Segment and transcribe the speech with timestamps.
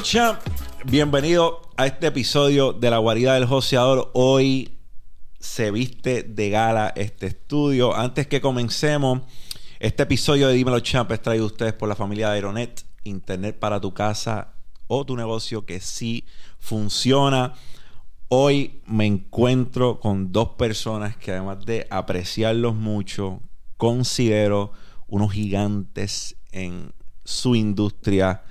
[0.00, 0.40] Dímelo, champ.
[0.86, 4.10] Bienvenido a este episodio de La Guarida del Joseador.
[4.14, 4.78] Hoy
[5.38, 7.94] se viste de gala este estudio.
[7.94, 9.20] Antes que comencemos,
[9.78, 12.82] este episodio de Dímelo, champ es traído a ustedes por la familia de Aeronet.
[13.04, 14.54] Internet para tu casa
[14.86, 16.24] o tu negocio que sí
[16.58, 17.54] funciona.
[18.28, 23.40] Hoy me encuentro con dos personas que además de apreciarlos mucho,
[23.76, 24.72] considero
[25.08, 26.92] unos gigantes en
[27.24, 28.44] su industria.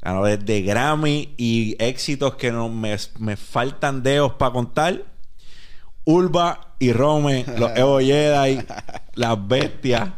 [0.00, 5.04] Ganadores de Grammy y éxitos que no me, me faltan dedos para contar.
[6.04, 8.60] Ulva y Rome, los Evo Jedi,
[9.14, 10.10] las bestias.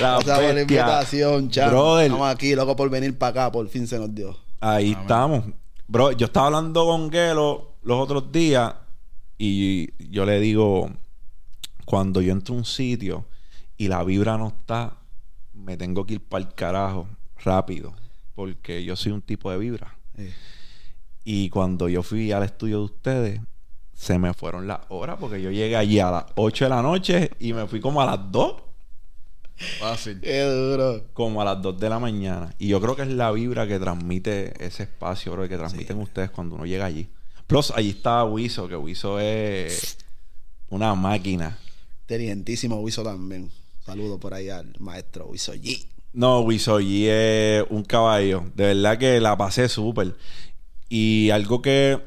[0.00, 1.48] Las Gracias por la invitación.
[1.48, 2.06] Brother.
[2.06, 3.52] Estamos aquí, loco por venir para acá.
[3.52, 4.36] Por fin se nos dio.
[4.60, 5.44] Ahí estamos.
[5.88, 8.74] Bro, yo estaba hablando con Gelo los otros días
[9.38, 10.90] y yo le digo,
[11.84, 13.24] cuando yo entro a un sitio
[13.76, 14.98] y la vibra no está,
[15.52, 17.08] me tengo que ir para el carajo
[17.42, 17.94] rápido,
[18.40, 19.94] porque yo soy un tipo de vibra.
[20.16, 20.32] Eh,
[21.24, 23.40] Y cuando yo fui al estudio de ustedes,
[23.92, 27.30] se me fueron las horas, porque yo llegué allí a las 8 de la noche
[27.38, 28.54] y me fui como a las 2
[29.78, 30.22] Fácil.
[30.22, 31.04] Qué duro.
[31.12, 32.54] como a las 2 de la mañana.
[32.58, 36.30] Y yo creo que es la vibra que transmite ese espacio, bro, que transmiten ustedes
[36.30, 37.10] cuando uno llega allí.
[37.46, 39.98] Plus, allí estaba Wiso, que Wiso es
[40.70, 41.58] una máquina.
[42.04, 43.50] Inteligentísimo Wiso también.
[43.84, 45.86] Saludo por ahí al maestro Wiso G.
[46.12, 48.44] No, Wiso allí es un caballo.
[48.54, 50.16] De verdad que la pasé súper.
[50.88, 52.00] Y algo que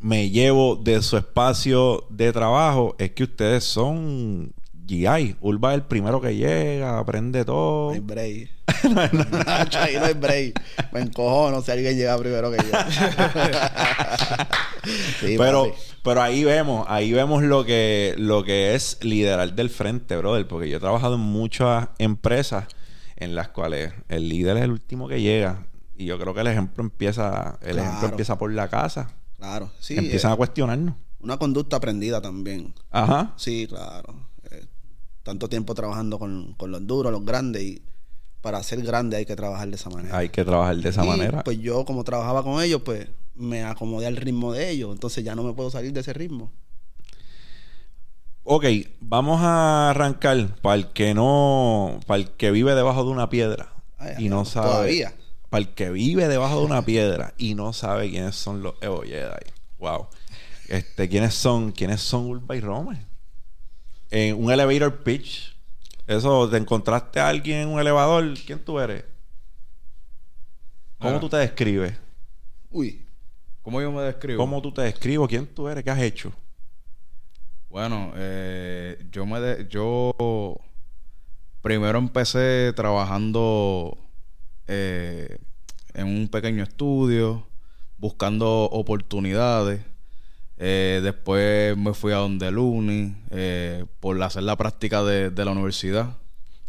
[0.00, 4.52] me llevo de su espacio de trabajo es que ustedes son
[4.86, 5.36] GI.
[5.40, 7.88] Urba es el primero que llega, aprende todo.
[7.88, 8.50] No hay break.
[9.46, 10.62] Nacho, ahí no hay break.
[10.92, 12.64] Me encojono si alguien llega primero que yo.
[15.18, 15.76] Sí, pero, papi.
[16.04, 20.46] pero ahí vemos, ahí vemos lo que, lo que es liderar del frente, brother.
[20.46, 22.66] Porque yo he trabajado en muchas empresas
[23.16, 25.66] en las cuales el líder es el último que llega.
[25.96, 29.10] Y yo creo que el ejemplo empieza, el ejemplo empieza por la casa.
[29.38, 29.70] Claro.
[29.80, 30.94] Sí, Empiezan eh, a cuestionarnos.
[31.20, 32.74] una conducta aprendida también.
[32.90, 33.32] Ajá.
[33.36, 34.14] Sí, claro.
[34.50, 34.66] Eh,
[35.22, 37.62] tanto tiempo trabajando con, con los duros, los grandes.
[37.62, 37.82] Y
[38.42, 40.16] para ser grande hay que trabajar de esa manera.
[40.18, 41.42] Hay que trabajar de esa Y, manera.
[41.44, 44.92] Pues yo, como trabajaba con ellos, pues me acomodé al ritmo de ellos.
[44.92, 46.50] Entonces ya no me puedo salir de ese ritmo.
[48.48, 48.64] Ok,
[49.00, 53.72] vamos a arrancar para el que no, para el que vive debajo de una piedra
[53.98, 54.66] Ay, y no sabe.
[54.68, 55.14] todavía.
[55.50, 59.02] Para el que vive debajo de una piedra y no sabe quiénes son los Evo
[59.02, 59.50] Jedi.
[59.78, 60.06] Wow.
[60.68, 61.72] Este, ¿quiénes son?
[61.72, 63.04] ¿Quiénes son Urba y Rome?
[64.10, 65.56] En un elevator pitch.
[66.06, 68.32] Eso, ¿te encontraste a alguien en un elevador?
[68.46, 69.04] ¿Quién tú eres?
[70.98, 71.20] ¿Cómo Ah.
[71.20, 71.94] tú te describes?
[72.70, 73.02] Uy,
[73.62, 74.38] ¿Cómo yo me describo?
[74.38, 75.26] ¿Cómo tú te describes?
[75.28, 75.82] ¿Quién tú eres?
[75.82, 76.32] ¿Qué has hecho?
[77.68, 80.56] Bueno, eh, yo me de- yo
[81.62, 83.98] primero empecé trabajando
[84.68, 85.38] eh,
[85.94, 87.46] en un pequeño estudio,
[87.98, 89.80] buscando oportunidades.
[90.58, 95.50] Eh, después me fui a donde Luni eh, por hacer la práctica de, de la
[95.52, 96.16] universidad,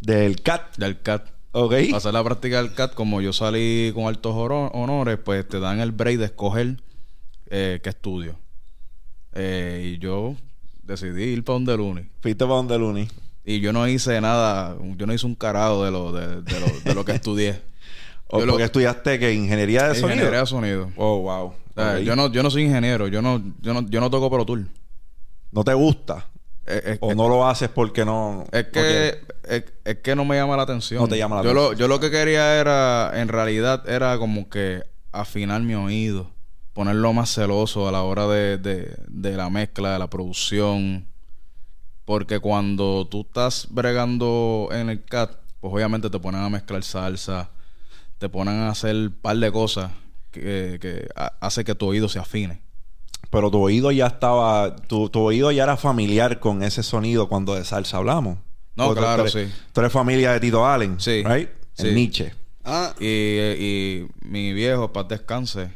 [0.00, 0.76] Del CAT.
[0.76, 1.30] del CAT.
[1.52, 1.72] Ok.
[1.86, 5.80] Para hacer la práctica del CAT, como yo salí con altos honores, pues te dan
[5.80, 6.82] el break de escoger
[7.46, 8.38] eh, qué estudio.
[9.32, 10.34] Eh, y yo
[10.88, 12.02] decidí ir para donde Luni.
[12.20, 13.08] Fuiste para donde Luni.
[13.44, 16.66] Y yo no hice nada, yo no hice un carajo de lo, de, de lo,
[16.84, 17.60] de lo que estudié.
[18.26, 20.10] ¿O Yo lo- porque estudiaste que ingeniería de sonido?
[20.14, 20.90] Ingeniería de sonido.
[20.96, 21.44] Oh, wow.
[21.46, 22.00] O sea, Ok.
[22.00, 24.68] yo, no, yo no soy ingeniero, yo no, yo no, yo no toco Pro Tool.
[25.52, 26.26] ¿No te gusta?
[26.66, 28.44] Es, es- ¿O no lo haces porque no...
[28.52, 29.16] es no que, quieres?
[29.44, 31.00] es, es que no me llama la atención.
[31.00, 31.70] No te llama la yo atención.
[31.72, 34.82] Lo, yo lo que quería era, en realidad, era como que
[35.12, 36.30] afinar mi oído.
[36.78, 41.06] Ponerlo más celoso a la hora de, de, de la mezcla, de la producción.
[42.04, 47.50] Porque cuando tú estás bregando en el CAT, pues obviamente te ponen a mezclar salsa,
[48.18, 49.90] te ponen a hacer un par de cosas
[50.30, 52.62] que, que ha- hace que tu oído se afine.
[53.28, 54.76] Pero tu oído ya estaba...
[54.76, 58.38] Tu, tu oído ya era familiar con ese sonido cuando de salsa hablamos.
[58.76, 59.52] No, Porque tú claro, eres- sí.
[59.72, 61.24] Tú eres familia de Tito Allen, Sí.
[61.24, 61.48] right?
[61.74, 61.88] Sí.
[61.88, 62.32] En Nietzsche.
[62.64, 65.72] Ah, Y, y mi viejo, paz descanse,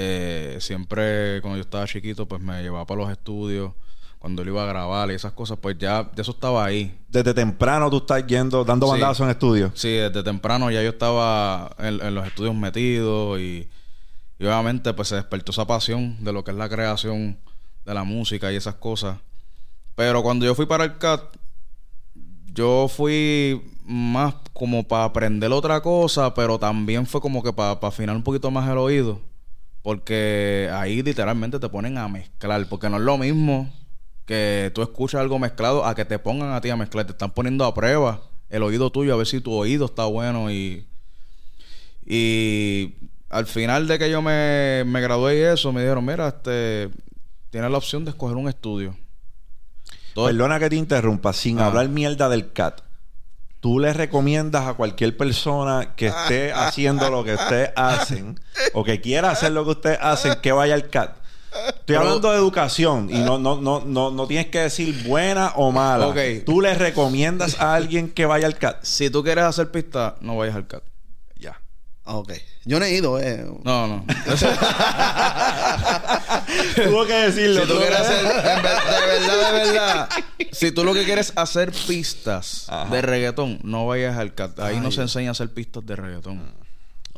[0.00, 3.72] eh, siempre cuando yo estaba chiquito, pues me llevaba para los estudios,
[4.20, 6.96] cuando él iba a grabar y esas cosas, pues ya de eso estaba ahí.
[7.08, 8.92] Desde temprano tú estás yendo, dando Sí.
[8.92, 9.72] bandazos en estudio.
[9.74, 13.68] Sí, desde temprano ya yo estaba en, en los estudios metido y,
[14.38, 17.38] y obviamente pues se despertó esa pasión de lo que es la creación
[17.84, 19.18] de la música y esas cosas.
[19.96, 21.22] Pero cuando yo fui para el CAT,
[22.52, 27.88] yo fui más como para aprender otra cosa, pero también fue como que para, para
[27.88, 29.20] afinar un poquito más el oído.
[29.82, 33.72] Porque ahí literalmente te ponen a mezclar, porque no es lo mismo
[34.26, 37.06] que tú escuchas algo mezclado a que te pongan a ti a mezclar.
[37.06, 40.50] Te están poniendo a prueba el oído tuyo a ver si tu oído está bueno
[40.50, 40.84] y...
[42.10, 42.94] Y
[43.28, 46.88] al final de que yo me, me gradué y eso, me dijeron, mira, este,
[47.50, 48.96] tienes la opción de escoger un estudio.
[50.14, 51.66] Todo- Perdona que te interrumpa, sin Ah.
[51.66, 52.80] hablar mierda del CAT.
[53.60, 58.38] ¿Tú le recomiendas a cualquier persona que esté haciendo lo que ustedes hacen
[58.72, 61.16] o que quiera hacer lo que ustedes hacen que vaya al CAT?
[61.50, 65.52] Estoy Pero- hablando de educación y no, no, no, no, no tienes que decir buena
[65.56, 66.06] o mala.
[66.06, 66.18] Ok.
[66.46, 68.84] ¿Tú le recomiendas a alguien que vaya al CAT?
[68.84, 70.82] Si tú quieres hacer pista, no vayas al CAT.
[72.10, 72.32] Ah, Ok.
[72.64, 73.44] Yo no he ido, eh.
[73.64, 74.04] No, no.
[76.76, 77.62] Tuvo que decirlo.
[77.62, 80.08] si tú quieres hacer, de verdad, de verdad,
[80.52, 82.90] si tú lo que quieres es hacer pistas Ajá.
[82.94, 84.58] de reggaetón, no vayas al CAT.
[84.60, 86.42] Ahí no se enseña a hacer pistas de reggaetón.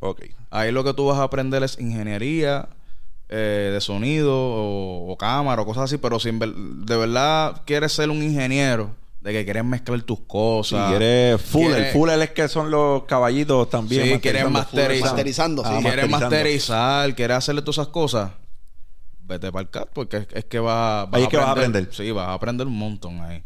[0.01, 0.23] Ok.
[0.51, 2.69] Ahí lo que tú vas a aprender es ingeniería
[3.29, 8.11] eh, de sonido o, o cámara o cosas así, pero si de verdad quieres ser
[8.11, 10.89] un ingeniero, de que quieres mezclar tus Si cosas.
[10.91, 11.93] quieres Fuller.
[11.93, 14.15] Fuller es que son los caballitos también.
[14.15, 15.09] Sí, quieres masterizar.
[15.11, 15.71] Masterizando, sí.
[15.73, 18.31] Ah, masterizar, quieres hacerle todas esas cosas,
[19.23, 21.89] vete para el CAT porque es, es que va, Ahí es que vas a aprender.
[21.93, 23.43] Sí, vas a aprender un montón ahí.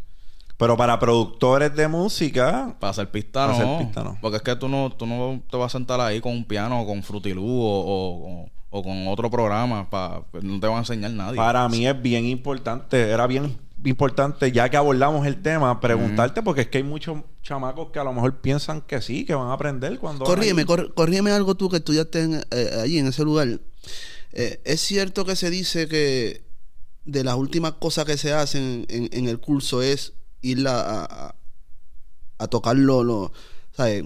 [0.57, 3.65] Pero para productores de música, Para hacer pista Para no.
[3.75, 4.17] hacer pista, no.
[4.21, 6.81] Porque es que tú no, tú no te vas a sentar ahí con un piano
[6.81, 9.91] o con Fruity Loop o, o- o con otro programa.
[9.91, 11.37] Pa, no te van a enseñar nadie.
[11.37, 16.63] para mí es bien importante, era bien importante, ya que abordamos el tema, preguntarte, porque
[16.63, 19.53] es que hay muchos chamacos que a lo mejor piensan que sí, que van a
[19.53, 20.25] aprender cuando...
[20.25, 23.49] Corrígeme, cor- corrígeme algo tú que estudiaste en- eh, allí en ese lugar.
[24.33, 26.45] Eh, es cierto que se dice que
[27.05, 31.35] de las últimas cosas que se hacen en, en el curso es ir a, a,
[32.39, 33.33] a tocar lo, lo-
[33.73, 34.05] ¿sabes?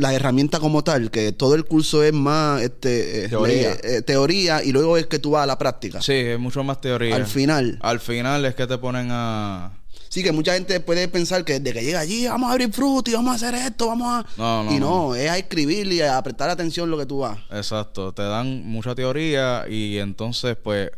[0.00, 3.74] La herramienta como tal, que todo el curso es más este, eh, Teoría.
[3.82, 6.00] le- eh, teoría y luego es que tú vas a la práctica.
[6.00, 7.14] Sí, es mucho más teoría.
[7.16, 7.78] Al final.
[7.82, 9.72] Al final es que te ponen a...
[10.08, 13.10] Sí, que mucha gente puede pensar que desde que llega allí vamos a abrir fruta
[13.10, 14.26] y vamos a hacer esto, vamos a...
[14.38, 15.14] No, no, y no, no.
[15.14, 17.38] es a escribir y a prestar atención lo que tú vas.
[17.50, 18.12] Exacto.
[18.12, 20.90] Te dan mucha teoría y entonces pues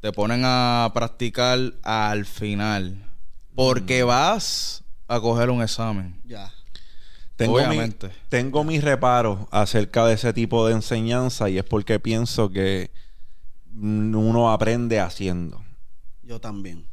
[0.00, 3.02] te ponen a practicar al final.
[3.54, 4.06] Porque Mm.
[4.08, 6.20] vas a coger un examen.
[6.24, 6.52] Ya.
[7.36, 7.76] Tengo, mi-
[8.28, 12.90] tengo mis reparos acerca de ese tipo de enseñanza y es porque pienso que
[13.78, 15.62] uno aprende haciendo.
[16.22, 16.86] Yo también.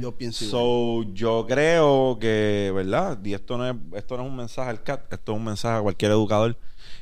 [0.00, 0.62] Yo pienso igual.
[1.06, 3.18] So, yo creo que, ¿verdad?
[3.22, 5.78] Y esto no es, esto no es un mensaje al CAT, esto es un mensaje
[5.78, 6.56] a cualquier educador.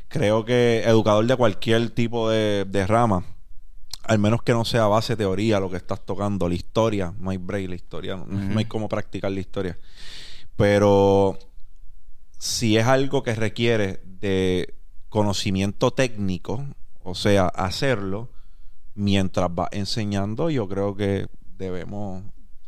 [0.08, 3.24] Creo que educador de cualquier tipo de, de rama,
[4.02, 7.36] al menos que no sea base teoría lo que estás tocando, la historia, no hay
[7.36, 9.76] break, la historia, no, no hay cómo practicar la historia.
[10.56, 11.38] Pero
[12.38, 14.74] si es algo que requiere de
[15.08, 16.64] conocimiento técnico,
[17.02, 18.30] o sea, hacerlo
[18.94, 21.26] mientras va enseñando, yo creo que
[21.58, 22.24] debemos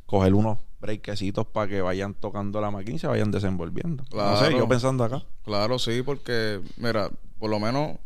[0.07, 4.05] coger unos breakecitos para que vayan tocando la máquina y se vayan desenvolviendo.
[4.13, 4.59] No sé, Claro.
[4.59, 5.25] yo pensando acá.
[5.45, 7.99] Claro, sí, porque, mira, por lo menos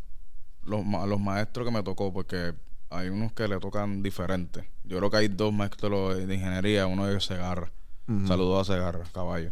[0.63, 2.53] los, ma- los maestros que me tocó, porque
[2.89, 4.69] hay unos que le tocan diferente.
[4.83, 7.71] Yo creo que hay dos maestros de ingeniería, uno de Segarra.
[8.07, 8.27] Ujú.
[8.27, 9.51] Saludos a Segarra, caballo.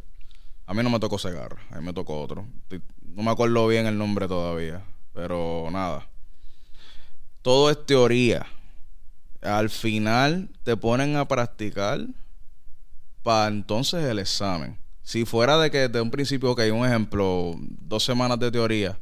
[0.71, 2.47] A mí no me tocó Segarra, a mí me tocó otro.
[3.03, 6.07] No me acuerdo bien el nombre todavía, pero nada.
[7.41, 8.45] Todo es teoría.
[9.41, 11.99] Al final te ponen a practicar
[13.21, 14.79] para entonces el examen.
[15.01, 18.97] Si fuera de que desde un principio, ok, un ejemplo, dos semanas de teoría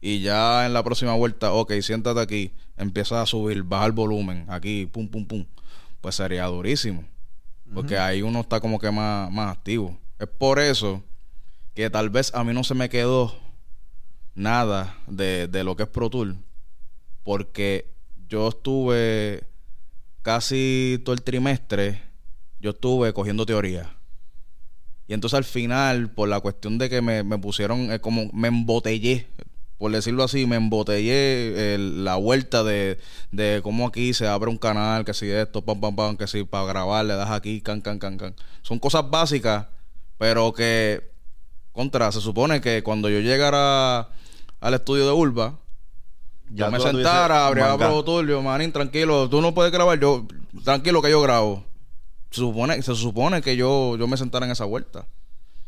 [0.00, 4.46] y ya en la próxima vuelta, ok, siéntate aquí, empieza a subir, baja el volumen,
[4.48, 5.44] aquí, pum, pum, pum,
[6.00, 7.02] pues sería durísimo.
[7.74, 9.98] Porque ahí uno está como que más, más activo.
[10.20, 11.02] Es por eso
[11.78, 13.36] que tal vez a mí no se me quedó
[14.34, 16.10] nada de, de lo que es Pro.
[17.22, 17.94] Porque
[18.28, 19.44] yo estuve
[20.22, 22.02] casi todo el trimestre,
[22.58, 23.94] yo estuve cogiendo teoría.
[25.06, 28.48] Y entonces al final, por la cuestión de que me, me pusieron, eh, como me
[28.48, 29.28] embotellé,
[29.78, 32.98] por decirlo así, me embotellé el- la vuelta de,
[33.30, 36.42] de cómo aquí se abre un canal, que si esto, pam, pam, pam, que si
[36.42, 38.34] para grabar le das aquí, can, can, can, can.
[38.62, 39.68] Son cosas básicas,
[40.18, 41.16] pero que,
[41.78, 44.08] contra, se supone que cuando yo llegara
[44.60, 45.60] al estudio de Urba,
[46.50, 47.76] Ya yo me sentara, abría.
[47.76, 50.26] Pro Tour, yo, manín, tranquilo, tú no puedes grabar, yo,
[50.64, 51.62] tranquilo que yo grabo.
[52.32, 55.06] Se supone, se supone que yo, yo me sentara en esa vuelta.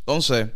[0.01, 0.49] Entonces,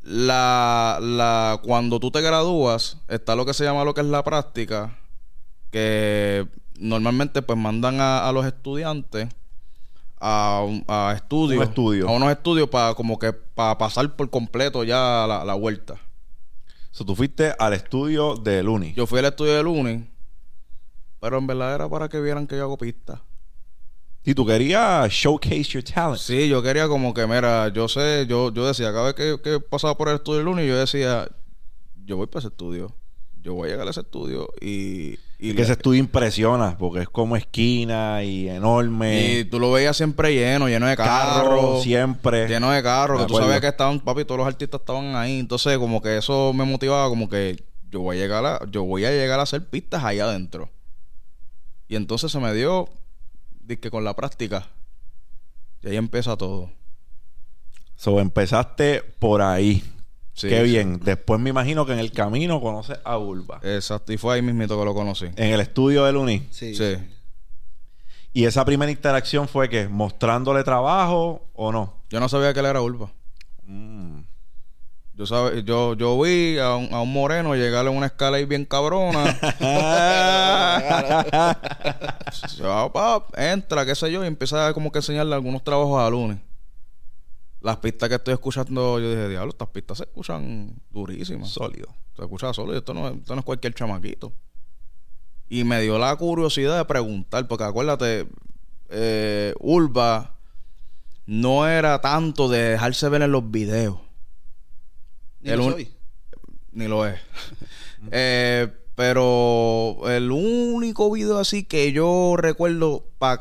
[0.00, 4.24] la, la, cuando tú te gradúas, está lo que se llama lo que es la
[4.24, 4.98] práctica,
[5.70, 6.48] que
[6.78, 9.28] normalmente pues mandan a, a los estudiantes
[10.18, 12.08] a, un- a estudios, Un estudio.
[12.08, 15.96] a unos estudios para como que para pasar por completo ya la, la vuelta.
[16.90, 18.94] So, tú fuiste al estudio de Luni.
[18.94, 20.02] Yo fui al estudio de lunes,
[21.20, 23.20] pero en verdad era para que vieran que yo hago pistas.
[24.24, 26.18] Y tú querías showcase your talent.
[26.18, 29.60] Sí, yo quería como que, mira, yo sé, yo, yo decía, cada vez que, que
[29.60, 31.28] pasaba por el estudio de lunes, yo decía,
[32.04, 32.92] yo voy para ese estudio.
[33.42, 35.18] yo voy a llegar a ese estudio y...
[35.38, 39.40] y que ese estudio impresiona porque es como esquina y enorme.
[39.40, 41.82] y tú lo veías siempre lleno, lleno de carro carros.
[41.82, 42.48] siempre.
[42.48, 45.38] Lleno de carros, que tú sabías que estaban, papi, todos los artistas estaban ahí.
[45.38, 49.04] Entonces, como que eso me motivaba, como que yo voy a llegar a, yo voy
[49.04, 50.70] a llegar a hacer pistas ahí adentro.
[51.88, 52.88] Y entonces se me dio,
[53.66, 54.68] que con la práctica.
[55.82, 56.70] Y ahí empieza todo.
[57.94, 59.84] So, empezaste por ahí.
[60.36, 60.64] Sí, Qué sí.
[60.64, 61.00] bien.
[61.02, 63.58] Después me imagino que en el camino conoces a Urba.
[63.62, 65.24] Exacto, y fue ahí mismito que lo conocí.
[65.34, 66.46] En el estudio del Uni.
[66.50, 66.74] Sí.
[66.74, 66.96] Sí.
[68.34, 71.94] Y esa primera interacción fue que mostrándole trabajo o no.
[72.10, 73.10] Yo no sabía que él era Urba.
[73.64, 74.20] Mm.
[75.14, 78.44] Yo, sabe, yo, yo vi a un, a un moreno llegarle a una escala ahí
[78.44, 79.38] bien cabrona.
[82.92, 86.36] Pap, entra, qué sé yo, y empieza como que a enseñarle algunos trabajos a lunes.
[87.66, 91.48] Las pistas que estoy escuchando, yo dije, diablo, estas pistas se escuchan durísimas.
[91.50, 91.88] Sólido.
[92.14, 94.32] Se escucha y esto no, esto no es cualquier chamaquito.
[95.48, 98.28] Y me dio la curiosidad de preguntar, porque acuérdate,
[98.88, 100.36] eh, Urba
[101.26, 103.98] no era tanto de dejarse ver en los videos.
[105.40, 105.88] Ni El lo un- soy.
[106.70, 107.18] Ni lo es.
[108.12, 113.40] Eh, pero el único video así que yo recuerdo para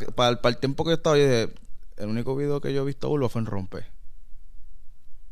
[0.49, 1.53] el tiempo que estaba, yo dije,
[1.97, 3.85] el único video que yo he visto a Urba fue en Rompe.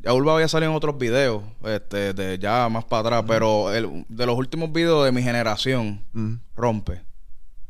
[0.03, 4.05] Ya Urba había salido en otros videos, este, de ya más para atrás, pero el,
[4.09, 6.03] de los últimos videos de mi generación.
[6.57, 7.01] Rompe.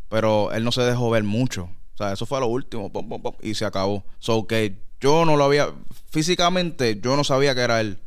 [0.10, 1.70] Pero él no se dejó ver mucho.
[1.94, 4.04] O sea, eso fue lo último, pum, pum, pum, y se acabó.
[4.18, 5.68] So que yo no lo había,
[6.10, 8.02] físicamente yo no sabía que era él.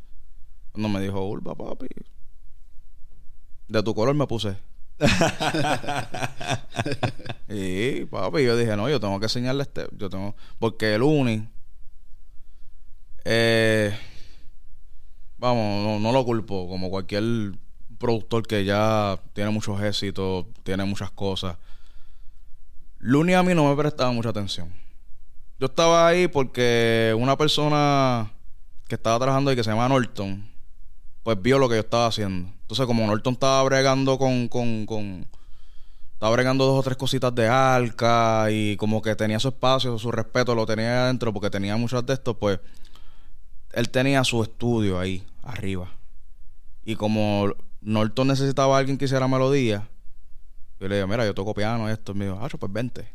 [0.73, 1.87] Cuando me dijo, Urba, papi,
[3.69, 4.57] de tu color me puse.
[7.49, 11.49] y papi, yo dije, no, yo tengo que enseñarle este, yo tengo, porque el Uni,
[13.25, 13.97] eh,
[15.39, 17.53] vamos, no, no lo culpo, como cualquier
[17.99, 21.57] productor que ya tiene muchos éxitos, tiene muchas cosas.
[22.99, 24.73] Luni a mí no me prestaba mucha atención.
[25.59, 28.33] Yo estaba ahí porque una persona
[28.89, 30.47] que estaba trabajando ahí que se llama Norton,
[31.23, 32.51] pues vio lo que yo estaba haciendo.
[32.63, 35.27] Entonces, como Norton estaba bregando con, con, con
[36.13, 40.11] estaba bregando dos o tres cositas de arca y como que tenía su espacio, su
[40.11, 42.59] respeto, lo tenía adentro porque tenía muchos de estos, pues
[43.77, 45.93] él tenía su estudio ahí, arriba.
[46.83, 47.53] Y como
[47.83, 49.87] Norton necesitaba a alguien que hiciera melodía,
[50.81, 52.13] yo le dije, mira, yo toco piano, esto.
[52.13, 53.07] Y me dijo, ah, pues vente.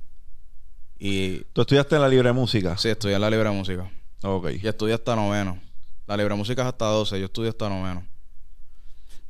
[0.99, 2.77] Y ¿Tú estudiaste en la libre música?
[2.77, 3.91] sí, estudié en la libre música.
[4.21, 4.51] Ok.
[4.61, 5.59] Y estudié hasta noveno.
[6.05, 8.05] La libre música es hasta 12, yo estudié hasta noveno.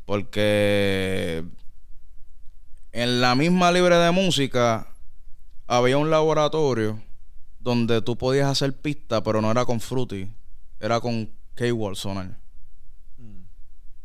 [0.03, 1.45] Porque
[2.91, 4.85] en la misma libre de música
[5.65, 7.01] había un laboratorio
[7.61, 10.27] donde tú podías hacer pista, pero no era con Fruity,
[10.81, 12.37] era con K-Wall Sonar.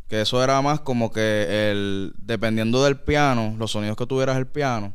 [0.08, 4.46] Que eso era más como que el dependiendo del piano, los sonidos que tuvieras el
[4.46, 4.94] piano,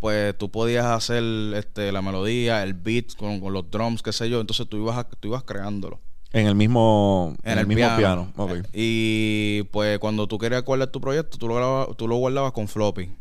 [0.00, 1.22] pues tú podías hacer
[1.54, 4.98] este la melodía, el beat con, con los drums, qué sé yo, entonces tú ibas
[4.98, 5.98] a- tú ibas creándolo.
[6.32, 7.96] En el mismo, En, el, mismo piano.
[7.96, 8.32] piano.
[8.36, 8.66] Ok.
[8.74, 12.68] Y pues cuando tú querías guardar tu proyecto, tú lo, grababas- tú lo guardabas con
[12.68, 13.16] floppy.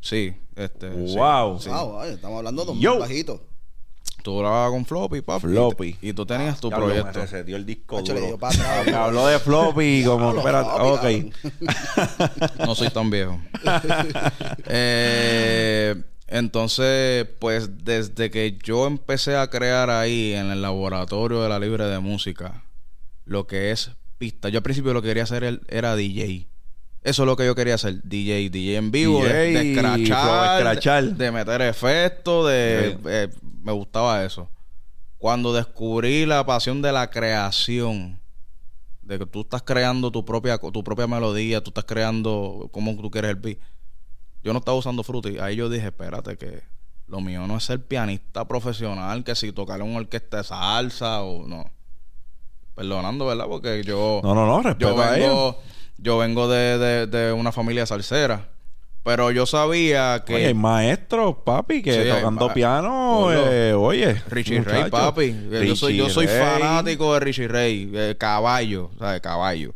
[0.00, 0.90] Sí, este.
[1.06, 1.60] sí, Wow.
[1.60, 1.68] sí.
[1.68, 3.42] Wow, ay, estamos hablando de un bajito.
[4.28, 5.46] Tú lo grababas con floppy, papi.
[5.46, 5.96] Floppy.
[6.02, 7.18] Y, tú tenías tu proyecto.
[7.18, 8.26] reseteó el disco Hacho, le duro.
[8.32, 8.86] dio para atrás.
[8.86, 10.36] Me habló de floppy y como...
[10.36, 11.06] Espérate, ok.
[12.66, 13.40] No soy tan viejo.
[14.66, 15.94] Eh,
[16.26, 21.86] entonces, pues desde que yo empecé a crear ahí en el laboratorio de la Libre
[21.86, 22.64] de Música,
[23.24, 24.50] lo que es pista.
[24.50, 26.48] Yo al principio lo que quería hacer el- era DJ.
[27.02, 28.02] Eso es lo que yo quería hacer.
[28.02, 31.04] DJ, DJ en vivo, de- DJ, de, escrachar.
[31.04, 32.96] De, de meter efectos, de...
[33.00, 33.08] Sí.
[33.08, 33.28] eh,
[33.62, 34.48] me gustaba eso.
[35.16, 38.20] Cuando descubrí la pasión de la creación,
[39.02, 43.10] de que tú estás creando tu propia tu propia melodía, tú estás creando cómo tú
[43.10, 43.58] quieres el beat.
[44.42, 45.38] Yo no estaba usando Fruity.
[45.38, 46.62] Ahí yo dije, espérate que
[47.06, 51.22] lo mío no es ser pianista profesional, que si tocar en una orquesta de salsa
[51.22, 51.70] o no.
[52.74, 53.46] Perdonando, ¿verdad?
[53.48, 55.56] Porque yo No, no, no, respeto yo a ellos.
[55.98, 58.48] Yo vengo de, de, de una familia salsera.
[59.04, 64.14] Pero yo sabía que Oye, hay maestros, papi, que Sí, tocando piano, eh, oye.
[64.28, 64.80] Richie muchacho.
[64.82, 65.22] Ray, papi.
[65.50, 66.38] Eh, yo soy, yo soy Ray.
[66.60, 69.74] fanático de Richie Ray, eh, caballo, o sea, de caballo.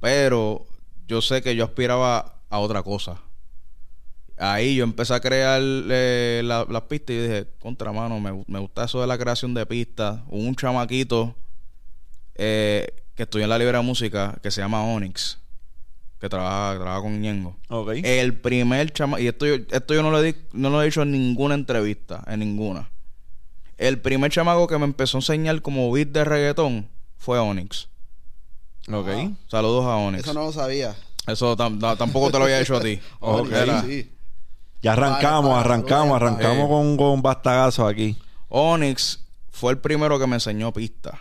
[0.00, 0.64] Pero
[1.08, 3.20] yo sé que yo aspiraba a otra cosa.
[4.38, 8.58] Ahí yo empecé a crear eh, la- las pistas y dije, contra mano, me, me
[8.60, 10.20] gusta eso de la creación de pistas.
[10.28, 11.34] Un chamaquito
[12.36, 15.38] que estudió en la libre de música que se llama Onyx,
[16.22, 17.56] que trabaja, trabaja con Ñengo.
[17.68, 17.90] Ok.
[18.04, 21.02] El primer chama y esto yo, esto yo no lo, di- no lo he dicho
[21.02, 22.88] en ninguna entrevista, en ninguna.
[23.76, 26.88] El primer chamaco que me empezó a enseñar como beat de reggaetón
[27.18, 27.88] fue Onyx.
[28.88, 29.08] ok.
[29.48, 30.22] Saludos a Onyx.
[30.22, 30.94] Eso no lo sabía.
[31.26, 33.00] Eso tam- da- tampoco te lo había hecho a ti.
[33.20, 33.50] Ok.
[33.50, 34.12] Era- Sí, sí.
[34.80, 38.16] Ya arrancamos, arrancamos, arrancamos con, con bastagazo aquí.
[38.48, 41.20] Onyx fue el primero que me enseñó pista.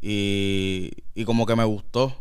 [0.00, 2.14] Y, y como que me gustó.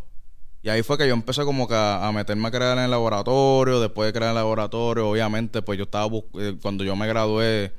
[0.67, 2.91] Y ahí fue que yo empecé como que a, a meterme a crear en el
[2.91, 3.79] laboratorio.
[3.79, 7.71] Después de crear en el laboratorio, obviamente, pues yo estaba eh, cuando yo me gradué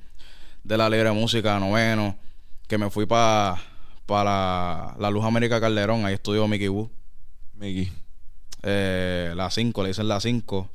[0.64, 2.16] de la libre música noveno,
[2.66, 3.56] que me fui para
[4.06, 6.90] para la Luz América Calderón, ahí estudió Mickey Wu.
[7.52, 7.92] Miki.
[8.62, 10.70] eh, la 5, le dicen la 5.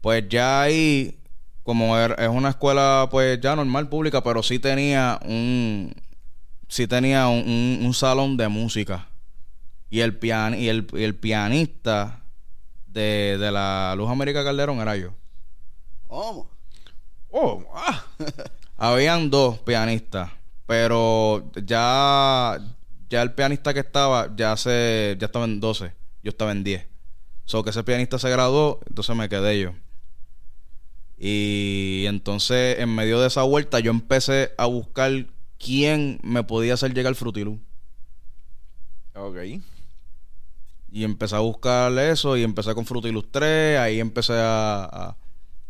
[0.00, 1.16] Pues ya ahí,
[1.62, 5.94] como er- es una escuela pues ya normal pública, pero sí tenía un
[6.66, 9.06] sí tenía un, un- un salón de música.
[9.90, 12.22] Y el pian y el, y el pianista
[12.86, 15.14] de, de la Luz América Calderón era yo.
[16.06, 16.48] ¿Cómo?
[17.30, 18.04] Oh, ah.
[18.76, 20.30] Habían dos pianistas,
[20.66, 22.58] pero ya,
[23.08, 25.92] ya el pianista que estaba, ya se, ya estaba en 12,
[26.22, 26.86] yo estaba en 10.
[27.44, 29.72] So que ese pianista se graduó, entonces me quedé yo.
[31.18, 35.26] Y entonces, en medio de esa vuelta, yo empecé a buscar
[35.58, 37.60] quién me podía hacer llegar Frutilú.
[39.14, 39.36] Ok.
[40.92, 45.16] Y empecé a buscar eso y empecé con Frutilus 3, ahí empecé a, a,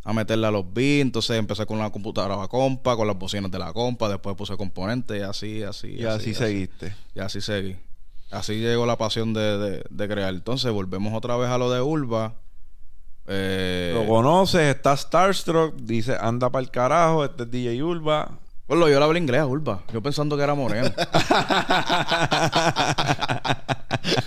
[0.03, 3.51] a meterle a los beats, entonces empecé con la computadora la compa, con las bocinas
[3.51, 5.89] de la compa, después puse componentes y así, así.
[5.97, 6.95] Y así seguiste.
[7.15, 7.77] Y así seguí.
[8.31, 10.33] Así llegó la pasión de, de, de crear.
[10.33, 12.37] Entonces volvemos otra vez a lo de Urba.
[13.27, 18.39] Eh, Lo conoces, está Starstruck, dice anda para el carajo, este es DJ Urba.
[18.71, 19.81] Bueno, yo le hablé inglés Urba.
[19.93, 20.89] Yo pensando que era moreno.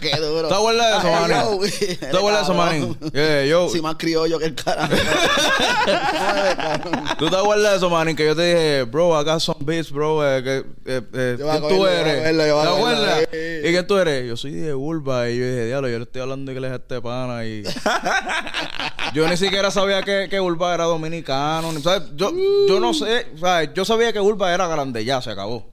[0.02, 0.50] Qué duro.
[0.50, 1.38] ¿Te acuerdas de eso, Ay, manín?
[1.38, 1.72] yo, güey.
[1.98, 2.98] ¿Te acuerdas de eso, manín?
[3.14, 3.70] Yeah, yo.
[3.70, 4.94] Sí, más criollo que el carajo.
[7.18, 8.16] ¿Tú te acuerdas de eso, manín?
[8.18, 10.22] Que yo te dije, bro, got some beats, bro.
[10.38, 12.24] Eh, que, eh, eh, ¿Quién tú eres?
[12.38, 13.28] ¿Te acuerdas?
[13.32, 14.28] ¿Y quién tú eres?
[14.28, 15.30] Yo soy de Urba.
[15.30, 17.46] Y yo dije, diablo, yo le estoy hablando inglés a este pana.
[17.46, 17.64] Y
[19.14, 21.72] yo ni siquiera sabía que, que Urba era dominicano.
[21.72, 22.04] ni- ¿sabes?
[22.16, 22.32] Yo,
[22.68, 23.28] yo no sé.
[23.40, 23.70] ¿sabes?
[23.74, 25.04] Yo sabía que Urba era grande.
[25.06, 25.72] Ya, se acabó.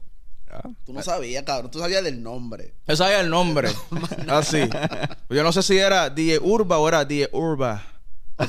[0.84, 1.70] Tú no sabías, cabrón.
[1.70, 2.74] Tú sabías del nombre.
[2.86, 3.70] Yo sabía el nombre.
[4.28, 4.68] Así.
[5.28, 7.84] Yo no sé si era DJ Urba o era DJ Urba.
[8.38, 8.46] no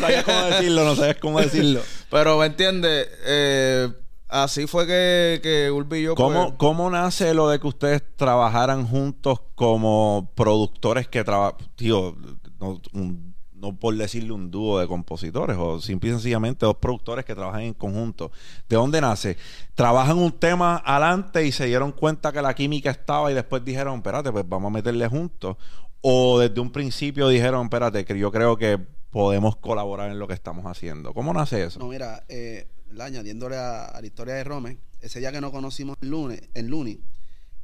[0.00, 1.80] sabías cómo decirlo, no sabías cómo decirlo.
[2.10, 3.08] Pero, ¿me entiendes?
[3.24, 3.88] Eh,
[4.28, 6.14] así fue que, que Urbi y yo...
[6.16, 12.16] ¿Cómo, pues, ¿Cómo nace lo de que ustedes trabajaran juntos como productores que trabajan, tío,
[12.60, 13.27] no, un-
[13.60, 17.62] no por decirle un dúo de compositores, o simple y sencillamente dos productores que trabajan
[17.62, 18.30] en conjunto?
[18.68, 19.36] ¿De dónde nace?
[19.74, 23.96] ¿Trabajan un tema adelante y se dieron cuenta que la química estaba y después dijeron,
[23.96, 25.56] espérate, pues vamos a meterle juntos?
[26.00, 28.78] ¿O desde un principio dijeron, espérate, que yo creo que
[29.10, 31.12] podemos colaborar en lo que estamos haciendo?
[31.12, 31.80] ¿Cómo nace eso?
[31.80, 35.96] No, mira, eh, la- añadiéndole a, la historia de Rome, ese día que nos conocimos
[36.00, 36.98] el lunes, el lunes,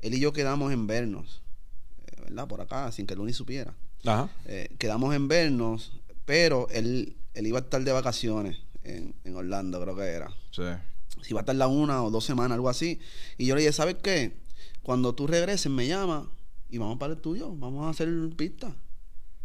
[0.00, 1.42] él y yo quedamos en vernos,
[2.06, 2.48] eh, ¿verdad?
[2.48, 3.74] Por acá, sin que el supiera.
[4.04, 4.28] Ajá.
[4.46, 5.92] Eh, quedamos en vernos,
[6.24, 10.34] pero él, él iba a estar de vacaciones en, en Orlando, creo que era.
[10.50, 10.62] Sí.
[11.22, 13.00] Si iba a estar la una o dos semanas, algo así.
[13.38, 14.36] Y yo le dije, ¿sabes qué?
[14.82, 16.30] Cuando tú regreses, me llama
[16.68, 18.74] y vamos para el tuyo, vamos a hacer pista.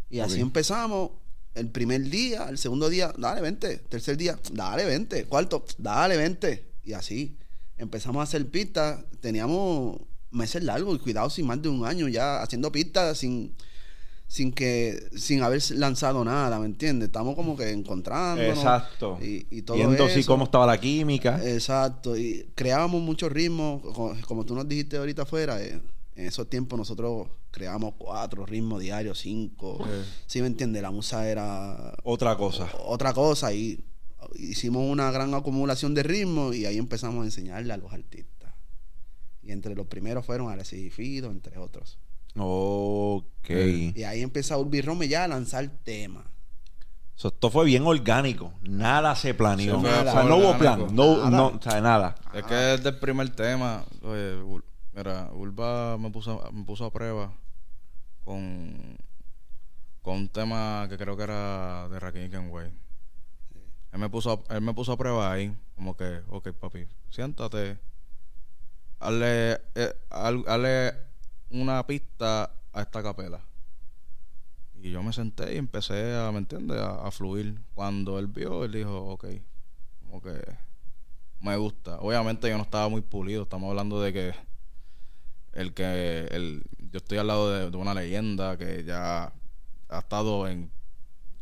[0.09, 1.11] Y así empezamos.
[1.55, 3.77] El primer día, el segundo día, dale, vente.
[3.77, 5.25] Tercer día, dale, vente.
[5.25, 6.73] Cuarto, dale, vente.
[6.83, 7.37] Y así
[7.77, 9.03] empezamos a hacer pistas.
[9.19, 9.99] Teníamos
[10.31, 13.55] meses largos y cuidado sin más de un año ya haciendo pistas sin
[14.31, 17.07] sin que sin haber lanzado nada, ¿me entiendes?
[17.07, 19.17] Estamos como que encontrándonos Exacto.
[19.19, 20.13] y, y todo Viendo eso.
[20.19, 21.41] si cómo estaba la química.
[21.43, 25.81] Exacto, y creábamos muchos ritmos, co- como tú nos dijiste ahorita afuera, eh,
[26.15, 29.83] en esos tiempos nosotros creábamos cuatro ritmos diarios, cinco,
[30.27, 30.83] ¿sí me entiendes?
[30.83, 32.69] La musa era Otra cosa.
[32.85, 33.83] otra cosa y
[34.35, 38.53] hicimos una gran acumulación de ritmos y ahí empezamos a enseñarle a los artistas.
[39.41, 41.97] Y entre los primeros fueron Alexis y Fido, entre otros.
[42.39, 43.49] Ok.
[43.95, 46.23] Y ahí empezó Urbi Rome ya a lanzar temas.
[47.15, 48.53] So, esto fue bien orgánico.
[48.61, 49.79] Nada se planeó.
[49.81, 50.87] Sí, o sea, no hubo plan.
[50.95, 51.29] No, Nada.
[51.29, 52.15] no, o sea, nada.
[52.33, 54.37] Es que desde el primer tema, oye,
[54.93, 57.33] mira, Urba me puso, me puso a prueba
[58.23, 58.97] con,
[60.01, 62.71] con un tema que creo que era de Rakim Kenway.
[63.91, 67.79] Él me puso, a- él me puso a prueba ahí, como que, ok, papi, siéntate,
[68.99, 70.93] hazle, eh, hazle
[71.49, 73.41] una pista a esta capela.
[74.81, 76.77] Y yo me senté y empecé a, ¿me entiendes?
[76.79, 77.59] A, a fluir.
[77.73, 79.25] Cuando él vio, él dijo, ok,
[80.01, 80.39] como que
[81.41, 81.97] me gusta.
[81.99, 83.43] Obviamente yo no estaba muy pulido.
[83.43, 84.33] Estamos hablando de que
[85.53, 89.33] el que el, yo estoy al lado de, de una leyenda que ya
[89.89, 90.71] ha estado en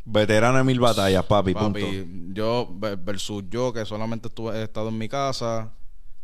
[0.05, 1.73] Veterano de mil batallas, papi, punto.
[1.73, 2.31] papi.
[2.33, 5.73] Yo ve- versus yo que solamente estuve he estado en mi casa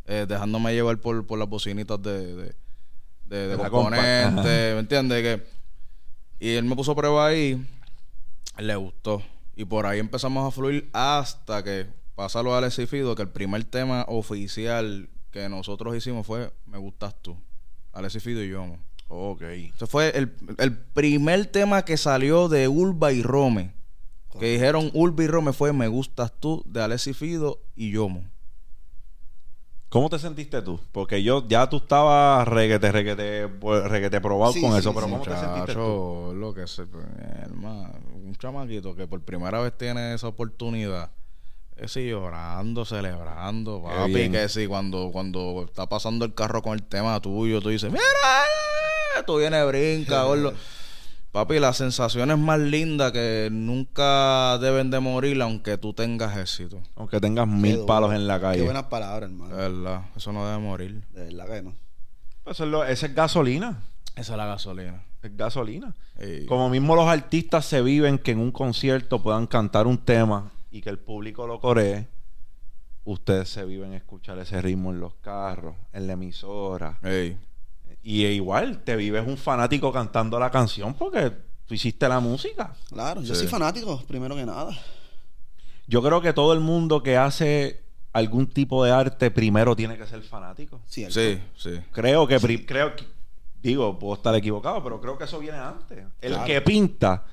[0.05, 2.55] eh, dejándome llevar por, por las bocinitas de de,
[3.25, 4.73] de, de componentes.
[4.73, 5.21] ¿me entiendes?
[5.21, 5.43] Que
[6.39, 7.65] Y él me puso prueba ahí,
[8.57, 9.21] le gustó.
[9.55, 13.21] Y por ahí empezamos a fluir hasta que pasa lo de Alex y Fido, que
[13.21, 17.37] el primer tema oficial que nosotros hicimos fue Me gustas tú.
[17.91, 18.77] Alex y Fido y yo.
[19.07, 19.41] Ok.
[19.41, 23.73] Ese fue el, el primer tema que salió de Urba y Rome.
[24.39, 28.23] Que dijeron Urba y Rome fue Me gustas tú de Alessi Fido y Yomo.
[29.93, 30.79] ¿Cómo te sentiste tú?
[30.91, 35.05] Porque yo ya tú estabas reguete, reguete, pues, reguete probado Sí, con sí, eso, pero
[35.05, 36.33] sí, ¿cómo te sentiste tú?
[36.35, 37.05] Lo que se, pues,
[37.43, 41.11] hermano, un chamaquito que por primera vez tiene esa oportunidad.
[41.75, 47.21] Ese llorando, celebrando, papi, que sí, cuando, cuando está pasando el carro con el tema
[47.21, 48.03] tuyo, tú dices, mira,
[49.15, 50.53] eh", tú vienes, brinca, gordo.
[51.33, 56.79] Papi, las sensaciones más lindas que nunca deben de morir aunque tú tengas éxito.
[56.95, 57.85] Aunque tengas Qué mil duro.
[57.87, 58.61] palos en la Qué calle.
[58.63, 59.55] buenas palabras, De hermano.
[59.55, 61.03] verdad, eso no debe morir.
[61.11, 61.73] De verdad que no.
[62.43, 63.81] Pues eso es lo- esa es gasolina.
[64.15, 65.03] Esa es la gasolina.
[65.23, 65.95] Es gasolina.
[66.19, 66.45] Ey.
[66.45, 70.81] Como mismo los artistas se viven que en un concierto puedan cantar un tema y
[70.81, 72.07] que el público lo coree,
[73.05, 76.99] ustedes se viven escuchar ese ritmo en los carros, en la emisora.
[77.01, 77.37] Ey.
[78.03, 81.31] Y igual, te vives un fanático cantando la canción porque
[81.65, 82.73] tú hiciste la música.
[82.89, 83.41] Claro, yo Sí.
[83.41, 84.71] soy fanático, primero que nada.
[85.87, 90.05] Yo creo que todo el mundo que hace algún tipo de arte primero tiene que
[90.05, 90.81] ser fanático.
[90.85, 91.13] Cierto.
[91.19, 91.79] Sí, sí.
[91.91, 93.05] Creo que, creo que,
[93.61, 96.05] digo, puedo estar equivocado, pero creo que eso viene antes.
[96.21, 96.45] El Claro.
[96.45, 97.23] que pinta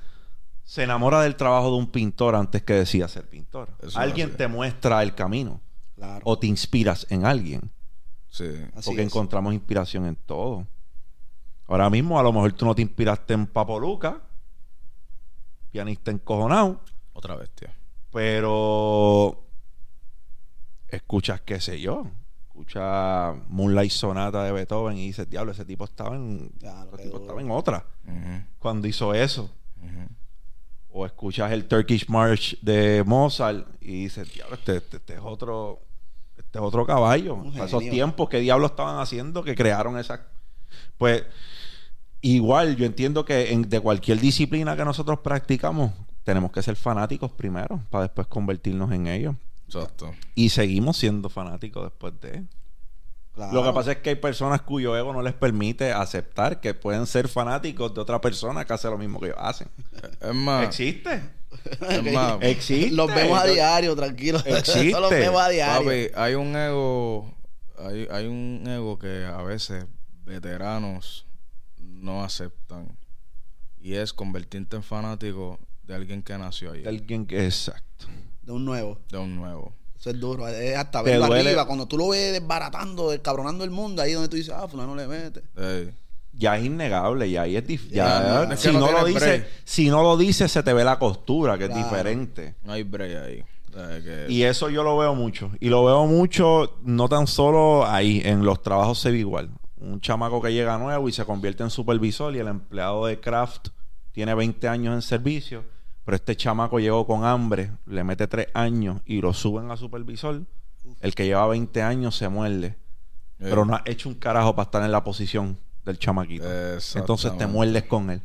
[0.65, 3.69] se enamora del trabajo de un pintor antes que decida ser pintor.
[3.83, 5.61] Eso alguien te muestra el camino
[5.97, 6.21] Claro.
[6.25, 7.71] o te inspiras en alguien,
[8.31, 8.45] Sí.
[8.75, 9.07] Así porque es.
[9.09, 10.67] encontramos inspiración en todo.
[11.67, 14.21] Ahora mismo a lo mejor tú no te inspiraste en Papo Luca,
[15.71, 16.81] pianista encojonado,
[17.13, 17.73] Otra bestia.
[18.13, 19.45] pero
[20.89, 22.07] escuchas, qué sé yo,
[22.49, 26.53] escuchas Moonlight Sonata de Beethoven y dices, diablo, ese tipo estaba en,
[26.95, 27.85] ese tipo estaba en otra
[28.59, 29.51] cuando hizo eso.
[30.93, 35.81] O escuchas el Turkish March de Mozart y dices, diablo, este, este- este es otro,
[36.51, 37.35] este es otro caballo.
[37.37, 40.27] Un Para esos tiempos, ¿qué diablos estaban haciendo que crearon esa?
[40.99, 41.25] Pues
[42.21, 45.93] igual, yo entiendo que en- de cualquier disciplina que nosotros practicamos,
[46.25, 49.37] tenemos que ser fanáticos primero para después convertirnos en ellos.
[49.67, 50.13] Exacto.
[50.35, 52.45] Y seguimos siendo fanáticos después de.
[53.33, 53.53] Claro.
[53.53, 57.07] Lo que pasa es que hay personas cuyo ego no les permite aceptar que pueden
[57.07, 59.69] ser fanáticos de otra persona que hace lo mismo que ellos hacen.
[60.21, 61.23] Es más, Existe.
[62.41, 62.95] Existe.
[62.95, 64.39] Los vemos a diario, tranquilo.
[64.45, 65.01] Existe.
[65.01, 65.85] los vemos a diario.
[65.85, 67.35] papi, hay un ego,
[67.79, 69.87] hay, hay un ego que a veces
[70.25, 71.27] veteranos
[71.79, 72.97] no aceptan.
[73.81, 78.07] Y es convertirte en fanático de alguien que nació ahí, de alguien que exacto.
[78.43, 78.99] De un nuevo.
[79.09, 79.75] de un nuevo.
[79.99, 80.49] Eso es duro.
[80.49, 81.67] Es hasta verlo arriba.
[81.67, 85.07] Cuando tú lo ves desbaratando, descabronando el mundo, ahí donde tú dices, ah, fulano le
[85.07, 85.43] mete.
[86.33, 87.97] Ya es innegable, ya ahí es difícil.
[87.97, 90.85] Ya, no, es si no no, lo dice, si no lo dice, se te ve
[90.85, 91.81] la costura, que Claro.
[91.81, 92.55] es diferente.
[92.63, 93.45] No hay break ahí.
[93.73, 95.51] Que- Y eso yo lo veo mucho.
[95.61, 99.51] Y lo veo mucho, no tan solo ahí, en los trabajos se ve igual.
[99.79, 103.69] Un chamaco que llega nuevo y se convierte en supervisor y el empleado de craft
[104.13, 105.65] tiene 20 años en servicio,
[106.05, 110.43] pero este chamaco llegó con hambre, le mete 3 años y lo suben a supervisor.
[111.01, 112.67] El que lleva 20 años se muerde,
[113.39, 113.47] Ey.
[113.49, 116.45] pero no ha hecho un carajo para estar en la posición del chamaquito.
[116.95, 118.23] Entonces te muerdes con él.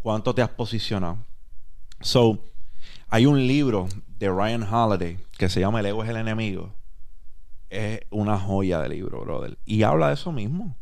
[0.00, 1.18] ¿Cuánto te has posicionado?
[2.00, 2.38] So,
[3.08, 6.72] hay un libro de Ryan Holiday que se llama El ego es el enemigo.
[7.68, 9.58] Es una joya de libro, brother.
[9.64, 10.76] Y habla de eso mismo.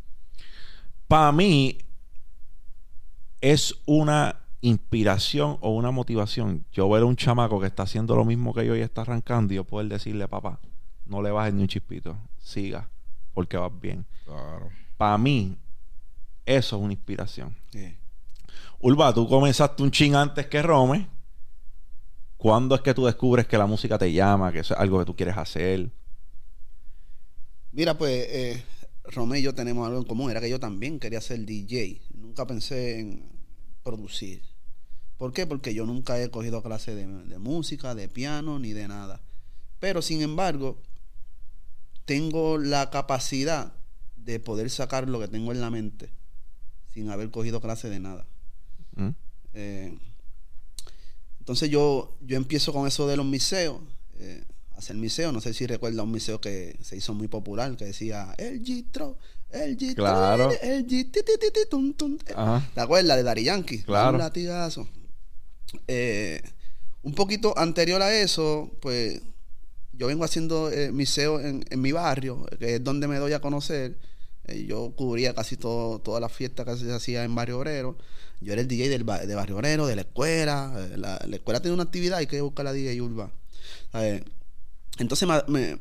[1.06, 1.78] Para mí,
[3.40, 6.64] es una inspiración o una motivación.
[6.72, 9.52] Yo ver a un chamaco que está haciendo lo mismo que yo y está arrancando
[9.52, 10.60] y yo poder decirle, papá,
[11.06, 12.16] no le bajes ni un chispito.
[12.38, 12.88] Siga,
[13.34, 14.04] porque vas bien.
[14.24, 14.68] Claro.
[14.96, 15.56] Para mí,
[16.48, 17.54] eso es una inspiración.
[17.70, 17.94] Sí.
[18.80, 21.06] Ulva, tú comenzaste un chin antes que Rome.
[22.38, 25.04] ¿Cuándo es que tú descubres que la música te llama, que eso es algo que
[25.04, 25.90] tú quieres hacer?
[27.72, 28.64] Mira, pues, eh,
[29.04, 30.30] Romeo y yo tenemos algo en común.
[30.30, 32.00] Era que yo también quería ser DJ.
[32.14, 33.28] Nunca pensé en
[33.82, 34.42] producir.
[35.18, 35.46] ¿Por qué?
[35.46, 39.20] Porque yo nunca he cogido clase de, de música, de piano, ni de nada.
[39.80, 40.80] Pero, sin embargo,
[42.06, 43.74] tengo la capacidad
[44.16, 46.17] de poder sacar lo que tengo en la mente
[46.98, 48.26] sin haber cogido clase de nada.
[48.96, 49.10] ¿Mm?
[49.54, 49.96] Eh,
[51.38, 53.80] entonces yo, yo empiezo con eso de los miseos.
[54.18, 54.42] eh,
[54.76, 55.30] hacer miseo.
[55.32, 59.16] No sé si recuerda un miseo que se hizo muy popular, que decía el Gitro,
[59.50, 60.50] el Gitro, Claro.
[60.62, 61.22] el Gitro,
[61.70, 62.18] tum, tum".
[62.34, 62.68] Ajá.
[62.74, 63.82] ¿Te acuerdas de Dari Yankee?
[63.82, 64.12] Claro.
[64.12, 64.88] Un latigazo.
[65.88, 66.40] Eh,
[67.02, 69.20] un poquito anterior a eso, pues
[69.92, 73.40] yo vengo haciendo eh, miseo en, en mi barrio, que es donde me doy a
[73.40, 73.98] conocer.
[74.48, 77.96] Eh, yo cubría casi todo, todas las fiestas que se hacía en Barrio Obrero.
[78.40, 80.72] Yo era el DJ del, ba- de Barrio Obrero, de la escuela.
[80.76, 83.32] Eh, La, la escuela tiene una actividad, hay que buscar la DJ Urba.
[83.92, 84.22] ¿Sabes?
[84.98, 85.78] Entonces me,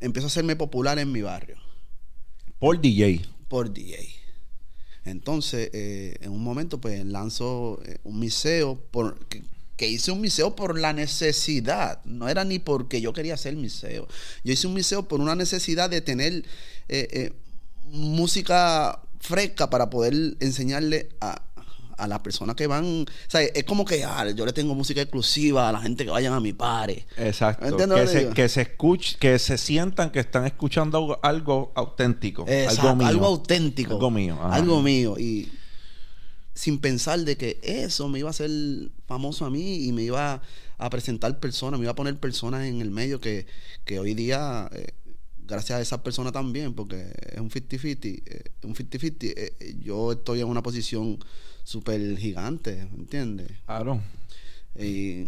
[0.00, 1.56] a hacerme popular en mi barrio
[2.58, 3.22] Por DJ.
[3.48, 3.96] por DJ.
[5.04, 9.42] Entonces, eh, en un momento, pues lanzo eh, un miseo por, que,
[9.76, 12.04] que hice un miseo por la necesidad.
[12.04, 14.08] No era ni porque yo quería hacer miseo.
[14.42, 16.44] Yo hice un miseo por una necesidad de tener
[16.88, 17.32] eh,
[17.90, 21.42] música fresca para poder enseñarle a,
[21.96, 23.02] a las personas que van.
[23.02, 26.10] O sea, es como que ah, yo le tengo música exclusiva a la gente que
[26.10, 27.06] vayan a mi pare.
[27.16, 27.66] Exacto.
[27.66, 31.72] ¿Entiendes lo Que se, que se escuche, que se sientan que están escuchando algo, algo
[31.74, 32.44] auténtico.
[32.46, 33.06] Exacto, algo mío.
[33.08, 33.94] algo auténtico.
[33.94, 34.38] Algo mío.
[34.40, 34.54] ajá.
[34.54, 35.18] Algo mío.
[35.18, 35.50] Y
[36.54, 38.50] sin pensar de que eso me iba a hacer
[39.06, 40.42] famoso a mí y me iba
[40.78, 43.46] a presentar personas, me iba a poner personas en el medio que,
[43.84, 44.88] que hoy día, eh,
[45.46, 50.12] gracias a esas personas también, porque es un 50-50, eh, un 50-50, eh, eh, yo
[50.12, 51.18] estoy en una posición
[51.64, 53.50] súper gigante, ¿entiendes?
[53.64, 54.00] Claro.
[54.78, 55.26] Y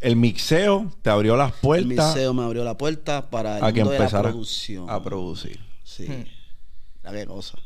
[0.00, 3.72] El mixeo te abrió las el puertas miseo me abrió la puerta para el a
[3.72, 4.88] que mundo de la producción.
[4.88, 5.60] a producir.
[5.84, 6.06] Sí.
[6.06, 6.24] Hmm.
[7.02, 7.58] La qué cosa.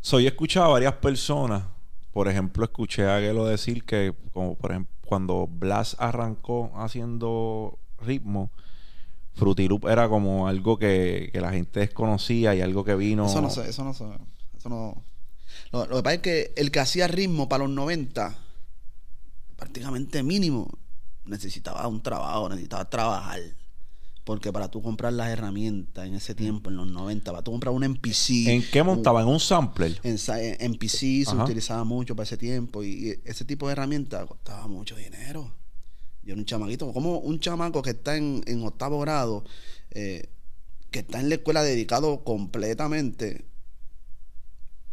[0.00, 1.64] So, yo he escuchado a varias personas,
[2.12, 8.50] por ejemplo, escuché a Aguelo decir que, como por ejemplo, cuando Blas arrancó haciendo ritmo,
[9.34, 13.26] Fruity Loop era como algo que, que la gente desconocía y algo que vino.
[13.26, 14.04] Eso no sé, eso no sé.
[14.56, 15.02] Eso no.
[15.70, 18.36] Lo, lo que pasa es que el que hacía ritmo para los 90,
[19.56, 20.68] prácticamente mínimo,
[21.24, 23.40] necesitaba un trabajo, necesitaba trabajar.
[24.24, 27.74] Porque para tú comprar las herramientas en ese tiempo, en los 90, para tú comprar
[27.74, 28.46] un MPC.
[28.46, 29.22] ¿En qué montaba?
[29.22, 29.98] ¿En un sampler?
[30.04, 34.68] En, MPC se utilizaba mucho para ese tiempo y, y ese tipo de herramientas costaba
[34.68, 35.52] mucho dinero.
[36.24, 39.44] Yo era un chamaquito, como un chamaco que está en, en octavo grado,
[39.90, 40.28] eh,
[40.90, 43.44] que está en la escuela dedicado completamente,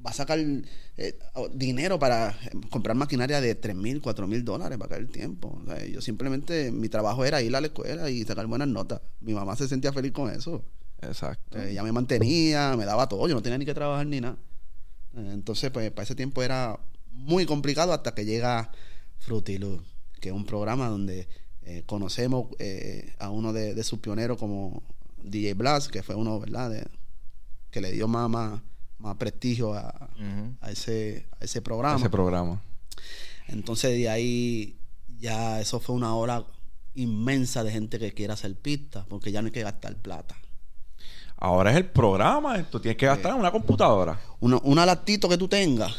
[0.06, 1.20] va a sacar eh,
[1.54, 5.62] dinero para eh, comprar maquinaria de 3 mil, 4 mil dólares para aquel tiempo.
[5.62, 9.02] O sea, yo simplemente, mi trabajo era ir a la escuela y sacar buenas notas.
[9.20, 10.64] Mi mamá se sentía feliz con eso.
[11.02, 11.58] Exacto.
[11.58, 14.38] Eh, ella me mantenía, me daba todo, yo no tenía ni que trabajar ni nada.
[15.16, 16.80] Eh, entonces, pues para ese tiempo era
[17.12, 18.72] muy complicado hasta que llega
[19.20, 19.84] Fruity Loop,
[20.20, 21.28] que es un programa donde
[21.64, 24.82] eh, conocemos eh, a uno de, de sus pioneros como
[25.24, 26.88] DJ Blast, que fue uno, ¿verdad?, de-
[27.72, 28.62] que le dio más, más,
[28.98, 30.10] más prestigio a,
[30.62, 32.00] a ese, a ese programa.
[32.00, 32.62] Ese programa.
[33.48, 34.78] Entonces de ahí
[35.20, 36.46] ya eso fue una hora
[36.96, 40.36] inmensa de gente que quiere hacer pistas, porque ya no hay que gastar plata.
[41.38, 42.62] Ahora es el programa.
[42.70, 44.20] Tú tienes que gastar en una computadora.
[44.40, 45.96] una, una lactito que tú tengas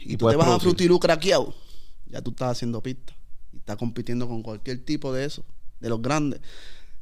[0.00, 0.68] y, Y tú te vas a producir.
[0.70, 1.54] Fruity Loop craqueado,
[2.06, 3.14] ya tú estás haciendo pista
[3.62, 5.44] y estás compitiendo con cualquier tipo de eso,
[5.80, 6.40] de los grandes.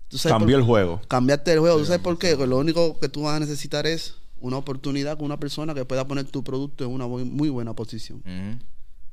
[0.08, 1.00] ¿Tú sabes Cambió por- el juego.
[1.08, 1.78] Cambiaste el juego.
[1.78, 2.36] ¿Tú sabes por qué?
[2.36, 5.84] Que lo único que tú vas a necesitar es una oportunidad con una persona que
[5.84, 8.22] pueda poner tu producto en una muy buena posición.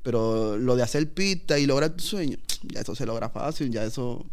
[0.03, 3.83] Pero lo de hacer pista y lograr tu sueño, ya eso se logra fácil, ya
[3.83, 4.25] eso,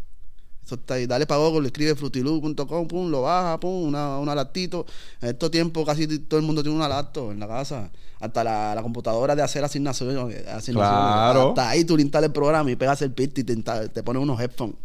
[0.65, 1.07] eso está ahí.
[1.07, 4.87] Dale para Google, escribe frutiloop.com, pum, lo baja, pum, una, una lactito.
[5.21, 7.91] En estos tiempos casi todo el mundo tiene una lacto en la casa.
[8.21, 10.47] Hasta la, la computadora de hacer asignaciones.
[10.47, 10.75] asignaciones.
[10.75, 11.49] Claro.
[11.51, 13.57] Hasta ahí tú le instalas el programa y pegas el pista y te,
[13.89, 14.77] te pones unos headphones.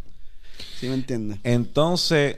[0.78, 1.40] ¿Sí me entiendes?
[1.44, 2.38] Entonces,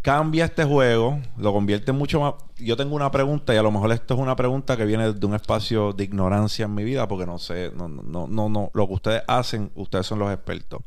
[0.00, 2.34] cambia este juego, lo convierte mucho más.
[2.58, 5.26] Yo tengo una pregunta, y a lo mejor esto es una pregunta que viene de
[5.26, 8.86] un espacio de ignorancia en mi vida, porque no sé, no, no, no, no, lo
[8.86, 10.80] que ustedes hacen, ustedes son los expertos.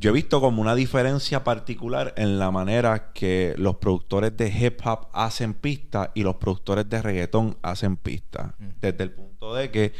[0.00, 4.80] Yo he visto como una diferencia particular en la manera que los productores de hip
[4.86, 8.52] hop hacen pistas y los productores de reggaetón hacen pistas.
[8.80, 9.92] Desde el punto de que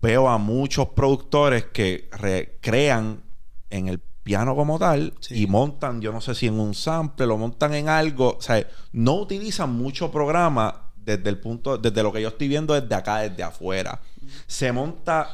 [0.00, 3.24] veo a muchos productores que recrean
[3.70, 5.42] en el piano como tal Sí.
[5.42, 8.64] y montan, yo no sé si en un sample, lo montan en algo, o sea,
[8.92, 13.18] no utilizan mucho programa desde el punto, desde lo que yo estoy viendo desde acá,
[13.18, 14.00] desde afuera.
[14.46, 15.28] Se monta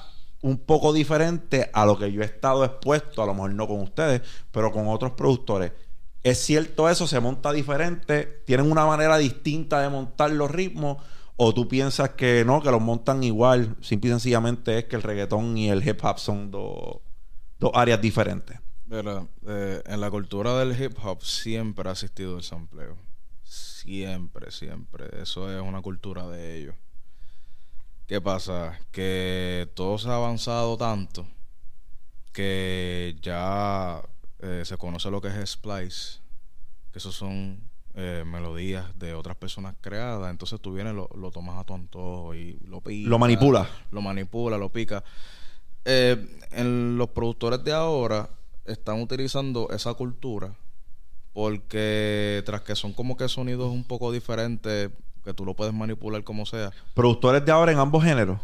[0.45, 3.81] un poco diferente a lo que yo he estado expuesto, a lo mejor no con
[3.81, 5.73] ustedes, pero con otros productores.
[6.23, 10.99] Es cierto eso, se monta diferente, tienen una manera distinta de montar los ritmos,
[11.37, 15.03] o tú piensas que no, que los montan igual, simple y sencillamente es que el
[15.03, 16.99] reggaetón y el hip hop son dos,
[17.59, 18.61] dos áreas diferentes.
[18.85, 22.99] Mira, eh, en la cultura del hip hop siempre ha existido el sampleo.
[23.45, 25.07] Siempre, siempre.
[25.23, 26.75] Eso es una cultura de ellos.
[28.07, 28.79] ¿Qué pasa?
[28.93, 31.27] Que todo se ha avanzado tanto
[32.33, 34.03] que ya
[34.41, 36.21] eh, se conoce lo que es splice.
[36.93, 40.31] Que esos son eh, melodías de otras personas creadas.
[40.31, 43.09] Entonces tú vienes, lo, lo tomas a tu antojo y lo picas.
[43.09, 43.69] Lo manipula.
[43.91, 45.03] Lo manipula, lo pica.
[45.85, 48.29] Eh, en los productores de ahora
[48.65, 50.57] están utilizando esa cultura
[51.35, 54.91] Porque tras que son como que sonidos un poco diferentes,
[55.25, 56.71] que tú lo puedes manipular como sea.
[56.95, 58.39] Productores de ahora en ambos géneros.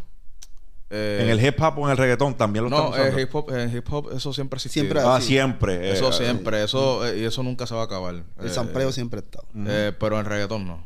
[0.93, 3.17] Eh, en el hip hop o en el reggaetón también lo no, están usando.
[3.17, 4.85] el hip hop, en hip hop eso siempre ha existido.
[4.87, 5.93] Siempre ah, siempre.
[5.93, 8.15] Eso eh, siempre, eso eh, y eso nunca se va a acabar.
[8.15, 9.47] El Eh, sampleo siempre ha estado.
[9.69, 10.85] eh, pero en reggaetón no.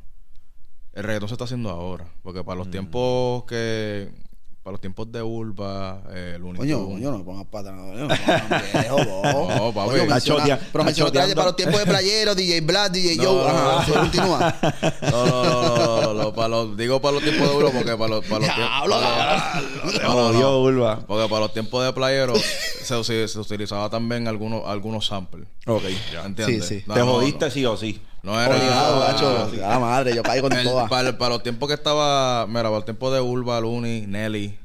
[0.92, 4.12] El reggaetón se está haciendo ahora, porque para los tiempos que
[4.64, 7.70] para los tiempos de Urba, eh, Looney Coño, coño, no me pongas pata.
[7.70, 8.18] No, no me
[8.88, 9.44] no.
[9.56, 9.98] No, papi.
[10.22, 11.34] Chotea- pero mencionaste choteando.
[11.34, 13.26] para los tiempos de playero, DJ Black, DJ Joe.
[13.26, 14.54] no, Ajá, continúa.
[15.02, 17.94] No, no, no, no, no, no, para los, digo para los tiempos de Urba porque
[17.94, 20.32] para los, para los tiempos.
[20.32, 20.60] No.
[20.62, 21.00] Urba.
[21.06, 25.46] Porque para los tiempos de playero se, se, se utilizaba también algunos, algunos samples.
[25.66, 26.24] Ok, ya.
[26.24, 26.66] ¿Entiendes?
[26.66, 26.84] Sí, sí.
[26.86, 27.50] No, Te no, jodiste no.
[27.50, 28.00] sí o sí.
[28.24, 28.54] No era.
[28.56, 29.50] Obligado, gacho.
[29.50, 29.60] sí.
[29.60, 30.88] A la madre, yo caigo en El- todas.
[30.88, 34.58] para, para los tiempos que estaba, mira, para el tiempo de Urba, Looney, Nelly,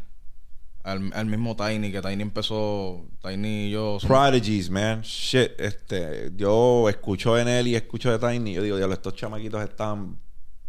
[0.84, 4.00] al, al mismo Tiny, que Tiny empezó, Tiny y yo.
[4.00, 5.02] somos- Prodigies, man.
[5.02, 5.52] Shit.
[5.60, 8.54] Este, yo escucho de Nelly y escucho de Tiny.
[8.54, 10.18] Yo digo, diablo, estos chamaquitos están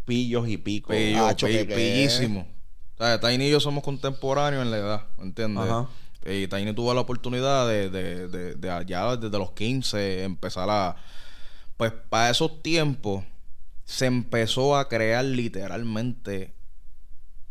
[0.04, 0.94] pillos y picos.
[0.96, 2.46] pillo, Acho, pi- que- que- pillísimo.
[2.98, 5.64] O sea, Tiny y yo somos contemporáneos en la edad, ¿entiendes?
[5.64, 5.86] Ajá.
[6.26, 10.96] Y Tiny tuvo la oportunidad de, de, de, de allá desde los 15 empezar a...
[11.80, 13.24] Pues para esos tiempos
[13.86, 16.52] se empezó a crear literalmente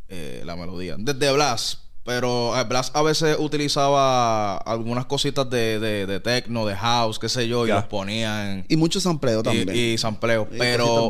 [0.08, 0.96] eh, la melodía.
[1.00, 6.76] Desde Blas, pero eh, Blas a veces utilizaba algunas cositas de, de, de techno, de
[6.76, 9.70] house, qué sé yo, y los ponían Y mucho sampleo también.
[9.74, 10.48] y, y sampleo.
[10.52, 11.10] Y Pero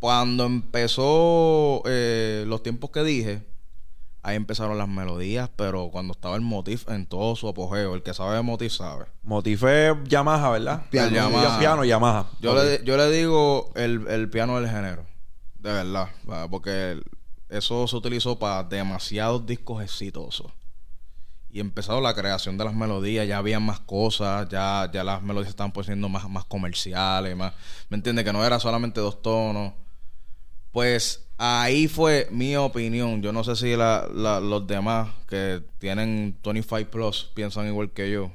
[0.00, 3.42] cuando empezó eh, los tiempos que dije,
[4.26, 8.12] ahí empezaron las melodías, pero cuando estaba el Motif en todo su apogeo, el que
[8.12, 9.06] sabe de Motif sabe.
[9.22, 10.82] Motifé Yamaha, ¿verdad?
[10.90, 11.08] Piano.
[11.08, 11.58] El Yamaha.
[11.60, 12.26] Piano, Yamaha.
[12.40, 12.58] Yo, Ok.
[12.64, 15.06] le, yo le digo el, el piano del género,
[15.60, 16.48] de verdad, ¿verdad?
[16.50, 17.00] porque
[17.48, 20.50] eso se utilizó para demasiados discos exitosos.
[21.48, 25.50] Y empezó la creación de las melodías, ya había más cosas, ya, ya las melodías
[25.50, 27.54] estaban pues siendo más, más comerciales, más,
[27.88, 28.24] ¿me entiendes?
[28.24, 29.72] Que no era solamente dos tonos.
[30.72, 33.22] Pues ahí fue mi opinión.
[33.22, 34.08] Yo no sé si la-
[34.40, 38.30] los demás que tienen 25 plus piensan igual que yo.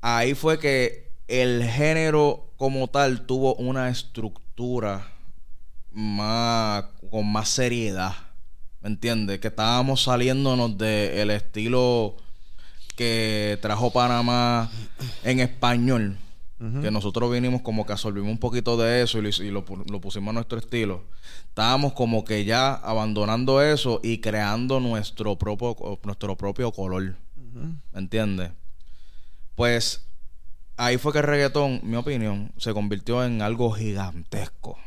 [0.00, 5.06] Ahí fue que el género como tal tuvo una estructura
[5.92, 8.14] más con más seriedad.
[8.80, 9.38] ¿Me entiendes?
[9.38, 12.16] Que estábamos saliéndonos del estilo
[12.96, 14.70] que trajo Panamá
[15.22, 16.18] en español.
[16.80, 19.84] Que nosotros vinimos como que absorbimos un poquito de eso y, lo, y lo pu-
[19.90, 21.02] lo pusimos a nuestro estilo.
[21.48, 27.16] Estábamos como que ya abandonando eso y creando nuestro propio, nuestro propio color.
[27.92, 28.52] ¿Me entiendes?
[29.56, 30.06] Pues
[30.76, 34.78] ahí fue que el reggaetón, mi opinión, se convirtió en algo gigantesco.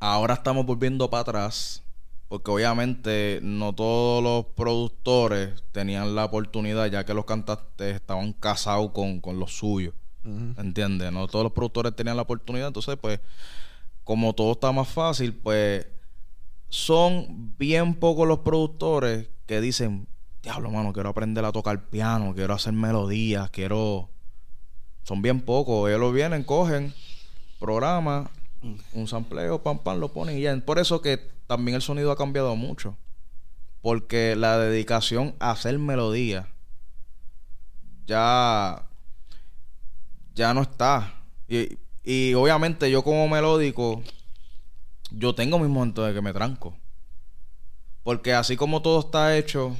[0.00, 1.80] Ahora estamos volviendo para atrás.
[2.28, 8.90] Porque obviamente no todos los productores tenían la oportunidad, ya que los cantantes estaban casados
[8.92, 9.94] con, con los suyos.
[10.24, 11.12] ¿Entiendes?
[11.12, 12.68] No todos los productores tenían la oportunidad.
[12.68, 13.20] Entonces, pues,
[14.04, 15.86] como todo está más fácil, pues,
[16.68, 20.08] son bien pocos los productores que dicen,
[20.42, 24.10] diablo, mano, quiero aprender a tocar piano, quiero hacer melodías, quiero...
[25.02, 25.88] Son bien pocos.
[25.88, 26.94] Ellos lo vienen, cogen,
[27.60, 28.30] programa,
[28.94, 30.56] un sampleo, pam, pam, lo ponen y ya.
[30.64, 32.96] Por eso que también el sonido ha cambiado mucho.
[33.82, 36.48] Porque la dedicación a hacer melodía
[38.06, 38.88] ya
[40.34, 41.14] ya no está.
[41.48, 44.02] Y, y obviamente yo como melódico,
[45.10, 46.76] yo tengo mis momentos de que me tranco.
[48.02, 49.76] Porque así como todo está hecho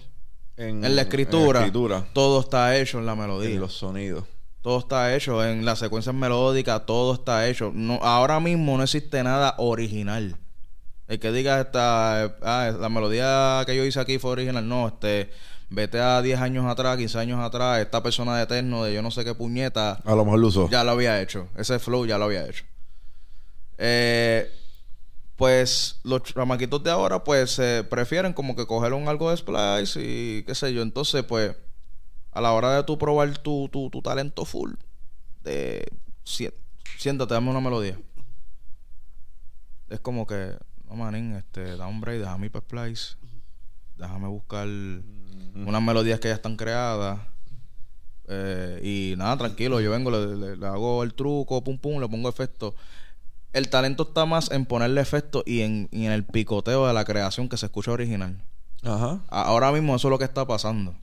[0.56, 3.50] en, la escritura, en la escritura, todo está hecho en la melodía.
[3.50, 4.24] en los sonidos.
[4.62, 7.70] Todo está hecho en las secuencias melódicas, todo está hecho.
[7.74, 10.38] No, ahora mismo no existe nada original.
[11.06, 15.30] El que diga esta, ah, la melodía que yo hice aquí fue original, no, este,
[15.74, 19.10] vete a 10 años atrás, 15 años atrás, esta persona de eterno, de yo no
[19.10, 20.68] sé qué puñeta, A lo mejor lo usó.
[20.70, 21.48] ya lo había hecho.
[21.56, 22.64] Ese flow ya lo había hecho.
[23.78, 24.50] Eh,
[25.36, 30.00] pues los chamaquitos de ahora, pues se prefieren como que coger un algo de splice
[30.00, 30.82] y qué sé yo.
[30.82, 31.56] Entonces, pues,
[32.30, 34.72] a la hora de tú probar tu, tu, tu talento full,
[35.42, 35.84] de
[36.24, 36.50] si-
[36.98, 37.98] siéntate, dame una melodía.
[39.90, 40.56] Es como que,
[40.88, 43.16] no manín, este, da un break, déjame ir para splice.
[43.96, 47.20] Déjame buscar unas melodías que ya están creadas.
[48.28, 48.80] Eh,
[49.12, 52.28] y nada, tranquilo, yo vengo, le, le- le hago el truco, pum pum, le pongo
[52.28, 52.74] efecto.
[53.52, 57.04] El talento está más en ponerle efecto y en, y en el picoteo de la
[57.04, 58.42] creación que se escucha original.
[58.82, 59.20] Ajá.
[59.28, 60.94] Ahora mismo eso es lo que está pasando.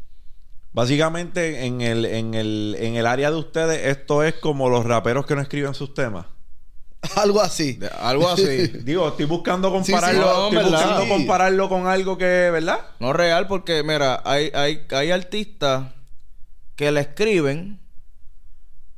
[0.73, 5.25] Básicamente, en el, en, el, en el área de ustedes, esto es como los raperos
[5.25, 6.25] que no escriben sus temas.
[7.15, 7.73] Algo así.
[7.73, 8.67] De- algo así.
[8.83, 10.71] Digo, estoy buscando Sí, sí, compararlo, no, estoy ¿verdad?
[10.71, 11.09] buscando Sí.
[11.09, 12.79] compararlo con algo que, ¿verdad?
[12.99, 15.93] No real, porque mira, hay, hay, hay artistas
[16.75, 17.79] que le escriben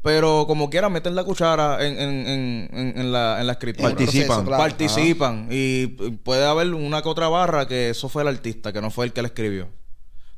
[0.02, 3.90] Pero como quiera, meten la cuchara en, en, en, en, en la, en la escritura.
[3.96, 4.46] Proceso, Participan.
[4.46, 4.62] claro.
[4.64, 5.48] Participan.
[5.50, 9.06] Y puede haber una que otra barra que eso fue el artista, que no fue
[9.06, 9.70] el que la escribió.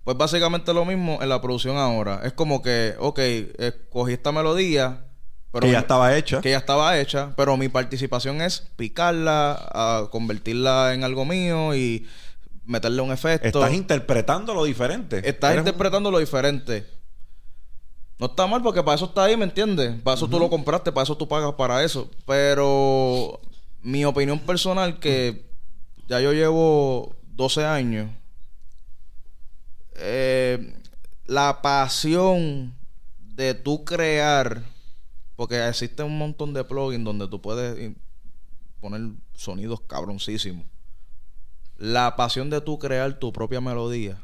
[0.03, 2.21] Pues básicamente lo mismo en la producción ahora.
[2.23, 3.17] Es como que, ok,
[3.57, 5.07] escogí esta melodía.
[5.55, 6.41] Pero que ya mi- estaba hecha.
[6.41, 12.05] que ya estaba hecha, pero mi participación es picarla, a convertirla en algo mío y
[12.65, 13.47] meterle un efecto.
[13.47, 15.21] Estás interpretando lo diferente.
[15.27, 16.85] Estás un- interpretando lo diferente.
[18.19, 20.01] No está mal porque para eso está ahí, ¿me entiendes?
[20.01, 22.09] Para eso tú lo compraste, para eso tú pagas para eso.
[22.25, 23.39] Pero
[23.81, 25.45] mi opinión personal que
[26.07, 28.09] ya yo llevo 12 años.
[29.97, 30.73] eh,
[31.25, 32.73] la pasión
[33.17, 34.61] de tú crear,
[35.35, 37.93] porque existe un montón de plugins donde tú puedes
[38.79, 39.01] poner
[39.33, 40.65] sonidos cabroncísimos.
[41.77, 44.21] La pasión de tú crear tu propia melodía,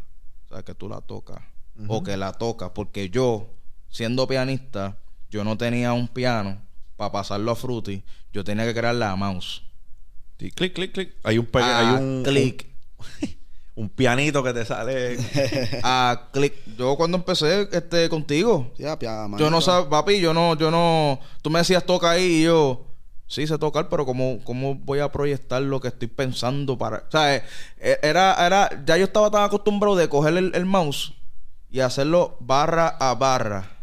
[0.49, 1.41] o sea, que tú la tocas
[1.87, 3.49] o que la tocas, porque yo,
[3.89, 4.97] siendo pianista,
[5.29, 6.61] yo no tenía un piano
[6.95, 9.63] para pasarlo a Fruity, yo tenía que crear la mouse.
[10.37, 11.15] Sí, clic, clic, clic.
[11.23, 12.67] Hay un, pe- A hay un, clic.
[12.97, 13.05] un,
[13.75, 15.17] un pianito que te sale.
[15.83, 16.53] a clic.
[16.77, 21.59] Yo cuando empecé este contigo, yo no sabía, papi, yo no, yo no, tú me
[21.59, 22.85] decías toca ahí y yo,
[23.27, 27.11] sí sé tocar, pero cómo, cómo voy a proyectar lo que estoy pensando para, o
[27.11, 27.43] sea, eh,
[27.79, 31.13] eh, era, era, ya yo estaba tan acostumbrado de coger el, el mouse
[31.69, 33.77] y hacerlo barra a barra,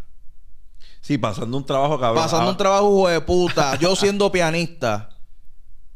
[1.00, 2.22] Sí, pasando un trabajo cabrón.
[2.22, 5.08] pasando Ah, un trabajo de puta, yo siendo pianista.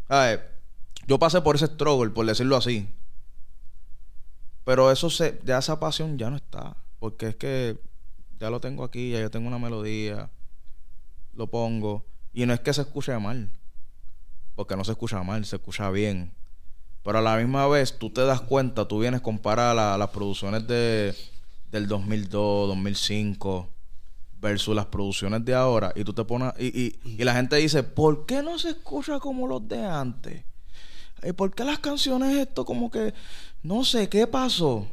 [1.06, 2.88] Yo pasé por ese struggle, por decirlo así.
[4.64, 6.76] Pero eso se, ya esa pasión ya no está.
[6.98, 7.78] Porque es que
[8.38, 10.30] ya lo tengo aquí, ya yo tengo una melodía,
[11.34, 12.04] lo pongo.
[12.32, 13.50] Y no es que se escuche mal.
[14.54, 16.34] Porque no se escucha mal, se escucha bien.
[17.02, 20.10] Pero a la misma vez tú te das cuenta, tú vienes a comparar la- las
[20.10, 21.14] producciones de,
[21.70, 23.68] del 2002, 2005
[24.40, 27.84] versus las producciones de ahora y tú te pones y, y, y la gente dice
[27.84, 30.44] ¿por qué no se escucha como los de antes?
[31.22, 33.14] ¿Y por qué las canciones esto como que
[33.62, 34.86] no sé qué pasó?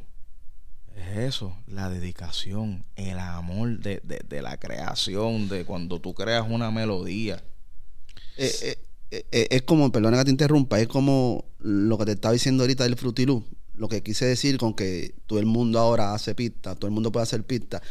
[0.96, 6.46] Es eso, la dedicación, el amor de, de, de la creación, de cuando tú creas
[6.48, 7.42] una melodía.
[8.38, 8.78] Eh, eh,
[9.12, 12.64] eh, eh, es como, perdona que te interrumpa, es como lo que te estaba diciendo
[12.64, 13.44] ahorita del frutilú.
[13.74, 17.14] Lo que quise decir con que todo el mundo ahora hace pistas, todo el mundo
[17.14, 17.82] puede hacer pistas,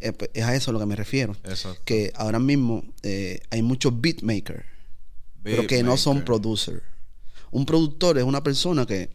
[0.00, 1.36] eh, pues, es a eso a lo que me refiero.
[1.44, 1.82] Exacto.
[1.84, 4.64] Que ahora mismo eh, hay muchos beatmakers,
[5.42, 6.82] pero que no son producers.
[7.50, 9.10] Un productor es una persona que,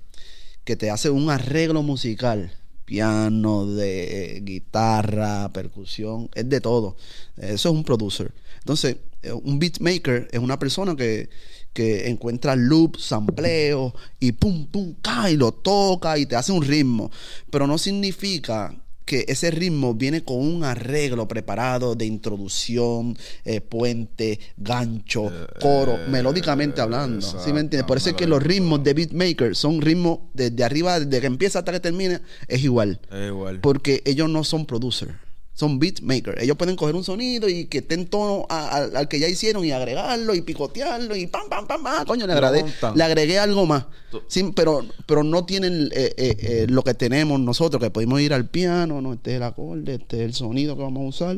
[0.63, 2.51] que te hace un arreglo musical,
[2.85, 6.97] piano, de guitarra, percusión, es de todo.
[7.37, 8.33] Eso es un producer.
[8.59, 11.29] Entonces, eh, un beatmaker es una persona que,
[11.73, 16.63] que encuentra loops, sampleo y pum, pum, cae y lo toca y te hace un
[16.63, 17.11] ritmo.
[17.49, 24.39] Pero no significa que ese ritmo viene con un arreglo preparado de introducción, eh, puente,
[24.57, 27.21] gancho, coro, melódicamente hablando.
[27.21, 27.85] ¿Sí me entiendes?
[27.85, 31.59] Por eso es que los ritmos de beatmaker son ritmos desde arriba, desde que empieza
[31.59, 32.99] hasta que termina, es igual.
[33.11, 33.59] Es igual.
[33.59, 35.13] Porque ellos no son producers,
[35.61, 36.41] son beatmakers.
[36.43, 39.27] Ellos pueden coger un sonido y que esté en tono a- a- al que ya
[39.29, 42.05] hicieron y agregarlo y picotearlo y pam, pam, pam, pam.
[42.05, 42.97] Coño, le, montan.
[42.97, 43.85] le agregué algo más.
[44.27, 48.33] Sí, pero, pero no tienen eh, eh, eh, lo que tenemos nosotros, que podemos ir
[48.33, 51.37] al piano, no, este es el acorde, este es el sonido que vamos a usar.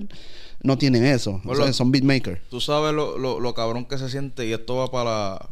[0.63, 1.31] No tienen eso.
[1.31, 2.41] O Bueno, sea, son beatmakers.
[2.49, 5.49] Tú sabes lo, lo, lo cabrón que se siente y esto va para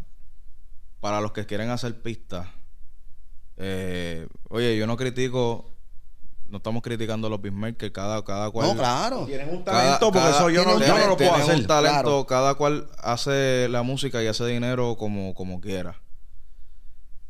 [1.02, 2.48] para los que quieren hacer pistas.
[3.58, 5.70] Eh, oye, yo no critico,
[6.52, 8.68] no estamos criticando a los beatmakers, cada, cada cual.
[8.68, 9.26] No, claro.
[9.26, 11.56] Tienen un cada- talento porque cada- eso yo no, yo tienen- no lo puedo hacer.
[11.56, 12.26] un talento, Claro.
[12.28, 16.02] cada cual hace la música y hace dinero como, como quiera.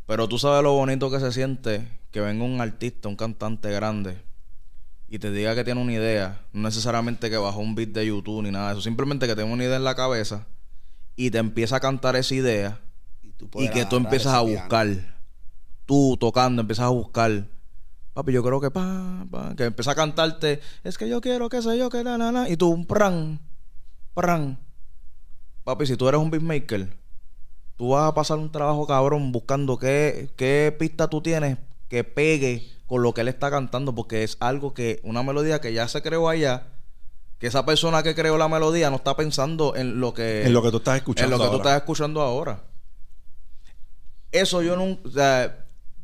[0.08, 4.18] Pero tú sabes lo bonito que se siente que venga un artista, un cantante grande
[5.08, 8.42] y te diga que tiene una idea, no necesariamente que bajó un beat de YouTube
[8.44, 10.48] ni nada de eso, simplemente que tiene una idea en la cabeza
[11.16, 12.80] y te empieza a cantar esa idea
[13.38, 14.60] tú y que tú empiezas a piano.
[14.62, 14.88] buscar.
[15.86, 17.46] Tú tocando, empiezas a buscar.
[18.14, 20.60] Papi, yo creo que pa, pa, que empieza a cantarte.
[20.84, 22.50] Es que yo quiero, qué sé yo, que la, la, la.
[22.50, 23.40] Y tú, un pran,
[24.14, 24.60] pran.
[25.64, 26.98] Papi, si tú eres un beatmaker,
[27.78, 31.58] tú vas a pasar un trabajo cabrón buscando qué, qué pista tú tienes
[31.88, 35.74] que pegue con lo que él está cantando, porque es algo que, una melodía que
[35.74, 36.68] ya se creó allá,
[37.40, 40.62] que esa persona que creó la melodía no está pensando en lo que En lo
[40.62, 41.70] que tú estás escuchando en lo que tú ahora.
[41.70, 42.64] estás escuchando ahora.
[44.32, 45.61] Eso yo nunca, o sea,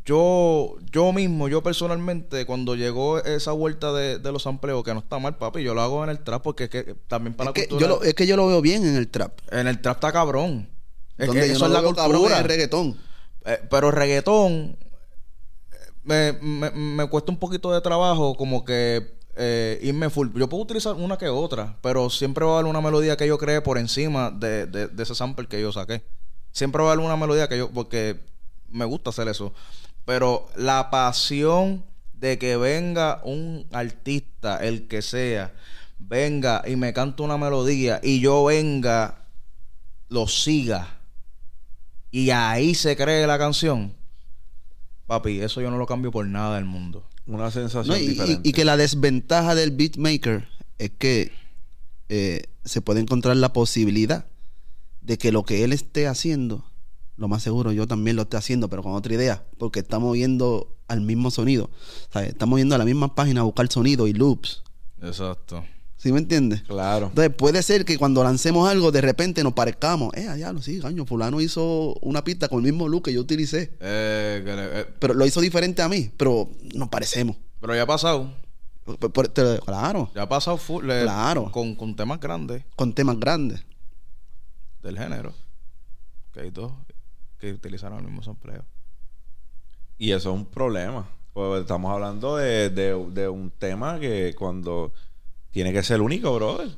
[0.07, 5.01] yo, yo mismo, yo personalmente, cuando llegó esa vuelta de, de los sampleos, que no
[5.01, 7.53] está mal, papi, yo lo hago en el trap porque es que también para Es
[7.53, 7.89] que, la cultura.
[7.89, 9.37] yo lo, es que yo lo veo bien en el trap.
[9.51, 10.69] En el trap está cabrón.
[11.17, 12.37] Es Donde que yo eso no es la veo cabrón cultura.
[12.37, 12.97] es el reggaetón.
[13.45, 14.77] Eh, pero reggaetón
[16.03, 20.29] me, me, me cuesta un poquito de trabajo como que eh, irme full.
[20.35, 23.37] Yo puedo utilizar una que otra, pero siempre va a haber una melodía que yo
[23.37, 26.01] cree por encima de, de, de ese sample que yo saqué.
[26.53, 28.21] Siempre va a haber una melodía que yo, porque
[28.69, 29.53] me gusta hacer eso.
[30.07, 31.83] Pero la pasión
[32.13, 35.53] de que venga un artista, el que sea,
[35.99, 39.17] venga y me cante una melodía y yo venga,
[40.07, 40.97] lo siga
[42.09, 43.93] y ahí se cree la canción.
[45.07, 47.05] Papi, eso yo no lo cambio por nada del mundo.
[47.25, 48.47] Una sensación No, y, y- diferente.
[48.49, 50.47] y que la desventaja del beatmaker
[50.77, 51.33] es que
[52.07, 54.25] eh, se puede encontrar la posibilidad
[55.01, 56.63] de que lo que él esté haciendo,
[57.17, 60.75] lo más seguro yo también lo esté haciendo, pero con otra idea, porque estamos viendo
[60.87, 61.69] al mismo sonido.
[62.11, 62.29] ¿sabes?
[62.29, 64.63] Estamos yendo a la misma página a buscar sonido y loops.
[65.01, 65.63] Exacto.
[65.97, 66.61] ¿Sí me entiendes?
[66.61, 67.07] Claro.
[67.07, 70.13] Entonces puede ser que cuando lancemos algo de repente nos parezcamos.
[70.13, 73.21] Eh, allá lo sí, gaño, fulano hizo una pista con el mismo look que yo
[73.21, 73.75] utilicé.
[73.79, 77.35] Eh, que eh, Pero lo hizo diferente a mí, pero nos parecemos.
[77.59, 78.31] pero ya ha pasado.
[78.85, 81.51] Por- por- te- claro, Ya ha pasado full, Claro.
[81.51, 83.65] con, con temas grandes con temas grandes.
[84.83, 85.33] del género.
[86.31, 86.71] Que hay dos
[87.39, 88.63] que utilizaron el mismo sampleo.
[89.97, 91.07] Y eso es un problema.
[91.33, 94.91] Pues estamos hablando de, de- de un tema que cuando
[95.51, 96.69] tiene que ser único, brother.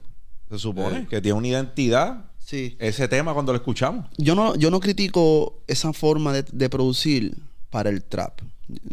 [0.50, 1.08] Se supone Eh.
[1.10, 2.26] que tiene una identidad.
[2.40, 2.76] Sí.
[2.80, 4.08] Ese tema cuando lo escuchamos.
[4.18, 7.38] Yo no, yo no critico esa forma de, de producir
[7.70, 8.42] para el trap.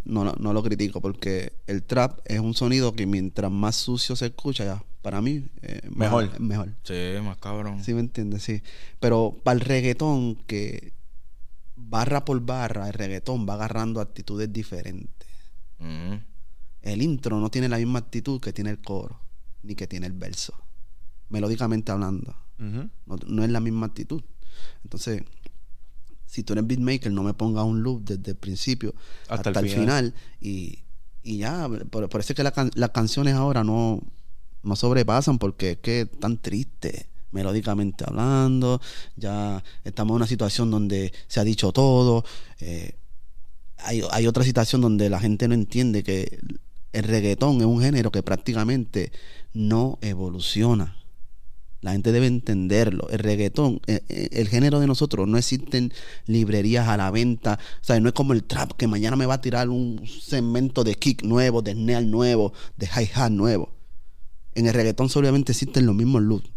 [0.05, 4.15] No, no, no lo critico porque el trap es un sonido que mientras más sucio
[4.15, 6.39] se escucha, ya, para mí, eh, más- Mejor.
[6.39, 6.69] mejor.
[6.83, 6.93] Sí,
[7.23, 7.83] más cabrón.
[7.83, 8.43] ¿Sí me entiendes?
[8.43, 8.61] Sí.
[8.99, 10.93] Pero para el reggaetón, que
[11.89, 15.27] barra por barra, el reggaetón va agarrando actitudes diferentes.
[15.79, 16.19] Ujú.
[16.81, 19.19] El intro no tiene la misma actitud que tiene el coro,
[19.63, 20.53] ni que tiene el verso.
[21.29, 22.35] Melódicamente hablando.
[22.59, 22.89] Ujú.
[23.05, 24.23] No, no es la misma actitud.
[24.83, 25.23] Entonces,
[26.25, 28.93] si tú eres beatmaker, no me pongas un loop desde el principio
[29.29, 29.85] Hasta hasta, el el final.
[30.11, 30.13] final.
[30.41, 30.79] y,
[31.23, 34.01] y ya, por, por eso es que la can- las canciones ahora no,
[34.63, 38.81] no sobrepasan porque es que están tristes melódicamente hablando,
[39.15, 42.23] ya estamos en una situación donde se ha dicho todo,
[42.59, 42.95] eh,
[43.79, 46.39] hay, otra situación donde la gente no entiende que
[46.93, 49.11] el reggaetón es un género que prácticamente
[49.53, 50.95] no evoluciona.
[51.81, 53.07] La gente debe entenderlo.
[53.09, 55.93] El reggaetón, eh, eh, el género de nosotros, no existen
[56.25, 57.59] librerías a la venta.
[57.81, 60.83] O sea, no es como el trap que mañana me va a tirar un segmento
[60.83, 63.73] de kick nuevo, de snare nuevo, de hi-hat nuevo.
[64.55, 66.49] En el reggaetón solamente existen los mismos loops.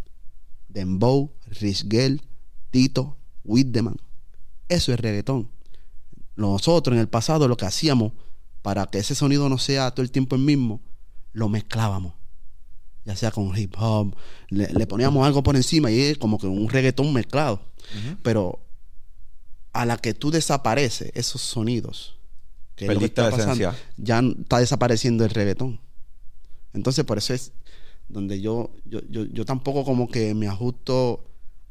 [0.72, 2.20] Dembow, Rich Girl,
[2.70, 3.96] Tito, Whitman.
[4.68, 5.50] Eso es reggaetón.
[6.36, 8.12] Nosotros en el pasado lo que hacíamos
[8.62, 10.80] para que ese sonido no sea todo el tiempo el mismo,
[11.32, 12.14] lo mezclábamos.
[13.04, 14.14] Ya sea con hip hop,
[14.48, 17.60] le, le poníamos algo por encima y es como que un reggaetón mezclado.
[18.22, 18.60] Pero
[19.72, 22.16] a la que tú desapareces esos sonidos,
[22.76, 25.80] que es lo que está pasando, ya está desapareciendo el reggaetón.
[26.72, 27.52] Entonces, por eso es
[28.12, 31.24] donde yo, yo, yo, yo tampoco como que me ajusto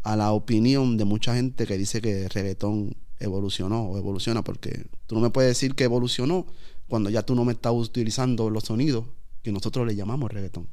[0.04, 4.88] a la opinión de mucha gente que dice que el reggaetón evolucionó o evoluciona, porque
[5.08, 6.46] tú no me puedes decir que evolucionó
[6.88, 9.06] cuando ya tú no me estás utilizando los sonidos
[9.44, 10.68] que nosotros le llamamos reggaetón.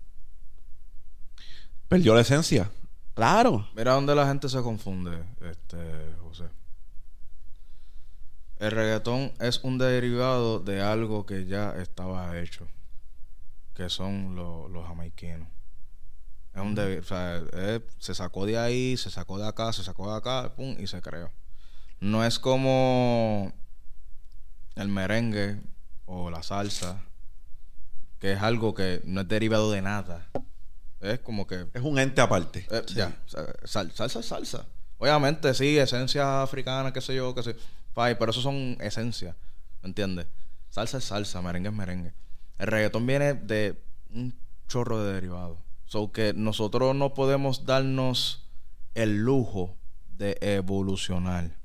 [1.88, 2.70] Perdió la esencia.
[3.14, 3.66] Claro.
[3.76, 5.76] Mira dónde la gente se confunde, este,
[6.22, 6.44] José.
[8.58, 12.66] El reggaetón es un derivado de algo que ya estaba hecho,
[13.74, 15.48] que son lo- los jamaiquinos.
[16.56, 20.10] Es un o sea, es- se sacó de ahí, se sacó de acá, se sacó
[20.10, 21.30] de acá, pum, y se creó.
[22.00, 23.52] No es como
[24.74, 25.60] el merengue
[26.06, 27.02] o la salsa,
[28.18, 30.26] que es algo que no es derivado de nada.
[31.00, 32.66] Es como que Es un ente aparte.
[32.70, 34.66] eh, Ya, sa- sal- salsa es salsa.
[34.98, 37.54] Obviamente, sí, esencia africana, qué sé yo, qué sé.
[37.94, 39.36] Pero eso son esencias,
[39.82, 40.26] ¿me entiendes?
[40.70, 42.14] Salsa es salsa, merengue es merengue.
[42.58, 43.78] El reggaetón viene de
[44.10, 44.34] un
[44.68, 45.58] chorro de derivados.
[45.86, 48.46] So que nosotros no podemos darnos
[48.94, 49.76] el lujo
[50.16, 51.56] de evolucionar.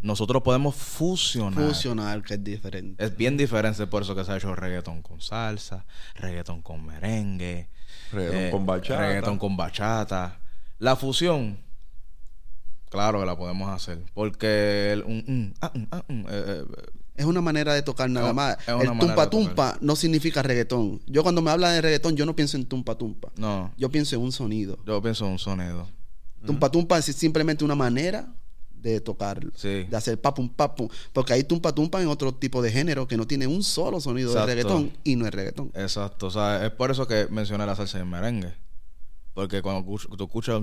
[0.00, 1.64] Nosotros podemos fusionar.
[1.64, 3.02] Fusionar, que es diferente.
[3.02, 7.68] Es bien diferente, por eso que se ha hecho reggaetón con salsa, reggaetón con merengue,
[8.12, 9.00] Reggaetón eh, con bachata.
[9.00, 10.40] reggaetón con bachata.
[10.78, 11.58] La fusión,
[12.90, 16.64] claro que la podemos hacer, porque el un, un, ah, un, ah, un, eh, eh,
[17.16, 18.56] Es una manera de tocar nada más.
[18.66, 21.00] El tumpa tumpa no significa reggaetón.
[21.06, 23.30] Yo cuando me habla de reggaetón, yo no pienso en tumpa tumpa.
[23.36, 24.78] no, Yo pienso en un sonido.
[24.84, 25.88] yo pienso en un sonido.
[26.44, 28.28] Tumpa tumpa es simplemente una manera
[28.74, 29.50] de tocarlo.
[29.54, 29.84] Sí.
[29.84, 30.88] De hacer papum papum.
[31.12, 34.30] Porque hay tumpa tumpa en otro tipo de género que no tiene un solo sonido
[34.30, 34.48] Exacto.
[34.48, 35.70] de reggaetón y no es reggaetón.
[35.74, 38.52] Exacto, o sea, es por eso que mencioné la salsa y el merengue.
[39.32, 39.84] Porque cuando
[40.16, 40.60] tú escuchas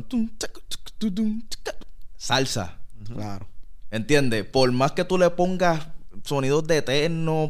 [2.17, 3.47] salsa, Claro.
[3.89, 4.45] ¿Entiendes?
[4.45, 5.87] Por más que tú le pongas
[6.23, 6.81] sonidos de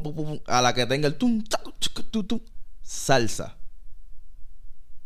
[0.04, 1.44] pu, a la que tenga el tum,
[2.82, 3.58] salsa.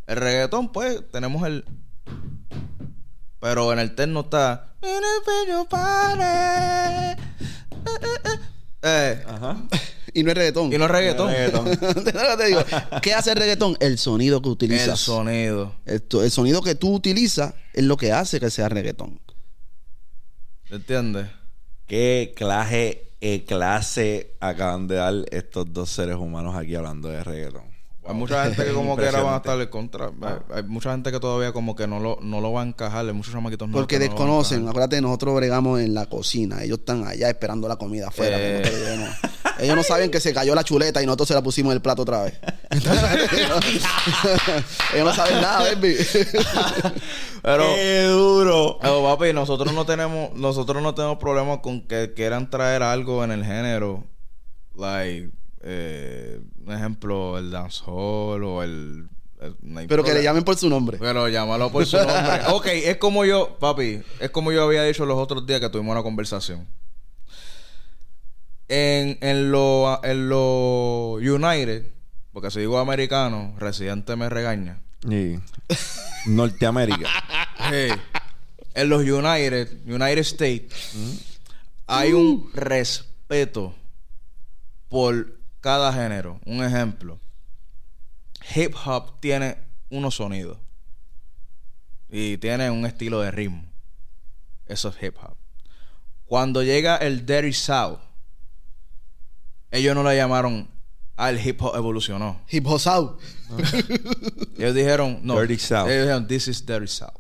[0.08, 1.66] El reggaetón, pues, tenemos el.
[3.40, 4.74] Pero en el techno está.
[8.88, 9.58] Eh, Ajá.
[10.14, 10.72] Y no es reggaetón.
[10.74, 11.30] y no es reggaetón.
[12.16, 12.62] Ahora te digo,
[13.02, 13.76] ¿Qué hace el reggaetón?
[13.80, 14.88] El sonido que utilizas.
[14.90, 15.76] El sonido.
[15.86, 19.20] Esto- el sonido que tú utilizas es lo que hace que sea reggaetón.
[20.70, 21.28] ¿Entiendes?
[21.88, 27.76] ¿Qué clase, eh, clase acaban de dar estos dos seres humanos aquí hablando de reggaetón?
[28.08, 30.12] Hay mucha gente que como que era van a estar en contra.
[30.22, 33.06] Hay, hay mucha gente que todavía como que no lo, no lo va a encajar.
[33.06, 34.68] Hay muchos chamaquitos Porque no desconocen.
[34.68, 36.64] Acuérdate, nosotros bregamos en la cocina.
[36.64, 38.38] Ellos están allá esperando la comida afuera.
[38.40, 38.64] Eh.
[39.60, 41.82] Ellos no saben que se cayó la chuleta y nosotros se la pusimos en el
[41.82, 42.34] plato otra vez.
[44.94, 45.96] Ellos no saben nada, baby.
[47.42, 48.78] Pero, ¡Qué duro!
[48.82, 53.32] pero, papi, nosotros no tenemos, nosotros no tenemos problemas con que quieran traer algo en
[53.32, 54.04] el género.
[54.76, 55.30] Like,
[55.62, 59.08] eh, un ejemplo, el dancehall o el...
[59.40, 60.98] el- no hay Pero que le llamen por su nombre.
[61.00, 62.42] Pero llámalo por su nombre.
[62.50, 65.94] ok, es como yo, papi, es como yo había dicho los otros días que tuvimos
[65.94, 66.68] una conversación.
[68.68, 71.86] En, en lo en lo United,
[72.34, 74.80] porque si digo americano, residente me regaña.
[75.04, 75.40] Y
[76.28, 77.10] Norteamérica.
[77.68, 77.90] Hey,
[78.76, 80.94] en los United, United States,
[81.88, 83.74] hay un respeto
[84.90, 86.40] por cada género.
[86.46, 87.20] Un ejemplo.
[88.56, 89.58] Hip hop tiene
[89.90, 90.60] unos sonidos.
[92.10, 93.64] Y tiene un estilo de ritmo.
[94.68, 95.36] Eso es hip hop.
[96.26, 98.00] Cuando llega el Dirty South,
[99.76, 100.68] ellos no le llamaron
[101.18, 102.42] al hip hop evolucionó.
[102.50, 103.20] Hip Hop South.
[104.58, 105.40] Ellos dijeron, no.
[105.40, 105.88] Dirty South.
[105.90, 107.12] Ellos dijeron, this is Dirty South.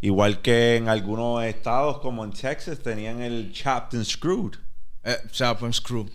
[0.00, 4.54] Igual que en algunos estados, como en Texas, tenían el Chopped and Screwed.
[5.02, 6.08] Eh, Chapman Screw.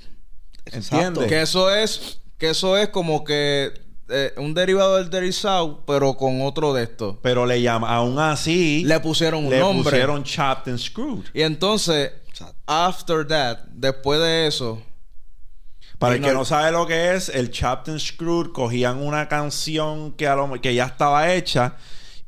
[0.65, 1.27] ¿Entiendes?
[1.27, 3.73] Que eso es, que eso es como que
[4.09, 7.17] eh, un derivado del Dirty South, pero con otro de estos.
[7.21, 9.91] Pero le llaman, aún así, Le pusieron un le nombre.
[9.91, 11.25] pusieron Chopped and Screwed.
[11.33, 12.11] Y entonces,
[12.65, 14.81] after that, después de eso,
[15.99, 20.13] Para el no- que no sabe lo que es, el and Screwed cogían una canción
[20.13, 21.75] que, a lo- que ya estaba hecha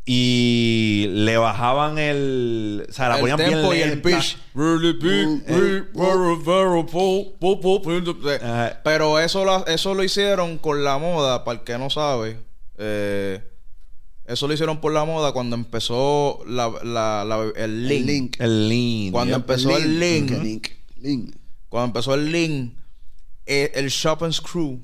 [0.06, 2.86] y le bajaban el.
[2.90, 4.10] O sea, la el ponían bien tempo y el lenta.
[4.10, 4.38] pitch.
[4.56, 8.82] Really big, very, very, very, po- po- po- po- Ajá.
[8.84, 12.38] Pero eso lo, eso lo hicieron con la moda, para el que no sabe.
[12.84, 13.42] eh,
[14.26, 18.00] eso lo hicieron por la moda cuando empezó la, la- la- el link.
[18.02, 18.36] El link.
[18.40, 19.12] El lean.
[19.12, 19.42] Cuando yep.
[19.50, 20.30] empezó el link.
[20.32, 20.44] link.
[20.44, 20.68] Link.
[20.98, 21.36] Link.
[21.70, 22.74] Cuando empezó el link,
[23.52, 24.80] eh, el Shop and Screw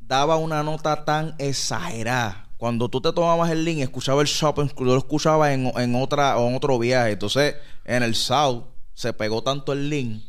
[0.00, 2.48] daba una nota tan exagerada.
[2.56, 5.66] Cuando tú te tomabas el link, escuchaba el Shop and Screw, yo lo escuchaba en,
[5.76, 7.12] en otra, en otro viaje.
[7.12, 7.54] Entonces,
[7.84, 10.22] en el South se pegó tanto el link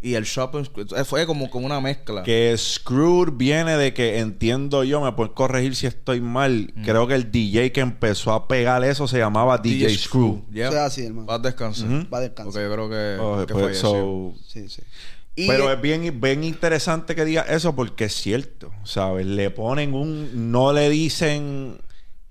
[0.00, 0.86] y el Shop and Screw.
[0.96, 2.22] eh, Fue como con una mezcla.
[2.22, 6.72] Que Screwed viene de que entiendo yo, me puedes corregir si estoy mal.
[6.76, 6.84] Mm.
[6.84, 10.44] Creo que el DJ que empezó a pegar eso se llamaba DJ, Screw.
[10.52, 10.68] Yeah.
[10.68, 11.26] Eso es así, hermano.
[11.26, 11.88] Va a descansar.
[12.12, 12.52] Va a descansar.
[12.52, 13.90] Porque yo creo que, Oh, que pues, falleció.
[13.90, 14.82] so- Sí, sí.
[15.34, 19.24] Y- Pero es bien, bien interesante que diga eso porque es cierto, ¿sabes?
[19.26, 20.50] Le ponen un...
[20.52, 21.80] No le dicen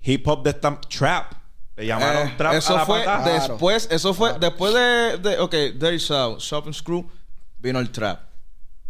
[0.02, 0.80] hip hop de esta...
[0.80, 1.32] Trap.
[1.76, 3.32] Le llamaron Eh, trap eso a la fue patada.
[3.48, 7.10] Después, eso fue después de, de ok, Dirty South, Shop and Screw,
[7.58, 8.20] vino el trap.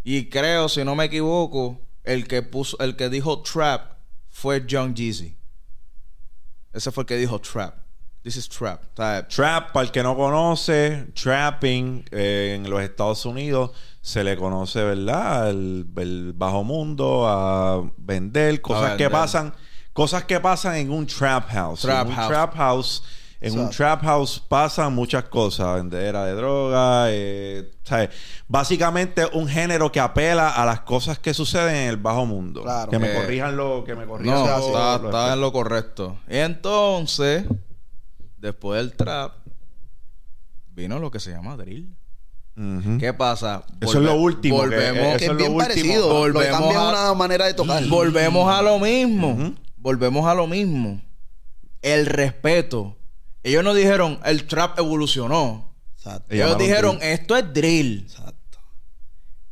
[0.04, 3.92] Y creo, si no me equivoco, el que puso, el que dijo trap
[4.28, 5.36] fue John Jeezy.
[6.72, 7.76] Ese fue el que dijo trap.
[8.22, 8.80] This is trap.
[8.94, 14.82] Trap, para el que no conoce, trapping eh, en los Estados Unidos se le conoce,
[14.84, 15.50] ¿verdad?
[15.50, 19.52] El, el bajo mundo, a vender cosas A que pasan,
[19.92, 21.80] cosas que pasan en un trap house.
[21.82, 22.28] Trap en un house.
[22.28, 23.02] trap house,
[23.40, 28.10] en un trap house pasan muchas cosas, vendedera de droga, eh, ¿sabes?
[28.46, 32.62] básicamente un género que apela a las cosas que suceden en el bajo mundo.
[32.62, 32.88] Claro.
[32.88, 35.52] que me Eh, corrijan lo, que me corrijan no, lo- está, lo- está en lo
[35.52, 36.18] correcto.
[36.28, 37.44] Entonces,
[38.42, 39.32] después del trap,
[40.74, 41.94] vino lo que se llama drill.
[43.00, 43.64] ¿Qué pasa?
[43.80, 45.58] Eso es lo último que- Volvemos, Que Eso es es lo bien último.
[45.68, 46.08] parecido.
[46.08, 47.82] Lo Volvemos a- una manera de tocar.
[47.86, 49.54] Volvemos a lo mismo.
[49.78, 51.00] Volvemos a lo mismo.
[51.80, 52.96] El respeto.
[53.42, 55.72] Ellos no dijeron el trap evolucionó.
[55.96, 56.34] Exacto.
[56.34, 57.10] Ellos dijeron drill.
[57.12, 58.02] esto es drill.
[58.06, 58.58] Exacto.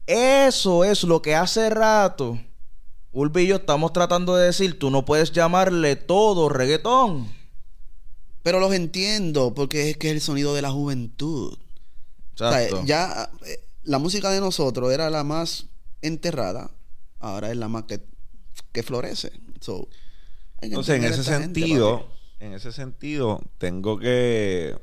[0.06, 2.38] Eso es lo que hace rato
[3.12, 7.26] Ulvi y yo estamos tratando de decir, tú no puedes llamarle todo reggaetón.
[8.42, 11.58] Pero los entiendo porque es que es el sonido de la juventud.
[12.34, 15.66] O sea, ya eh, la música de nosotros era la más
[16.00, 16.70] enterrada,
[17.18, 18.00] ahora es la más que,
[18.72, 19.32] que florece.
[19.60, 19.88] So,
[20.60, 24.74] que Entonces, en ese gente, sentido, en ese sentido, tengo que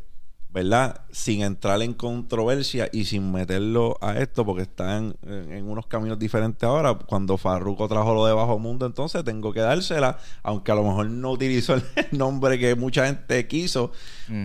[0.49, 1.01] ¿verdad?
[1.11, 6.17] Sin entrar en controversia y sin meterlo a esto, porque están en, en unos caminos
[6.17, 6.95] diferentes ahora.
[6.95, 11.09] Cuando Farruko trajo lo de Bajo Mundo, entonces tengo que dársela, aunque a lo mejor
[11.09, 13.91] no utilizó el nombre que mucha gente quiso,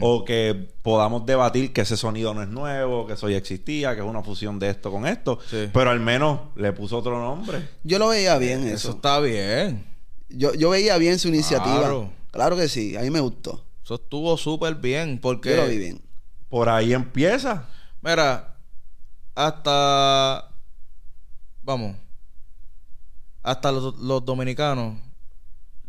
[0.00, 4.00] o que podamos debatir que ese sonido no es nuevo, que eso ya existía, que
[4.00, 5.68] es una fusión de esto con esto, Sí.
[5.72, 7.68] pero al menos le puso otro nombre.
[7.84, 8.90] Yo lo veía bien Eso eso.
[8.90, 9.84] está bien.
[10.28, 11.78] Yo, yo veía bien su iniciativa.
[11.78, 12.10] Claro.
[12.30, 12.56] Claro.
[12.56, 13.64] que sí, a mí me gustó.
[13.84, 15.50] Eso estuvo súper bien porque...
[15.50, 16.02] Yo lo vi bien.
[16.48, 17.68] Por ahí empieza.
[18.02, 18.56] Mira,
[19.34, 20.50] hasta.
[21.62, 21.96] Vamos.
[23.42, 24.98] Hasta los, los dominicanos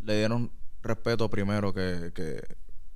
[0.03, 2.11] le dieron respeto primero que.
[2.15, 2.41] que,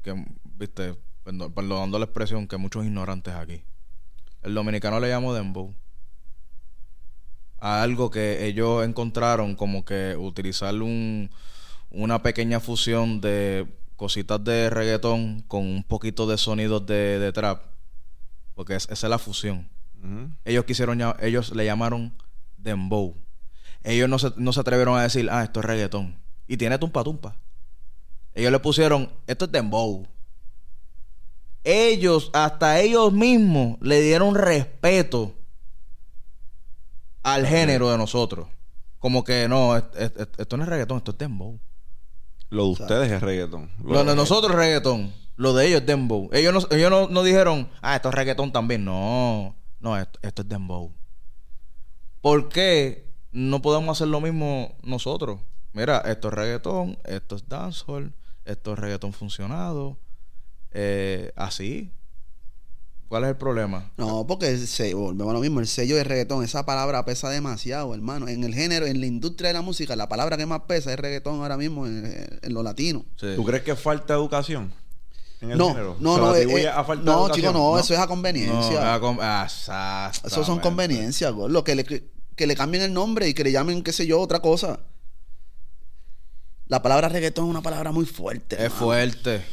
[0.02, 3.64] que, Viste, perdón- perdonando la expresión, que muchos ignorantes aquí.
[4.42, 5.76] El dominicano le llamó Dembow.
[7.60, 11.30] A algo que ellos encontraron como que utilizar un,
[11.90, 13.68] una pequeña fusión de
[13.98, 17.64] cositas de reggaetón con un poquito de sonidos de, de trap.
[18.56, 19.68] Porque es- esa es la fusión.
[20.46, 22.14] Ellos quisieron, ellos le llamaron
[22.58, 23.16] dembow.
[23.84, 26.18] Ellos no se, no se atrevieron a decir, ah, esto es reggaetón.
[26.48, 27.36] Y tiene tumpa tumpa.
[28.34, 30.08] Ellos le pusieron, esto es dembow.
[31.64, 35.36] Ellos, hasta ellos mismos, le dieron respeto
[37.24, 38.48] al género de nosotros.
[39.00, 41.60] Como que no, es- es- es- esto no es reggaetón, esto es dembow.
[42.50, 43.70] Lo de ustedes es reggaetón.
[43.84, 45.14] Lo de nosotros es reggaetón.
[45.36, 46.30] Lo de ellos es dembow.
[46.34, 48.84] Ellos no, ellos no, no dijeron, ah, esto es reggaetón también.
[48.86, 50.94] No, no, esto, esto es dembow.
[52.22, 55.42] ¿Por qué no podemos hacer lo mismo nosotros?
[55.74, 58.14] Mira, esto es reggaetón, esto es dancehall,
[58.46, 60.00] esto es reggaetón funcionado.
[60.72, 61.94] Eh, así.
[63.08, 63.90] ¿Cuál es el problema?
[63.96, 67.30] No, porque el sello, volvemos a lo mismo, el sello de reggaetón, esa palabra pesa
[67.30, 68.28] demasiado, hermano.
[68.28, 71.00] En el género, en la industria de la música, la palabra que más pesa es
[71.00, 73.06] reggaetón ahora mismo en, en lo latino.
[73.16, 73.28] Sí.
[73.36, 74.74] ¿Tú crees que falta educación
[75.40, 75.96] en el No, género?
[76.02, 77.36] no, ¿Se no, eh, eh, a falta de no, educación?
[77.36, 77.80] chico, no, No.
[77.80, 78.96] eso es a conveniencia.
[78.96, 80.12] ah, ah.
[80.26, 83.84] Eso son conveniencias, lo que le, que le cambien el nombre y que le llamen,
[83.84, 84.82] qué sé yo, otra cosa.
[86.66, 88.58] La palabra reggaetón es una palabra muy fuerte.
[88.58, 88.82] Es hermano.
[88.86, 89.46] fuerte.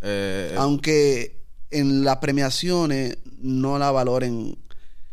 [0.00, 1.41] Eh, Aunque
[1.72, 4.56] en las premiaciones no la valoren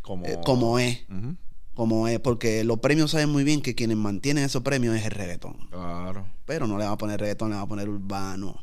[0.02, 1.06] Como, eh, como es.
[1.74, 5.12] Como es, porque los premios saben muy bien que quienes mantienen esos premios es el
[5.12, 5.68] reggaetón.
[5.70, 6.26] claro.
[6.44, 8.62] Pero no le van a poner reggaetón, le van a poner urbano.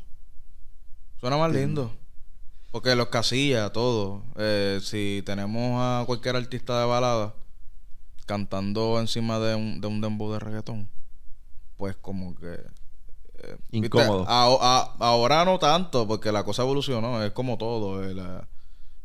[1.20, 1.92] Suena más lindo.
[2.70, 4.22] Porque los casillas, todo.
[4.36, 7.34] Eh, si tenemos a cualquier artista de balada
[8.26, 10.88] cantando encima de un, de un dembow de reggaetón,
[11.78, 12.60] pues como que...
[13.38, 13.86] eh, ¿viste?
[13.86, 14.24] Incómodo.
[14.28, 17.22] A- a- ahora no tanto, porque la cosa evolucionó.
[17.22, 18.04] Es como todo.
[18.04, 18.46] eh, la,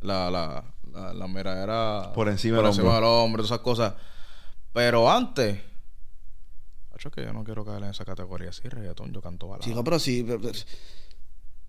[0.01, 2.11] la, la, la, la mera era...
[2.13, 3.01] Por encima por del encima hombro.
[3.21, 3.93] del todas esas cosas.
[4.73, 5.61] Pero antes...
[7.11, 8.53] Que yo no quiero caer en esa categoría.
[8.53, 9.65] Sí, reggaetón, yo canto balada.
[9.65, 10.23] Chico, pero sí.
[10.25, 10.57] pero- pero-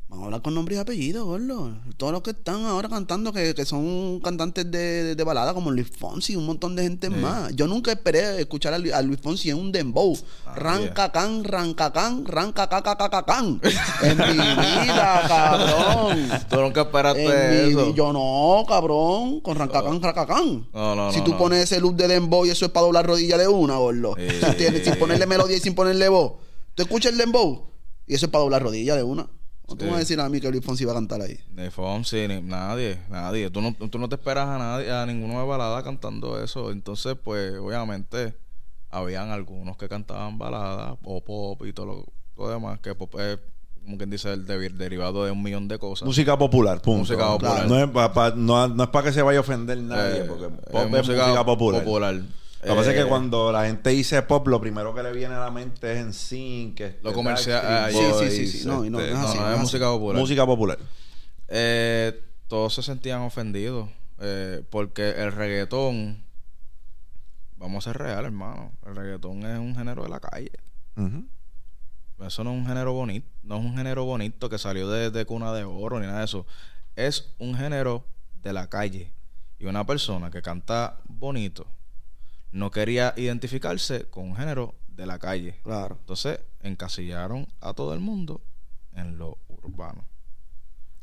[0.07, 1.73] Vamos a hablar con nombre y apellido, gordo.
[1.97, 5.89] Todos los que están ahora cantando, que, que son cantantes de, de, balada, como Luis
[5.99, 7.15] Fonsi, un montón de gente Sí.
[7.15, 7.57] más.
[7.57, 10.17] Yo nunca esperé escuchar a, Lu- a Luis Fonsi en un dembow.
[10.47, 13.61] Ah, Rancacán, rancacán, rancacacacacán.
[14.03, 16.29] En mi vida, cabrón.
[16.49, 17.95] Tú nunca esperaste mi eso.
[17.95, 19.41] yo no, cabrón.
[19.41, 20.69] Con rancacán, rancacán.
[20.73, 23.05] No, no, si no, tú pones ese look de dembow y eso es para doblar
[23.07, 24.15] rodilla de una, gordo.
[24.17, 24.65] Sí.
[24.69, 26.35] Si sin ponerle melodía y sin ponerle voz.
[26.77, 27.71] Tú escuchas el dembow
[28.07, 29.27] y eso es para doblar rodilla de una.
[29.67, 29.85] ¿Cómo tú Sí.
[29.87, 31.39] me vas a decir a mí que Luis Fonsi va a cantar ahí?
[31.55, 33.51] Ni Fonsi, ni nadie, nadie.
[33.51, 36.71] Tú no, tú no te esperas a nadie, a ninguno de balada cantando eso.
[36.71, 38.35] Entonces, pues, obviamente,
[38.91, 42.05] habían algunos que cantaban baladas o pop y todo lo,
[42.37, 43.39] lo demás, que pop es,
[43.83, 46.07] como quien dice, el de- derivado de un millón de cosas.
[46.07, 46.99] Música popular, punto.
[47.01, 47.67] Música popular.
[47.67, 50.45] No es para no, no es para que se vaya a ofender nadie, Eh, porque
[50.45, 52.21] es pop es música, popular.
[52.65, 55.13] Lo que pasa es Eh, que cuando la gente dice pop, lo primero que le
[55.13, 57.99] viene a la mente es en sync, que Lo comercial- ah, Sí,
[58.31, 58.67] sí, sí, sí.
[58.67, 60.21] No, y no, no es así, no, música popular.
[60.21, 60.79] Música popular.
[61.49, 63.89] Eh, todos se sentían ofendidos
[64.21, 66.23] eh, porque el reggaetón,
[67.57, 70.53] vamos a ser real, hermano, el reggaetón es un género de la calle.
[72.25, 75.27] Eso no es un género bonito, no es un género bonito que salió de, de
[75.27, 76.47] cuna de oro ni nada de eso.
[76.97, 78.05] Es un género
[78.43, 79.13] de la calle.
[79.59, 81.67] Y una persona que canta bonito
[82.55, 85.59] no quería identificarse con un género de la calle.
[85.65, 85.97] Claro.
[86.01, 88.41] Entonces encasillaron a todo el mundo
[88.93, 90.05] en lo urbano.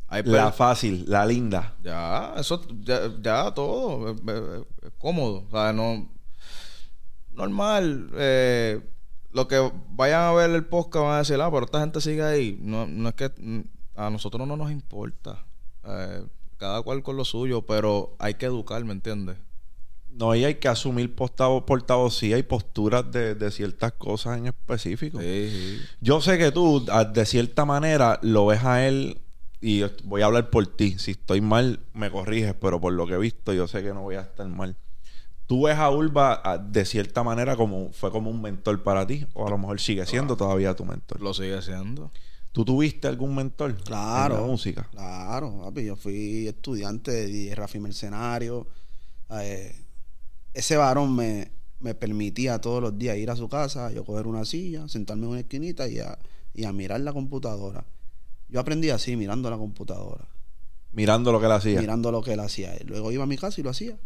[0.07, 1.75] Hay La fácil, la linda.
[1.83, 6.09] ya, eso, ya, ya todo, es, es- es cómodo, o sea, no,
[7.33, 8.81] normal, eh,
[9.31, 12.23] lo que vayan a ver el podcast van a decir, ah, pero esta gente sigue
[12.23, 13.61] ahí, no, no es que mm,
[13.95, 15.45] a nosotros no nos importa,
[15.85, 16.25] eh,
[16.57, 19.37] cada cual con lo suyo, pero hay que educar, ¿me entiendes?
[20.13, 25.19] No, y hay que asumir portavoz, portavocía y posturas de, de ciertas cosas en específico.
[25.19, 25.81] Sí, sí.
[26.01, 29.19] Yo sé que tú, a- de cierta manera, lo ves a él
[29.61, 30.97] y voy a hablar por ti.
[30.99, 34.01] Si estoy mal, me corriges, pero por lo que he visto, yo sé que no
[34.01, 34.75] voy a estar mal.
[35.47, 39.25] ¿Tú ves a Urba ah, de cierta manera como fue como un mentor para ti?
[39.33, 41.19] O a lo mejor sigue siendo todavía tu mentor.
[41.21, 42.11] Lo sigue siendo.
[42.53, 44.35] ¿Tú tuviste algún mentor Claro.
[44.35, 44.87] en la música?
[44.91, 45.85] Claro, papi.
[45.85, 48.67] Yo fui estudiante de Rafi Mercenario.
[49.29, 49.75] Eh,
[50.53, 54.45] ese varón me, me permitía todos los días ir a su casa, yo coger una
[54.45, 56.17] silla, sentarme en una esquinita y a,
[56.53, 57.85] y a mirar la computadora.
[58.49, 60.27] Yo aprendí así, mirando la computadora.
[60.91, 61.79] Mirando lo que él hacía.
[61.79, 62.75] mirando lo que él hacía.
[62.79, 63.97] Y luego iba a mi casa y lo hacía.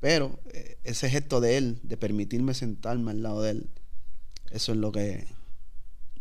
[0.00, 3.70] Pero eh, ese gesto de él, de permitirme sentarme al lado de él,
[4.50, 5.26] eso es lo que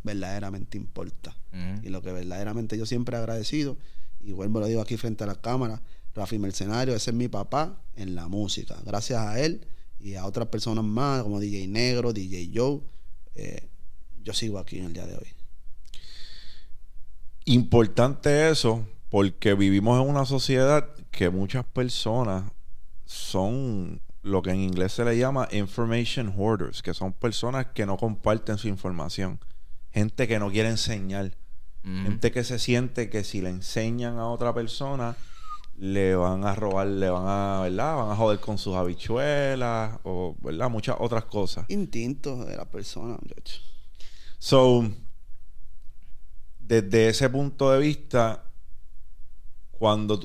[0.04, 1.36] verdaderamente importa.
[1.52, 1.86] Ujú.
[1.86, 3.78] Y lo que verdaderamente yo siempre he agradecido,
[4.22, 5.82] y vuelvo lo digo aquí frente a la cámara,
[6.16, 8.78] Rafi Mercenario, ese es mi papá en la música.
[8.86, 9.66] Gracias a él
[9.99, 12.82] y a otras personas más, como DJ Negro, DJ Joe,
[13.36, 13.70] eh,
[14.24, 15.28] yo sigo aquí en el día de hoy.
[17.45, 22.51] Importante eso, porque vivimos en una sociedad que muchas personas
[23.05, 27.97] son lo que en inglés se le llama information hoarders, que son personas que no
[27.97, 29.39] comparten su información,
[29.91, 31.36] gente que no quiere enseñar,
[31.84, 32.03] Ujú.
[32.03, 35.16] gente que se siente que si le enseñan a otra persona
[35.82, 37.96] le van a robar, le van a, ¿verdad?
[37.96, 40.70] Van a joder con sus habichuelas o, ¿verdad?
[40.70, 41.66] Muchas otras cosas.
[41.70, 43.62] Instinto de la persona, muchacho.
[44.38, 44.90] So,
[46.60, 48.44] desde ese punto de vista,
[49.72, 50.20] cuando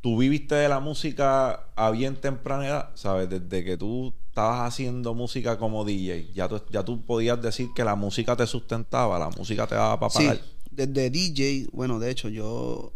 [0.00, 3.28] tú, viviste de la música a bien temprana edad, ¿sabes?
[3.28, 7.82] Desde que tú estabas haciendo música como DJ, ya tú, ya tú podías decir que
[7.84, 10.40] la música te sustentaba, la música te daba para Sí, pagar.
[10.70, 12.92] desde DJ, bueno, de hecho yo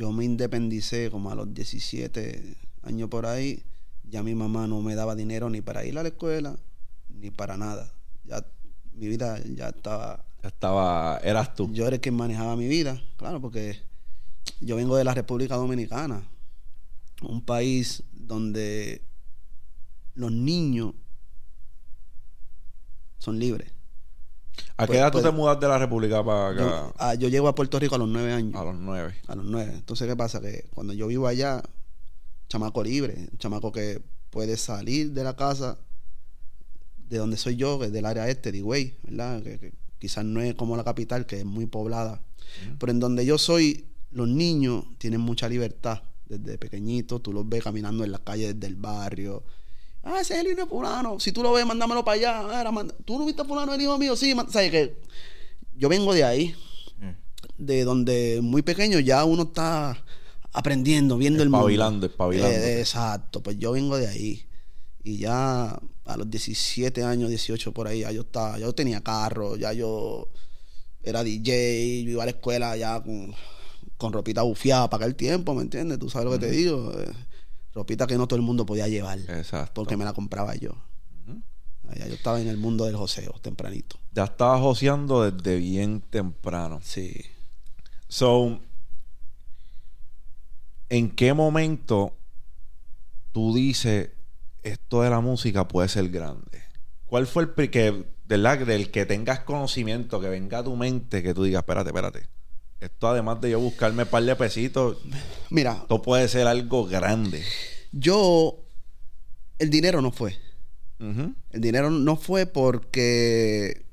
[0.00, 3.62] yo me independicé como a los 17 años por ahí.
[4.04, 6.56] Ya mi mamá no me daba dinero ni para ir a la escuela,
[7.10, 7.92] ni para nada.
[8.24, 8.42] Ya
[8.94, 11.70] mi vida ya estaba Ya estaba, eras tú.
[11.74, 13.78] yo era el que manejaba mi vida, claro, porque
[14.60, 16.26] yo vengo de la República Dominicana,
[17.20, 19.02] un país donde
[20.14, 20.94] los niños
[23.18, 23.70] son libres.
[24.76, 26.60] ¿A qué pues- edad tú pues- te mudas de la República para acá?
[26.60, 28.54] Yo, ah, yo llego a Puerto Rico a los nueve años.
[28.54, 29.14] A los nueve.
[29.26, 29.72] A los nueve.
[29.74, 30.40] Entonces, ¿qué pasa?
[30.40, 31.62] Que cuando yo vivo allá,
[32.48, 35.78] chamaco libre, un chamaco que puede salir de la casa
[37.08, 39.42] de donde soy yo, que es del área este, de Higüey, ¿verdad?
[39.42, 42.22] Que, que quizás no es como la capital, que es muy poblada.
[42.78, 46.02] Pero en donde yo soy, los niños tienen mucha libertad.
[46.26, 49.42] Desde pequeñitos, tú los ves caminando en las calles del barrio.
[50.02, 51.20] Ah, ese es el hijo de fulano.
[51.20, 52.40] Si tú lo ves, mándamelo para allá.
[52.48, 54.16] Ah, era manda- ¿Tú no viste a fulano, el hijo mío?
[54.16, 54.96] Sí, man- ¿sabes qué?
[55.74, 56.54] Yo vengo de ahí
[56.98, 57.10] Mm.
[57.64, 60.02] de donde muy pequeño ya uno está
[60.52, 61.66] aprendiendo, viendo el mundo.
[61.68, 62.56] Espabilando, espabilando.
[62.56, 64.46] Eh, exacto, pues yo vengo de ahí.
[65.02, 69.00] Y ya a los 17 años, 18 por ahí, ya yo estaba, ya yo tenía
[69.02, 70.28] carro, ya yo
[71.02, 73.32] era DJ, yo iba a la escuela ya con,
[73.96, 75.98] con ropita bufiada para aquel tiempo, ¿me entiendes?
[75.98, 76.92] Tú sabes lo que te digo.
[76.98, 77.10] Eh,
[77.74, 79.18] ropita que no todo el mundo podía llevar.
[79.18, 79.72] Exacto.
[79.74, 80.74] Porque me la compraba yo.
[81.96, 83.96] Ya yo estaba en el mundo del joseo tempranito.
[84.12, 86.78] Ya estabas joseando desde bien temprano.
[86.82, 87.24] Sí.
[88.08, 88.60] So,
[90.88, 92.16] ¿en qué momento
[93.32, 94.10] tú dices
[94.62, 96.62] esto de la música puede ser grande?
[97.06, 98.58] ¿Cuál fue el que, ¿verdad?
[98.66, 102.28] del que tengas conocimiento, que venga a tu mente, que tú digas, espérate, espérate?
[102.80, 104.98] Esto además de yo buscarme un par de pesitos,
[105.50, 107.44] Mira, esto puede ser algo grande.
[107.92, 108.58] yo,
[109.58, 110.38] el dinero no fue.
[110.98, 113.86] El dinero no fue porque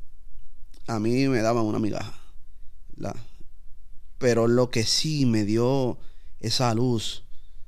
[0.87, 2.19] a mí me daban una migaja.
[2.95, 3.15] ¿verdad?
[4.17, 5.97] Pero lo que sí me dio
[6.41, 7.23] esa luz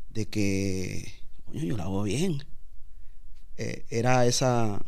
[0.10, 1.14] de que,
[1.46, 2.44] coño, yo lo hago bien.
[3.58, 4.82] eh, era esa.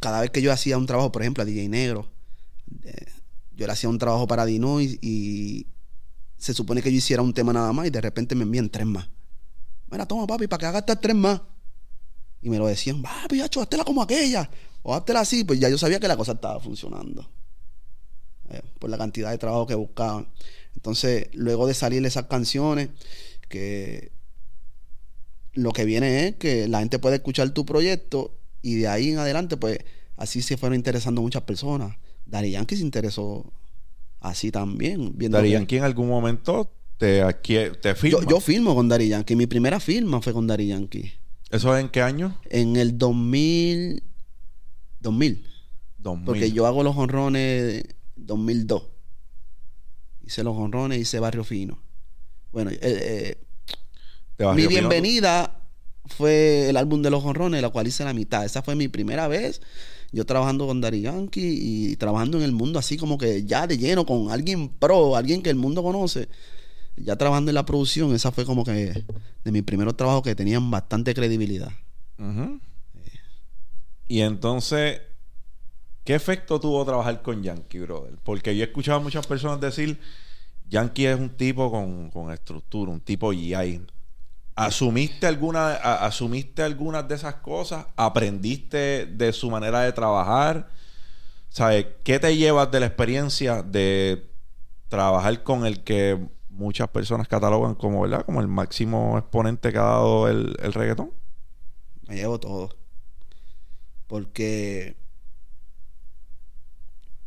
[0.00, 2.08] Cada vez que yo hacía un trabajo, por ejemplo, a DJ Negro,
[2.84, 3.06] eh,
[3.56, 5.66] yo le hacía un trabajo para Dino y,
[6.38, 8.86] se supone que yo hiciera un tema nada más y de repente me envían tres
[8.86, 9.08] más.
[9.90, 11.40] Mira, toma, papi, para que hagas estas tres más.
[12.42, 14.48] Y me lo decían, papi, hacho, háztela como aquella.
[14.82, 15.44] O háztela así.
[15.44, 17.26] Pues ya yo sabía que la cosa estaba funcionando.
[18.50, 20.28] Eh, por la cantidad de trabajo que buscaban.
[20.74, 22.90] Entonces, luego de salir esas canciones,
[23.48, 24.12] que
[25.54, 29.18] lo que viene es que la gente puede escuchar tu proyecto y de ahí en
[29.18, 29.78] adelante, pues
[30.16, 31.96] así se fueron interesando muchas personas.
[32.26, 33.52] Daddy Yankee se interesó
[34.20, 35.14] así también.
[35.18, 38.20] Que- Yankee en algún momento te, adquiere- te firma.
[38.22, 39.36] yo, yo filmo con Daddy Yankee.
[39.36, 41.12] Mi primera firma fue con Daddy Yankee.
[41.50, 42.36] ¿Eso es en qué año?
[42.50, 44.02] En el 2000.
[45.00, 45.46] 2000.
[45.98, 46.24] 2000.
[46.26, 47.84] Porque yo hago los honrones
[48.16, 48.82] 2002.
[50.26, 51.78] Hice los honrones, hice Barrio Fino.
[52.52, 53.36] Bueno, eh, eh,
[54.54, 55.62] mi bienvenida
[56.06, 58.44] fue el álbum de los honrones, la cual hice la mitad.
[58.44, 59.60] Esa fue mi primera vez
[60.12, 63.78] yo trabajando con Dari Yankee y trabajando en el mundo así como que ya de
[63.78, 66.28] lleno con alguien pro, alguien que el mundo conoce.
[66.96, 69.04] Ya trabajando en la producción, esa fue como que
[69.44, 71.70] de mis primeros trabajos que tenían bastante credibilidad.
[74.08, 75.02] Y entonces,
[76.04, 78.14] ¿qué efecto tuvo trabajar con Yankee, brother?
[78.22, 79.98] Porque yo he escuchado a muchas personas decir,
[80.68, 83.82] Yankee es un tipo con, con estructura, un tipo GI.
[84.56, 87.86] ¿Asumiste, alguna, ¿Asumiste algunas de esas cosas?
[87.94, 90.70] ¿Aprendiste de su manera de trabajar?
[91.50, 91.86] ¿Sabes?
[92.02, 94.30] ¿Qué te llevas de la experiencia de
[94.88, 98.24] trabajar con el que muchas personas catalogan como, ¿verdad?
[98.24, 101.10] Como el máximo exponente que ha dado el, el reggaetón.
[102.08, 102.70] Me llevo todo.
[104.06, 104.96] Porque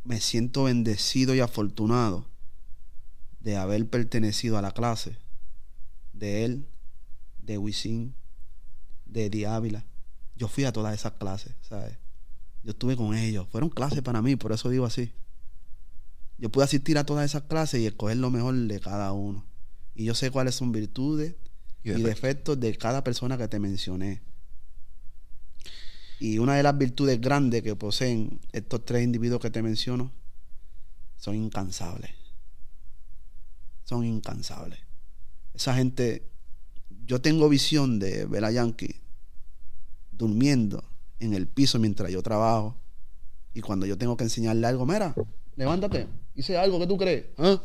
[0.03, 2.25] me siento bendecido y afortunado
[3.39, 5.17] de haber pertenecido a la clase
[6.13, 6.67] de él,
[7.49, 8.15] de Wisin,
[9.05, 9.83] de Di Ávila.
[10.35, 11.97] Yo fui a todas esas clases, ¿sabes?
[12.63, 13.47] Yo estuve con ellos.
[13.49, 15.11] Fueron clases para mí, por eso digo así.
[16.37, 19.45] Yo pude asistir a todas esas clases y escoger lo mejor de cada uno.
[19.95, 21.35] Y yo sé cuáles son virtudes
[21.83, 24.21] Y defectos de cada persona que te mencioné.
[26.19, 30.11] Y una de las virtudes grandes que poseen estos tres individuos que te menciono
[31.17, 32.11] son incansables.
[33.85, 34.79] Son incansables.
[35.55, 36.29] Esa gente,
[37.09, 39.01] yo tengo visión de ver a Yankee
[40.11, 40.83] durmiendo
[41.19, 42.75] en el piso mientras yo trabajo.
[43.55, 45.15] Y cuando yo tengo que enseñarle algo, mira,
[45.55, 46.05] levántate,
[46.35, 47.25] hice algo que tú crees.
[47.39, 47.59] ¿Ah?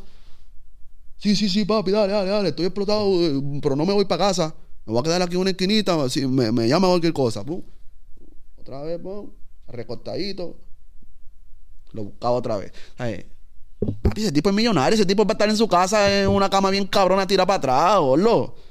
[1.17, 2.49] Sí, sí, sí, papi, dale, dale, dale.
[2.49, 4.55] Estoy explotado, eh, pero no me voy para casa.
[4.83, 6.09] Me voy a quedar aquí en una esquinita.
[6.09, 7.43] Si me, llama cualquier cosa.
[7.45, 7.61] Pum.
[8.57, 9.29] Otra vez, pum.
[9.67, 10.57] Recortadito.
[11.91, 12.73] Lo buscaba otra vez.
[12.97, 13.27] Ay,
[14.01, 14.95] papi, ese tipo es millonario.
[14.95, 17.57] Ese tipo va a estar en su casa en una cama bien cabrona, tira para
[17.57, 18.64] atrás, gordo.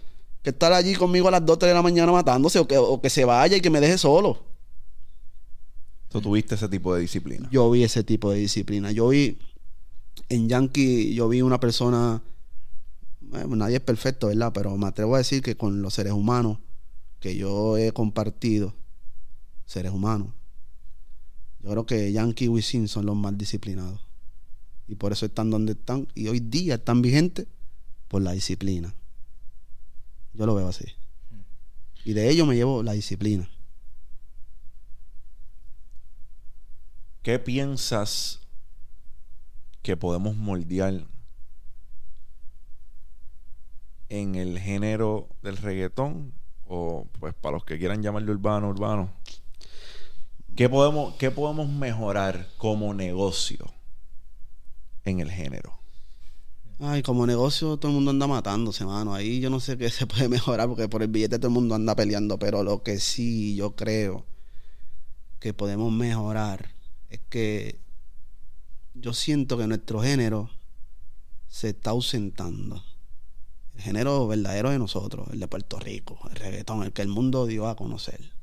[0.44, 3.00] Que estar allí conmigo a las 2, 3 de la mañana matándose o que, o
[3.00, 4.38] que se vaya y que me deje solo.
[6.10, 7.48] Tú tuviste ese tipo de disciplina.
[7.50, 8.92] Yo vi ese tipo de disciplina.
[8.92, 9.38] Yo vi
[10.28, 12.22] en Yankee, yo vi una persona.
[13.32, 14.52] eh, nadie es perfecto, ¿verdad?
[14.52, 16.58] Pero me atrevo a decir que con los seres humanos
[17.20, 18.74] que yo he compartido,
[19.64, 20.28] seres humanos,
[21.62, 24.06] yo creo que Yankee y Wisin son los más disciplinados.
[24.86, 26.06] Y por eso están donde están.
[26.14, 27.46] Y hoy día están vigentes
[28.08, 28.94] por la disciplina.
[30.34, 30.86] Yo lo veo así.
[32.04, 33.48] Y de ello me llevo la disciplina.
[37.22, 38.40] ¿Qué piensas
[39.82, 41.06] que podemos moldear
[44.10, 46.34] en el género del reggaetón?
[46.66, 49.10] O pues para los que quieran llamarlo urbano, urbano.
[50.56, 53.72] ¿Qué podemos, qué podemos mejorar como negocio
[55.04, 55.83] en el género?
[56.86, 59.14] Ay, como negocio todo el mundo anda matándose, mano.
[59.14, 61.74] Ahí yo no sé qué se puede mejorar porque por el billete todo el mundo
[61.74, 62.38] anda peleando.
[62.38, 64.26] Pero lo que sí yo creo
[65.40, 66.74] que podemos mejorar
[67.08, 67.80] es que
[68.92, 70.50] yo siento que nuestro género
[71.48, 72.84] se está ausentando.
[73.76, 77.46] El género verdadero de nosotros, el de Puerto Rico, el reggaetón, el que el mundo
[77.46, 78.34] dio a conocer.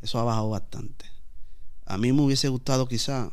[0.00, 1.04] Eso ha bajado bastante.
[1.84, 3.30] A mí me hubiese gustado quizá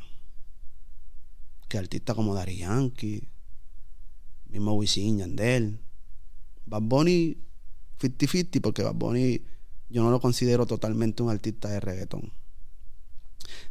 [1.70, 3.30] que artistas como Dari Yankee,
[4.56, 5.80] mismo Wisin, Yandel,
[6.66, 7.38] Bad Bunny
[8.00, 9.42] 50-50 porque Bad Bunny
[9.90, 12.34] yo no lo considero totalmente un artista de reggaetón.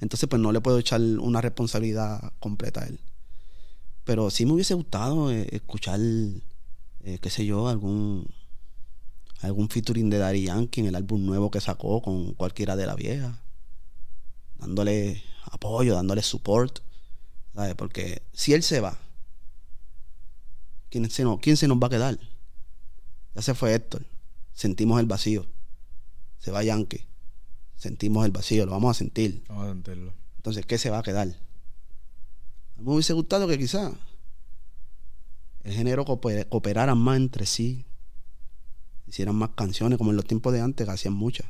[0.01, 3.01] Entonces pues no le puedo echar una responsabilidad completa a él.
[4.05, 8.28] Pero sí me hubiese gustado eh, escuchar, eh, qué sé yo, algún
[9.41, 12.95] algún featuring de Daddy Yankee en el álbum nuevo que sacó con cualquiera de la
[12.95, 13.43] vieja.
[14.59, 16.80] Dándole apoyo, dándole support.
[17.55, 17.74] ¿sabes?
[17.74, 18.99] Porque si él se va,
[20.95, 22.18] ¿quién se, nos, ¿quién se nos va a quedar?
[23.34, 24.07] Ya se fue Héctor.
[24.53, 25.45] Sentimos el vacío.
[26.38, 27.05] Se va Yankee.
[27.74, 29.42] Sentimos el vacío, lo vamos a sentir.
[29.49, 30.14] Vamos a sentirlo.
[30.36, 31.26] Entonces, ¿qué se va a quedar?
[31.26, 33.90] A mí me hubiese gustado que quizá
[35.64, 37.84] el género cooper- cooperaran más entre sí.
[39.09, 41.47] Hicieran más canciones, como en los tiempos de antes, que hacían muchas.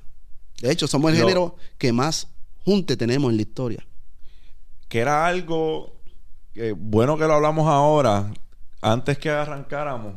[0.62, 2.28] De hecho, somos el Lo- género que más
[2.64, 3.86] junte tenemos en la historia.
[4.88, 6.00] que era algo
[6.54, 8.32] que, bueno que lo hablamos ahora,
[8.84, 10.14] antes que arrancáramos,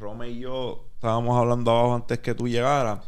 [0.00, 3.00] Rome y yo estábamos hablando abajo antes que tú llegaras,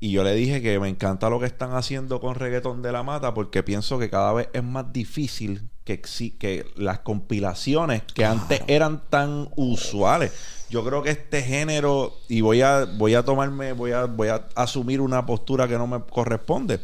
[0.00, 3.02] y yo le dije que me encanta lo que están haciendo con Reggaetón de la
[3.02, 6.00] Mata, porque pienso que cada vez es más difícil que,
[6.38, 10.32] que las compilaciones que antes eran tan usuales.
[10.70, 14.48] Yo creo que este género, y voy a, voy a tomarme, voy a, voy a
[14.54, 16.80] asumir una postura que no me corresponde,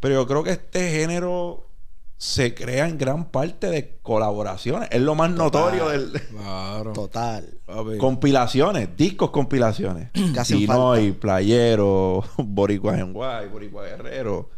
[0.00, 1.65] pero yo creo que este género
[2.18, 4.88] se crea en gran parte de colaboraciones.
[4.90, 6.92] Es lo más notorio del Claro.
[6.92, 7.60] Total.
[7.98, 10.10] Compilaciones, discos compilaciones.
[10.48, 11.20] Pinoy, falta.
[11.20, 14.50] Playero, Boricua en Guay, Boricua Guerrero.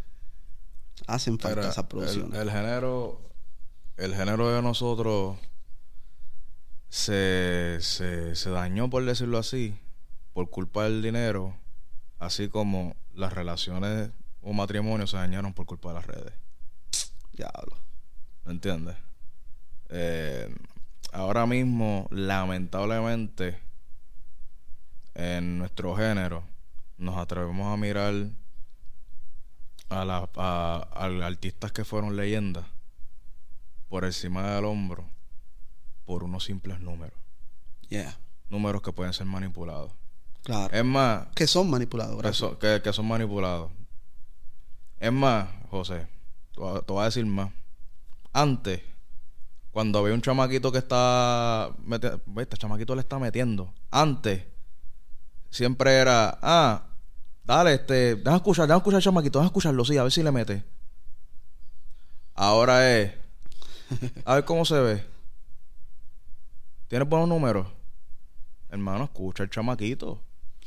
[1.06, 2.38] Hacen falta Mira, esas el, producciones.
[2.38, 3.20] el género,
[3.96, 5.38] el género de nosotros
[6.88, 9.74] se, se, se dañó, por decirlo así,
[10.32, 11.56] por culpa del dinero,
[12.18, 14.10] así como las relaciones
[14.42, 16.32] o matrimonios se dañaron por culpa de las redes.
[17.38, 17.76] Diablo.
[18.44, 18.96] ¿Me entiendes?
[19.90, 20.52] Eh,
[21.12, 23.60] ahora mismo, lamentablemente,
[25.14, 26.42] en nuestro género,
[26.98, 28.12] nos atrevemos a mirar
[29.88, 32.66] a, la, a, a artistas que fueron leyendas
[33.88, 35.08] por encima del hombro
[36.04, 37.18] por unos simples números.
[37.88, 38.18] Yeah.
[38.50, 39.92] Números que pueden ser manipulados.
[40.42, 40.74] Claro.
[40.74, 43.70] Es más, que son manipulados, que son, que, que son manipulados.
[44.98, 46.06] Es más, José,
[46.58, 47.50] te voy a- decir más.
[48.32, 48.82] Antes,
[49.70, 51.70] cuando había un chamaquito que está...
[52.36, 53.72] Este chamaquito le está metiendo.
[53.90, 54.44] Antes,
[55.50, 56.38] siempre era...
[56.42, 56.82] Ah,
[57.44, 58.16] dale, este...
[58.16, 59.38] Deja escuchar, deja escuchar al chamaquito.
[59.38, 60.64] Deja escucharlo, sí, a ver si le mete.
[62.34, 63.14] Ahora es...
[64.24, 65.04] A ver cómo se ve.
[66.88, 67.66] ¿Tienes buenos números?
[68.70, 70.22] Hermano, escucha el chamaquito.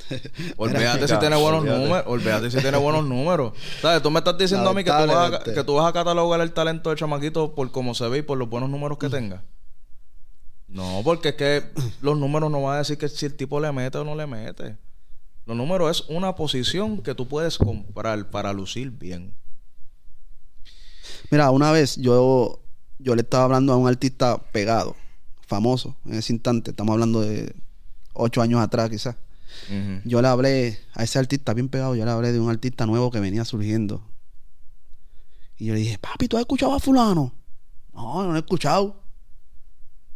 [0.57, 2.03] Olvídate si tiene buenos números.
[2.07, 3.53] Olvídate si tiene buenos números.
[3.81, 4.01] ¿Sabes?
[4.01, 5.53] Tú me estás diciendo a mí que tú, vas a, Lamentablemente.
[5.53, 8.37] que tú vas a catalogar el talento del chamaquito por cómo se ve y por
[8.37, 9.43] los buenos números que tenga.
[10.67, 11.63] No, porque es que
[12.01, 14.27] los números no van a decir que si el tipo le mete o no le
[14.27, 14.77] mete.
[15.45, 19.33] Los números es una posición que tú puedes comprar para lucir bien.
[21.29, 22.61] Mira, una vez yo,
[22.99, 24.95] yo le estaba hablando a un artista pegado,
[25.47, 26.71] famoso, en ese instante.
[26.71, 27.55] Estamos hablando de
[28.13, 29.15] ocho años atrás, quizás.
[30.05, 33.09] Yo le hablé a ese artista bien pegado, yo le hablé de un artista nuevo
[33.11, 34.05] que venía surgiendo.
[35.57, 37.33] Y yo le dije, papi, ¿tú has escuchado a fulano?
[37.93, 39.01] No, no lo he escuchado.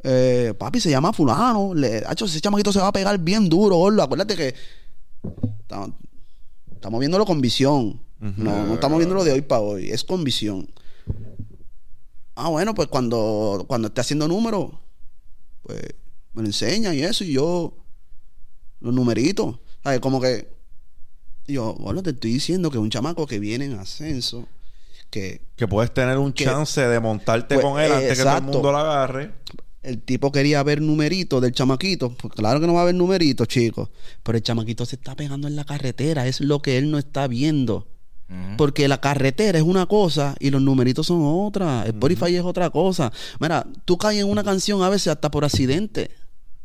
[0.04, 1.74] Eh, papi, se llama fulano.
[1.74, 4.04] Le, hacho, ese chamaquito se va a pegar bien duro, gordo.
[4.04, 4.56] Acuérdate que
[5.62, 5.92] estamos,
[6.74, 8.02] estamos viéndolo con visión.
[8.20, 9.90] No, no estamos viéndolo de hoy para hoy.
[9.90, 10.68] Es con visión.
[12.36, 14.72] Ah, bueno, pues cuando, cuando esté haciendo números,
[15.62, 15.82] pues
[16.34, 17.24] me lo enseña y eso.
[17.24, 17.85] Y yo,
[18.86, 19.58] los numeritos.
[19.84, 20.00] ¿Sabes?
[20.00, 20.48] Como que.
[21.48, 24.48] Yo, bueno, te estoy diciendo que un chamaco que viene en ascenso,
[25.12, 28.38] que Que puedes tener un Que- chance de montarte Pues, con él antes que todo
[28.38, 29.32] el mundo lo agarre.
[29.84, 32.16] el tipo quería ver numeritos del chamaquito.
[32.18, 33.90] Pues claro que no va a haber numeritos, chicos.
[34.24, 36.26] Pero el chamaquito se está pegando en la carretera.
[36.26, 37.88] Es lo que él no está viendo.
[38.58, 41.86] Porque la carretera es una cosa y los numeritos son otra.
[41.86, 43.12] Spotify es otra cosa.
[43.40, 46.10] Mira, tú caes en una canción a veces hasta por accidente.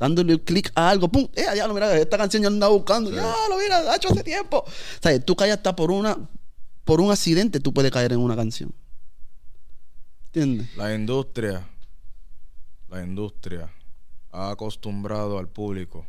[0.00, 1.28] Dándole el clic a algo, ¡pum!
[1.34, 1.94] ¡Eh, ya lo mira!
[1.98, 3.10] Esta canción ya andaba buscando.
[3.10, 3.92] ¡Ya lo mira!
[3.92, 4.64] ¡Ha hecho hace tiempo!
[4.66, 6.16] O sea, tú caes hasta por una...
[6.84, 8.74] Por un accidente tú puedes caer en una canción.
[10.32, 10.74] ¿Entiendes?
[10.76, 11.68] La industria,
[12.88, 13.70] la industria
[14.32, 16.06] ha acostumbrado al público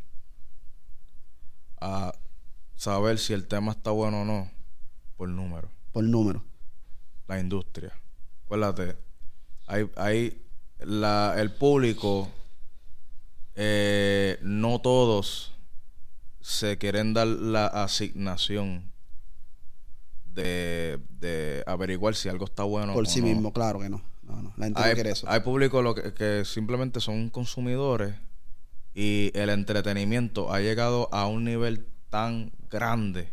[1.78, 2.14] a
[2.74, 4.50] saber si el tema está bueno o no
[5.18, 5.68] por número.
[5.92, 6.42] Por número.
[7.28, 7.92] La industria.
[8.46, 8.96] Acuérdate,
[9.66, 10.42] hay, hay
[10.78, 12.30] la, el público,
[13.54, 15.54] eh, no todos
[16.40, 18.90] se quieren dar la asignación
[20.24, 23.26] de, de averiguar si algo está bueno Por o sí no.
[23.26, 24.02] mismo, claro que no.
[24.22, 24.54] No, no.
[24.56, 25.28] La gente no hay, quiere eso.
[25.28, 28.14] hay público lo que, que simplemente son consumidores
[28.94, 33.32] y el entretenimiento ha llegado a un nivel tan grande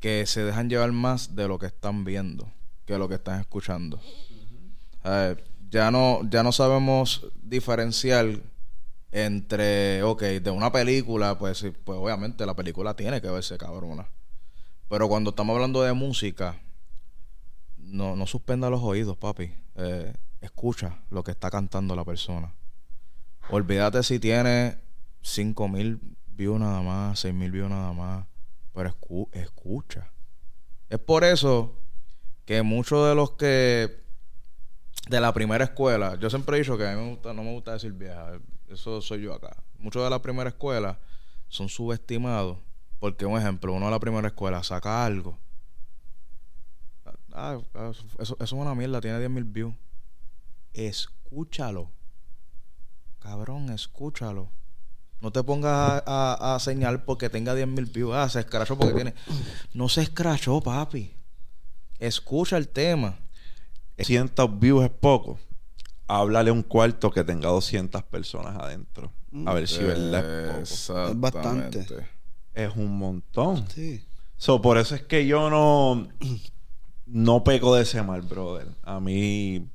[0.00, 2.50] que se dejan llevar más de lo que están viendo
[2.84, 4.00] que lo que están escuchando.
[5.04, 5.36] Eh,
[5.70, 8.40] ya no ya no sabemos diferenciar
[9.12, 14.08] entre, ok, de una película, pues, pues obviamente la película tiene que verse cabrona.
[14.88, 16.60] Pero cuando estamos hablando de música,
[17.76, 19.52] no, no suspenda los oídos, papi.
[19.76, 22.54] Eh, escucha lo que está cantando la persona.
[23.50, 24.78] Olvídate si tiene
[25.22, 28.26] 5 mil views nada más, 6 mil views nada más.
[28.74, 30.10] Pero escu- escucha.
[30.88, 31.78] Es por eso
[32.44, 34.00] que muchos de los que
[35.08, 37.52] de la primera escuela, yo siempre he dicho que a mí me gusta, no me
[37.52, 38.38] gusta decir vieja,
[38.70, 39.56] eso soy yo acá.
[39.78, 40.98] Muchos de la primera escuela
[41.48, 42.58] son subestimados
[42.98, 45.38] porque, un ejemplo, uno de la primera escuela saca algo
[47.32, 49.74] Ah, ah, eso, eso es una mierda, tiene 10 mil views.
[50.72, 51.90] Escúchalo.
[53.20, 54.50] Cabrón, escúchalo.
[55.20, 58.12] No te pongas a, a, a señalar porque tenga 10 mil views.
[58.14, 59.14] Ah, se escrachó porque tiene.
[59.72, 61.14] No se escrachó, papi.
[62.00, 63.16] Escucha el tema.
[63.98, 65.38] 200 views es poco.
[66.08, 69.12] Háblale a un cuarto que tenga 200 personas adentro.
[69.44, 71.10] A ver si verdad es poco.
[71.10, 71.86] Es bastante.
[72.54, 73.68] Es un montón.
[73.68, 74.02] Sí.
[74.38, 76.08] So, por eso es que yo no,
[77.06, 78.68] no peco de ese mal, brother.
[78.84, 79.68] A mí,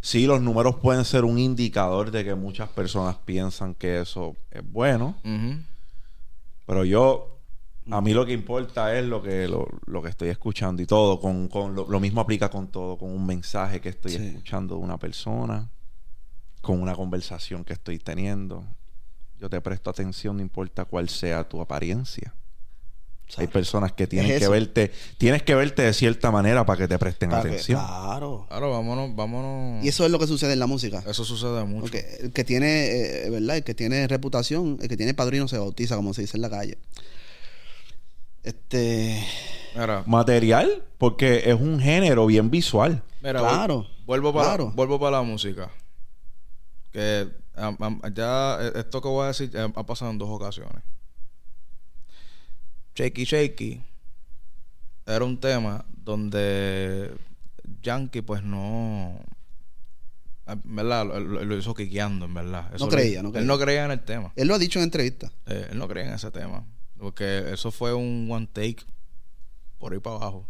[0.00, 4.62] sí, los números pueden ser un indicador de que muchas personas piensan que eso es
[4.68, 5.16] bueno.
[6.66, 7.29] Pero yo
[7.92, 11.20] A mí lo que importa es lo que, lo, lo que estoy escuchando y todo.
[11.20, 14.26] Con, con lo, lo mismo aplica con todo, con un mensaje que estoy Sí.
[14.26, 15.68] escuchando de una persona,
[16.60, 18.64] con una conversación que estoy teniendo.
[19.38, 22.34] Yo te presto atención, no importa cuál sea tu apariencia.
[23.36, 26.88] Hay personas que tienen Es que verte, tienes que verte de cierta manera para que
[26.88, 27.78] te presten Para que- atención.
[27.80, 28.44] claro.
[28.48, 29.84] Claro, vámonos, vámonos.
[29.84, 31.02] Y eso es lo que sucede en la música.
[31.06, 31.82] Eso sucede mucho.
[31.82, 32.88] Porque el que tiene,
[33.26, 33.58] eh, ¿verdad?
[33.58, 36.50] El que tiene reputación, el que tiene padrino se bautiza, como se dice en la
[36.50, 36.76] calle.
[38.42, 39.24] Este.
[39.74, 43.02] Mira, Material, porque es un género bien visual.
[43.22, 44.72] mira, Claro, vuel- Vuelvo para, claro.
[44.74, 45.70] vuelvo para la música.
[46.92, 47.28] Que
[48.14, 50.82] ya eh, esto que voy a decir ha pasado en dos ocasiones.
[52.94, 53.82] Shaky Shaky
[55.06, 57.12] era un tema donde
[57.82, 59.20] Yankee pues no
[60.64, 61.06] ¿verdad?
[61.06, 62.68] Lo, lo- lo hizo quiqueando, en verdad.
[62.80, 63.42] No le- creía, no creía.
[63.42, 64.32] Él no creía en el tema.
[64.34, 65.30] Él lo ha dicho en entrevistas.
[65.46, 66.64] Eh, él no creía en ese tema.
[67.00, 68.84] Porque eso fue un one take
[69.78, 70.46] por ahí para abajo.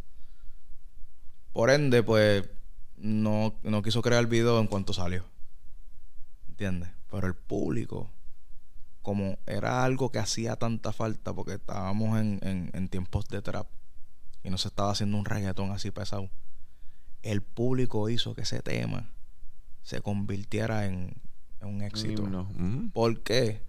[1.52, 2.48] Por ende, pues,
[2.96, 5.24] no, no quiso crear el video en cuanto salió.
[6.48, 6.90] ¿Entiendes?
[7.10, 8.10] Pero el público,
[9.02, 13.68] como era algo que hacía tanta falta, porque estábamos en, en, en tiempos de trap
[14.42, 16.30] y no se estaba haciendo un reggaetón así pesado,
[17.22, 19.10] el público hizo que ese tema
[19.82, 21.14] se convirtiera en,
[21.60, 22.22] en un éxito.
[22.22, 22.90] Ujú.
[22.92, 23.62] ¿Por qué?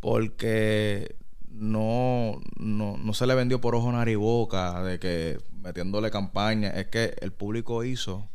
[0.00, 1.16] Porque
[1.52, 6.70] no, no, no se le vendió por ojo, nariz y de que metiéndole campaña.
[6.70, 8.28] Es que el público hizo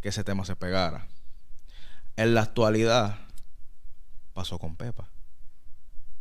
[0.00, 1.08] que ese tema se pegara.
[2.16, 3.18] En la actualidad
[4.32, 5.10] pasó con Pepa.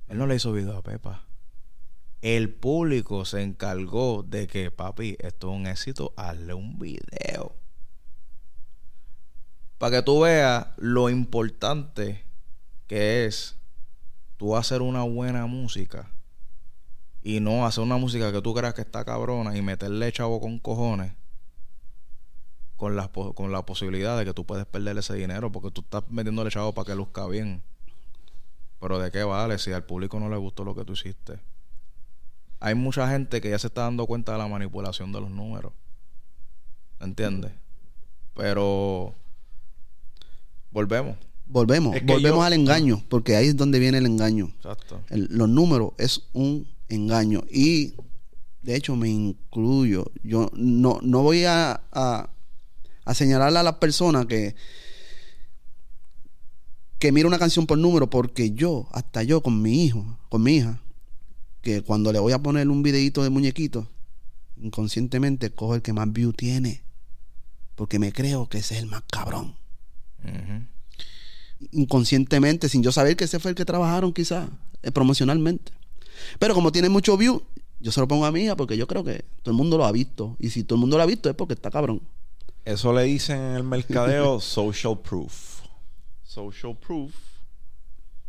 [0.07, 1.23] Él no le hizo video a Pepa.
[2.21, 7.55] El público se encargó de que, papi, esto es un éxito, hazle un video.
[9.77, 12.25] Para que tú veas lo importante
[12.87, 13.57] que es
[14.37, 16.09] tú hacer una buena música
[17.23, 20.59] y no hacer una música que tú creas que está cabrona y meterle chavo con
[20.59, 21.13] cojones
[22.75, 26.03] con la, con la posibilidad de que tú puedes perder ese dinero porque tú estás
[26.09, 27.63] metiéndole chavo para que luzca bien.
[28.81, 31.39] Pero ¿de qué vale si al público no le gustó lo que tú hiciste?
[32.59, 35.71] Hay mucha gente que ya se está dando cuenta de la manipulación de los números.
[36.99, 37.51] ¿Entiendes?
[38.33, 39.13] Pero
[40.71, 41.17] volvemos.
[41.45, 44.45] Volvemos, Es que volvemos yo- al engaño, porque ahí es donde viene el engaño.
[44.57, 45.01] Exacto.
[45.09, 47.43] El- los números es un engaño.
[47.49, 47.93] Y
[48.61, 50.11] de hecho me incluyo.
[50.23, 52.29] Yo no, no voy a, a,
[53.05, 54.55] a señalarle a las personas que,
[56.99, 60.55] que mira una canción por número, porque yo, hasta yo con mi hijo, con mi
[60.55, 60.81] hija,
[61.61, 63.89] que cuando le voy a poner un videito de muñequito,
[64.57, 66.83] inconscientemente cojo el que más view tiene.
[67.75, 69.55] Porque me creo que ese es el más cabrón.
[71.71, 74.49] Inconscientemente, sin yo saber que ese fue el que trabajaron quizás
[74.83, 75.71] eh, promocionalmente.
[76.39, 77.43] Pero como tiene mucho view,
[77.79, 79.85] yo se lo pongo a mi hija porque yo creo que todo el mundo lo
[79.85, 80.35] ha visto.
[80.39, 82.01] Y si todo el mundo lo ha visto es porque está cabrón.
[82.65, 85.61] Eso le dicen en el mercadeo social proof.
[86.23, 87.13] Social proof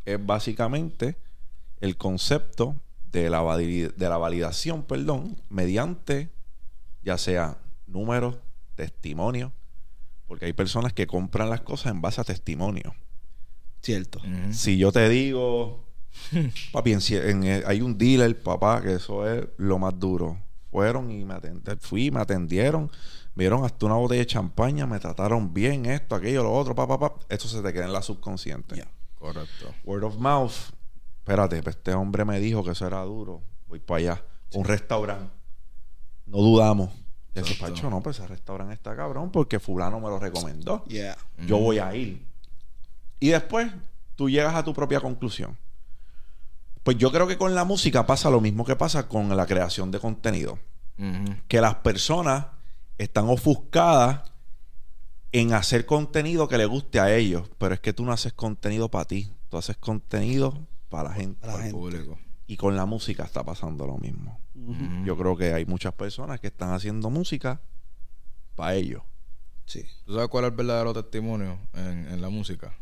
[0.04, 1.16] es básicamente
[1.80, 2.76] el concepto
[3.12, 6.30] de la, de la validación, perdón, mediante
[7.02, 8.36] ya sea números,
[8.74, 9.52] testimonios,
[10.26, 12.92] porque hay personas que compran las cosas en base a testimonios.
[13.82, 14.20] Cierto.
[14.50, 15.84] Si yo te digo,
[16.72, 20.38] papi, en cie- en, eh, hay un dealer, papá, que eso es lo más duro.
[20.70, 22.90] Fueron y me atendieron, fui, me atendieron,
[23.34, 27.20] vieron hasta una botella de champaña, me trataron bien, esto, aquello, lo otro, papá, papá.
[27.28, 28.84] Esto se te queda en la subconsciente.
[29.18, 29.72] Correcto.
[29.84, 30.52] Word of mouth.
[31.18, 33.40] Espérate, pues este hombre me dijo que eso era duro.
[33.68, 34.24] Voy para allá.
[34.52, 35.32] Un restaurante.
[36.26, 36.90] No dudamos.
[37.34, 37.66] Exacto.
[37.66, 40.84] Pacho, no, pues ese restaurante está cabrón porque fulano me lo recomendó.
[40.84, 41.16] Yeah.
[41.46, 42.24] Yo voy a ir.
[43.18, 43.72] Y después
[44.16, 45.56] tú llegas a tu propia conclusión.
[46.84, 49.90] Pues yo creo que con la música pasa lo mismo que pasa con la creación
[49.90, 50.58] de contenido.
[51.48, 52.46] Que las personas
[52.98, 54.30] están ofuscadas
[55.32, 57.50] en hacer contenido que le guste a ellos.
[57.58, 59.32] Pero es que tú no haces contenido para ti.
[59.48, 61.40] Tú haces contenido para la gente.
[61.40, 61.72] Para gente.
[61.72, 62.18] público.
[62.46, 64.38] Y con la música está pasando lo mismo.
[65.04, 67.62] Yo creo que hay muchas personas que están haciendo música
[68.54, 69.02] para ellos.
[69.64, 69.84] Sí.
[70.04, 72.74] ¿Tú sabes cuál es el verdadero testimonio en, en la música?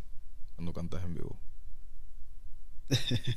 [0.57, 1.39] Cuando cantas en vivo.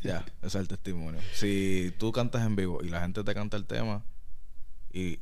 [0.03, 1.21] Ya, ese es el testimonio.
[1.33, 4.03] Si tú cantas en vivo y la gente te canta el tema
[4.93, 5.19] y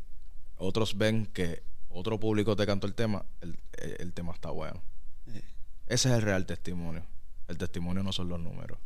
[0.57, 4.81] otros ven que otro público te cantó el tema, el, el- el tema está bueno.
[5.88, 7.03] Ese es el real testimonio.
[7.47, 8.80] El testimonio no son los números.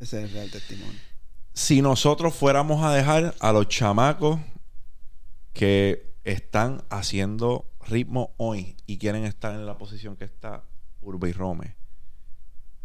[0.00, 0.98] Ese es el real testimonio.
[1.52, 4.40] si nosotros fuéramos a dejar a los chamacos
[5.52, 10.64] que están haciendo ritmo hoy y quieren estar en la posición que está
[11.00, 11.76] Urbe y Rome,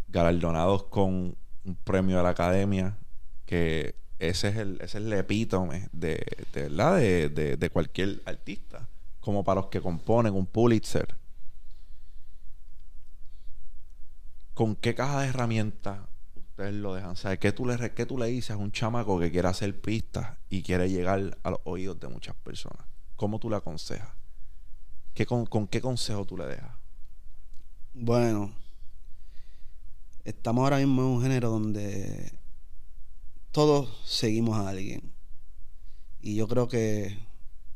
[0.08, 1.36] galardonados con
[1.66, 2.98] un premio de la academia,
[3.46, 6.24] que ese es el, ese es el epítome de,
[6.54, 6.98] ¿verdad?
[6.98, 8.88] De, de- cualquier artista.
[9.20, 11.16] Como para los que componen un Pulitzer.
[14.54, 16.00] ¿Con qué caja de herramientas
[16.36, 17.12] ustedes lo dejan?
[17.12, 19.80] O sea, ¿qué tú le, qué tú le dices a un chamaco que quiere hacer
[19.82, 22.86] pistas y quiere llegar a los oídos de muchas personas?
[23.16, 24.10] ¿Cómo tú le aconsejas?
[25.14, 26.72] ¿Qué con, con qué consejo tú le dejas?
[27.94, 28.52] Bueno,
[30.24, 32.32] estamos ahora mismo en un género donde
[33.52, 35.12] todos seguimos a alguien.
[36.22, 37.18] Y yo creo que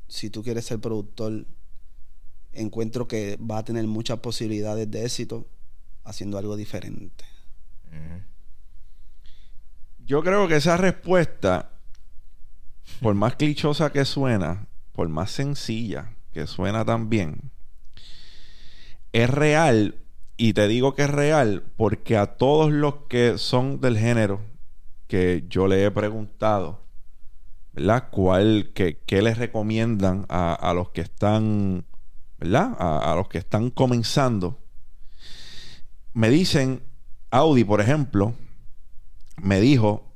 [0.08, 1.46] si tú quieres ser productor,
[2.54, 5.48] encuentro que va a tener muchas posibilidades de éxito
[6.04, 7.26] haciendo algo diferente.
[10.06, 11.72] Yo creo que esa respuesta,
[13.02, 17.52] por más clichosa que suena, por más sencilla que suena también,
[19.12, 19.96] es real.
[20.38, 24.42] Y te digo que es real porque a todos los que son del género
[25.08, 26.82] que yo le he preguntado,
[27.74, 28.10] ¿verdad?
[28.12, 31.86] ¿Cuál, qué, qué les recomiendan a, a los que están,
[32.38, 32.76] ¿verdad?
[32.80, 34.60] A, a los que están comenzando.
[36.14, 36.84] Me dicen,
[37.32, 38.34] Audi, por ejemplo,
[39.38, 40.14] me dijo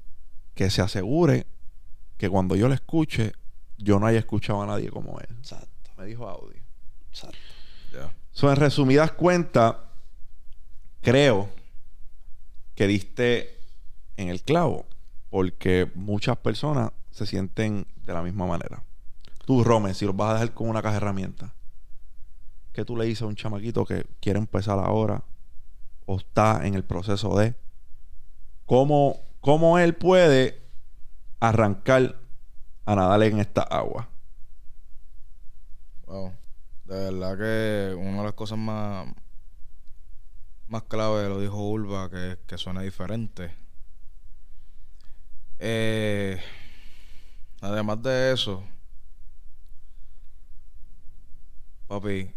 [0.53, 1.45] que se asegure
[2.17, 3.33] que cuando yo lo escuche,
[3.77, 5.27] yo no haya escuchado a nadie como él.
[5.39, 6.57] Exacto, Me dijo Audi.
[7.09, 7.37] exacto.
[7.93, 8.13] Ya.
[8.31, 9.75] So, en resumidas cuentas,
[11.01, 11.49] creo
[12.75, 13.59] que diste
[14.17, 14.85] en el clavo,
[15.29, 18.83] porque muchas personas se sienten de la misma manera.
[19.45, 21.51] Tú, Romen, si los vas a dejar con una caja de herramientas,
[22.73, 25.23] ¿qué tú le dices a un chamaquito que quiere empezar ahora
[26.05, 27.55] o está en el proceso de
[28.65, 30.61] cómo, cómo él puede
[31.39, 32.15] arrancar
[32.85, 34.09] a nadar en esta agua?
[36.07, 36.33] Wow.
[36.85, 39.07] De verdad que una de las cosas más,
[40.69, 43.53] más clave lo dijo Urba, que, que suena diferente.
[45.59, 46.39] Eh,
[47.61, 48.63] además de eso,
[51.87, 52.31] papi,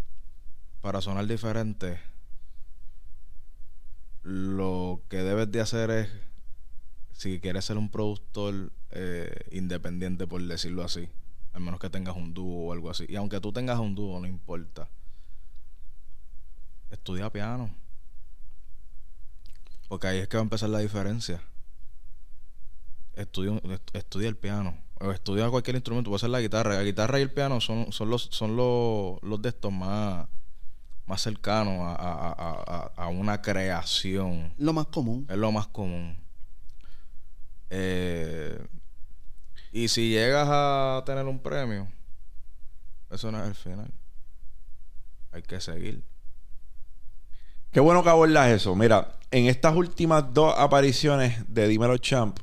[0.81, 2.01] para sonar diferente,
[4.23, 6.09] lo que debes de hacer es,
[7.13, 11.09] si quieres ser un productor eh, independiente, por decirlo así,
[11.53, 13.05] al menos que tengas un dúo o algo así.
[13.09, 14.89] Y aunque tú tengas un dúo, no importa.
[16.91, 17.82] Estudia piano.
[19.93, 21.43] Porque ahí es que va a empezar la diferencia.
[23.14, 24.74] Estudia, est- estudia el piano.
[24.98, 26.09] O estudia cualquier instrumento.
[26.09, 26.77] Puede ser la guitarra.
[26.77, 30.27] La guitarra y el piano son, son los, son los, los de estos más,
[31.05, 32.64] más cercanos a, a- a-
[32.97, 34.55] a- a una creación.
[34.56, 35.27] Lo más común.
[35.28, 36.16] Es lo más común.
[37.69, 38.66] Eh,
[39.73, 41.86] y si llegas a tener un premio,
[43.10, 43.90] eso no es el final.
[45.32, 46.02] Hay que seguir.
[47.73, 48.77] Qué bueno que abordas eso.
[48.77, 52.39] Mira, en estas últimas dos apariciones de Dímelo Champ,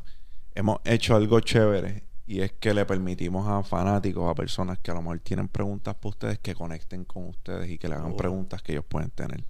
[0.56, 2.04] hemos hecho algo chévere.
[2.26, 5.96] Y es que le permitimos a fanáticos, a personas que a lo mejor tienen preguntas
[5.96, 8.18] para ustedes, que conecten con ustedes y que le hagan Oh.
[8.18, 9.44] preguntas que ellos pueden tener.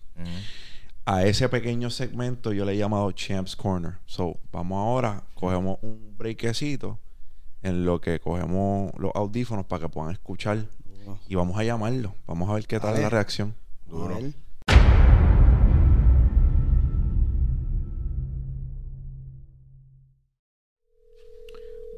[1.06, 3.95] A ese pequeño segmento yo le he llamado Champs Corner.
[4.06, 6.99] So, vamos ahora, cogemos un breakcito
[7.64, 10.65] en lo que cogemos los audífonos para que puedan escuchar
[11.27, 12.15] y vamos a llamarlo.
[12.27, 13.14] Vamos a ver qué tal es la ver.
[13.14, 13.56] reacción.
[13.88, 14.18] Duro.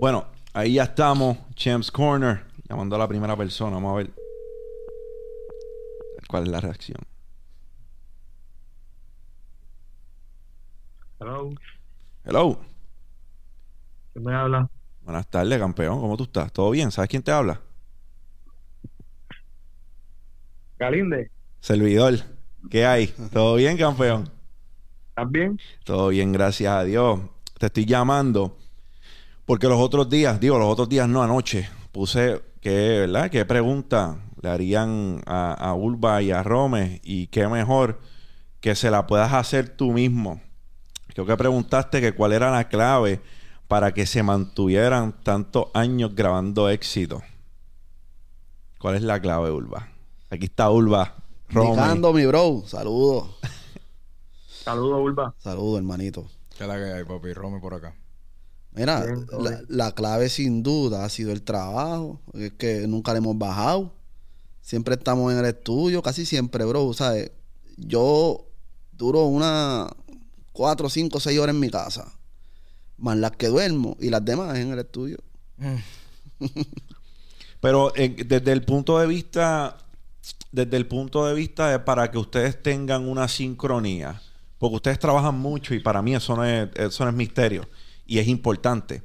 [0.02, 3.76] Bueno, ahí ya estamos, Champs Corner, llamando a la primera persona.
[3.76, 4.12] Vamos a ver
[6.28, 6.98] cuál es la reacción.
[11.20, 11.52] Hello,
[12.24, 12.60] Hello,
[14.12, 14.68] ¿quién me habla?
[15.04, 16.02] buenas tardes, campeón.
[16.02, 16.52] ¿Cómo tú estás?
[16.52, 16.90] ¿Todo bien?
[16.90, 17.62] ¿Sabes quién te habla?
[20.80, 21.30] Galinde,
[21.60, 22.16] Servidor.
[22.72, 23.06] ¿Qué hay?
[23.32, 24.32] ¿Todo bien, campeón?
[25.10, 25.60] ¿estás bien?
[25.84, 27.20] Todo bien, gracias a Dios.
[27.60, 28.58] Te estoy llamando
[29.46, 33.30] porque los otros días, digo, los otros días no anoche, puse que, ¿verdad?
[33.30, 37.02] ¿Qué pregunta le harían a, a Urba y a Rome?
[37.04, 38.00] Y qué mejor
[38.60, 40.42] que se la puedas hacer tú mismo.
[41.08, 43.22] Creo que preguntaste que cuál era la clave
[43.68, 47.22] para que se mantuvieran tantos años grabando éxito.
[48.80, 49.90] ¿Cuál es la clave, Urba?
[50.30, 51.16] Aquí está Urba.
[51.50, 52.14] Rome.
[52.14, 52.64] Mi bro.
[52.66, 53.30] Saludos.
[54.48, 55.36] Saludos, Urba.
[55.38, 56.28] Saludos, hermanito.
[56.58, 57.34] ¿Qué es la que hay, papi?
[57.34, 57.96] Romy por acá.
[58.74, 59.28] Mira, Bien,
[59.68, 62.22] la, clave sin duda ha sido el trabajo.
[62.34, 63.94] Es que nunca le hemos bajado.
[64.62, 66.94] Siempre estamos en el estudio, casi siempre, bro.
[66.94, 67.32] ¿Sabes?
[67.78, 68.46] Yo
[68.94, 69.90] duro una
[70.54, 72.14] cuatro, cinco, seis horas en mi casa.
[72.98, 75.18] Más las que duermo y las demás en el estudio.
[77.60, 79.78] Pero eh, desde el punto de vista,
[80.52, 84.22] desde el punto de vista de para que ustedes tengan una sincronía,
[84.58, 87.68] porque ustedes trabajan mucho y para mí eso no es, eso no es misterio
[88.12, 89.04] y es importante.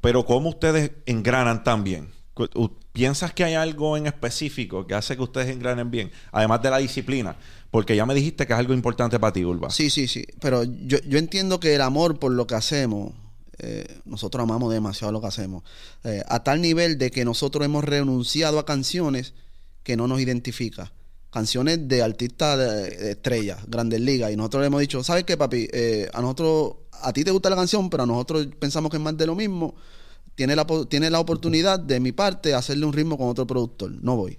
[0.00, 2.12] Pero ¿cómo ustedes engranan tan bien?
[2.92, 6.12] ¿Piensas que hay algo en específico que hace que ustedes engranen bien?
[6.30, 7.36] Además de la disciplina.
[7.72, 9.70] Porque ya me dijiste que es algo importante para ti, Urba.
[9.70, 10.24] Sí, sí, sí.
[10.40, 13.14] Pero yo, yo entiendo que el amor por lo que hacemos,
[13.58, 15.64] eh, nosotros amamos demasiado lo que hacemos,
[16.04, 19.34] eh, a tal nivel de que nosotros hemos renunciado a canciones
[19.82, 20.88] que no nos identifican.
[21.30, 24.32] Canciones de artistas de, de estrellas, grandes ligas.
[24.32, 25.68] Y nosotros le hemos dicho, ¿sabes qué, papi?
[25.72, 29.02] Eh, a nosotros, a ti te gusta la canción, pero a nosotros pensamos que es
[29.02, 29.74] más de lo mismo.
[30.34, 33.90] Tiene la, tiene la oportunidad de mi parte hacerle un ritmo con otro productor.
[33.90, 34.38] No voy.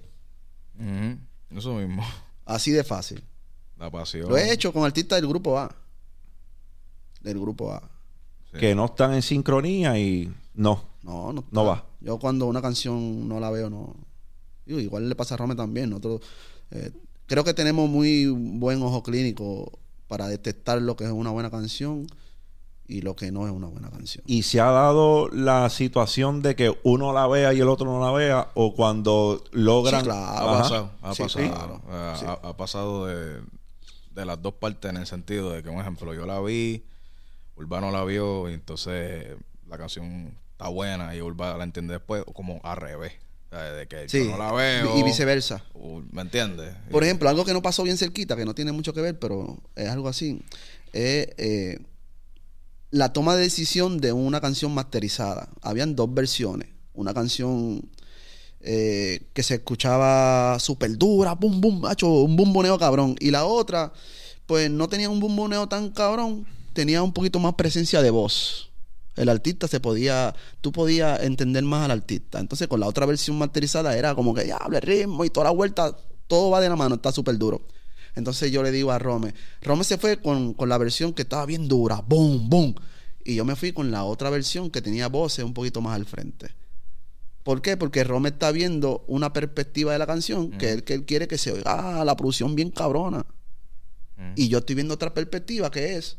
[1.54, 2.04] Eso mismo.
[2.44, 3.22] Así de fácil.
[3.78, 4.28] La pasión.
[4.28, 5.74] Lo he hecho con artistas del grupo A.
[7.20, 7.82] Del grupo A.
[8.52, 8.58] Sí.
[8.58, 10.84] Que no están en sincronía y no.
[11.02, 11.84] No, no, No va.
[12.00, 13.96] Yo cuando una canción no la veo, no.
[14.66, 15.90] Igual le pasa a Rome también.
[15.90, 16.20] Nosotros
[16.70, 16.90] eh,
[17.26, 22.06] creo que tenemos muy buen ojo clínico para detectar lo que es una buena canción
[22.86, 24.24] y lo que no es una buena canción.
[24.26, 28.00] Y se ha dado la situación de que uno la vea y el otro no
[28.00, 30.00] la vea, o cuando logran.
[30.00, 30.48] Sí, claro.
[30.50, 31.48] Ha pasado, ha Sí, pasado.
[31.50, 31.82] claro.
[31.90, 32.24] Eh, Sí.
[32.26, 33.42] Ha, ha pasado de,
[34.14, 36.82] de las dos partes en el sentido de que, un ejemplo, yo la vi,
[37.56, 39.36] Urbano la vio, y entonces
[39.68, 43.12] la canción está buena y Urba la entiende después, o como al revés.
[43.50, 44.98] De que Sí, yo no la veo.
[44.98, 45.64] y viceversa.
[46.12, 46.74] ¿Me entiendes?
[46.90, 49.58] Por ejemplo, algo que no pasó bien cerquita, que no tiene mucho que ver, pero
[49.74, 50.42] es algo así,
[50.92, 51.78] es eh,
[52.90, 55.48] la toma de decisión de una canción masterizada.
[55.62, 56.68] Habían dos versiones.
[56.92, 57.88] Una canción
[58.60, 63.16] eh, que se escuchaba súper dura, boom, boom, macho, un bumboneo cabrón.
[63.20, 63.92] Y la otra,
[64.46, 68.67] pues no tenía un bumboneo tan cabrón, tenía un poquito más presencia de voz.
[69.18, 72.40] El artista se podía, tú podías entender más al artista.
[72.40, 75.50] Entonces, con la otra versión masterizada era como que, ya, el ritmo y toda la
[75.50, 75.96] vuelta,
[76.26, 77.62] todo va de la mano, está súper duro.
[78.14, 79.32] Entonces yo le digo a Rome,
[79.62, 82.74] Rome se fue con, con la versión que estaba bien dura, boom, boom.
[83.24, 86.04] Y yo me fui con la otra versión que tenía voces un poquito más al
[86.04, 86.48] frente.
[87.44, 87.76] ¿Por qué?
[87.76, 91.38] Porque Rome está viendo una perspectiva de la canción que, él, que él quiere que
[91.38, 93.24] se oiga ah, la producción bien cabrona.
[94.16, 94.32] Mm.
[94.34, 96.18] Y yo estoy viendo otra perspectiva que es,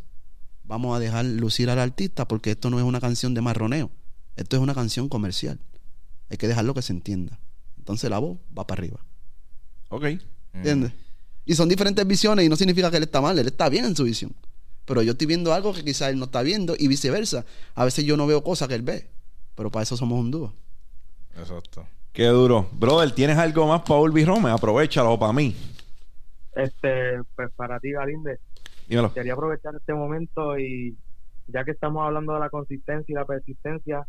[0.69, 3.89] vamos a dejar lucir al artista porque esto no es una canción de marroneo,
[4.35, 5.59] esto es una canción comercial.
[6.29, 7.39] Hay que dejarlo que se entienda.
[7.77, 8.99] Entonces la voz va para arriba.
[9.89, 10.03] Ok.
[10.03, 10.57] Mm.
[10.57, 10.91] ¿Entiendes?
[11.43, 13.95] Y son diferentes visiones y no significa que él está mal, él está bien en
[13.95, 14.31] su visión.
[14.85, 17.45] Pero yo estoy viendo algo que quizás él no está viendo y viceversa.
[17.73, 19.09] A veces yo no veo cosas que él ve.
[19.55, 20.53] Pero para eso somos un dúo.
[21.35, 21.87] Exacto.
[22.13, 22.69] Qué duro.
[22.73, 24.51] Brother, ¿tienes algo más para Urbi Rome?
[24.51, 25.55] Aprovechalo para mí.
[26.55, 28.39] Este, pues para ti, Galinde,
[28.89, 29.13] Dímelo.
[29.13, 30.97] quería aprovechar este momento y
[31.47, 34.05] ya que estamos hablando de la consistencia y la persistencia,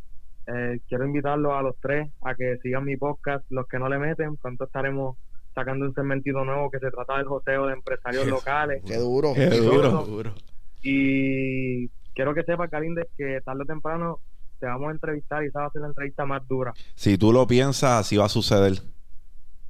[0.46, 3.98] eh, quiero invitarlos a los tres a que sigan mi podcast, los que no le
[3.98, 5.16] meten, pronto estaremos
[5.54, 8.82] sacando un segmentito nuevo que se trata del joteo de empresarios locales.
[8.86, 9.34] Qué duro.
[9.34, 10.04] Qué duro.
[10.04, 10.34] Duro.
[10.82, 14.20] Y quiero que sepas, Galinde, que tarde o temprano
[14.58, 16.72] te vamos a entrevistar y esa va a ser la entrevista más dura.
[16.94, 18.80] Si tú lo piensas, así va a suceder.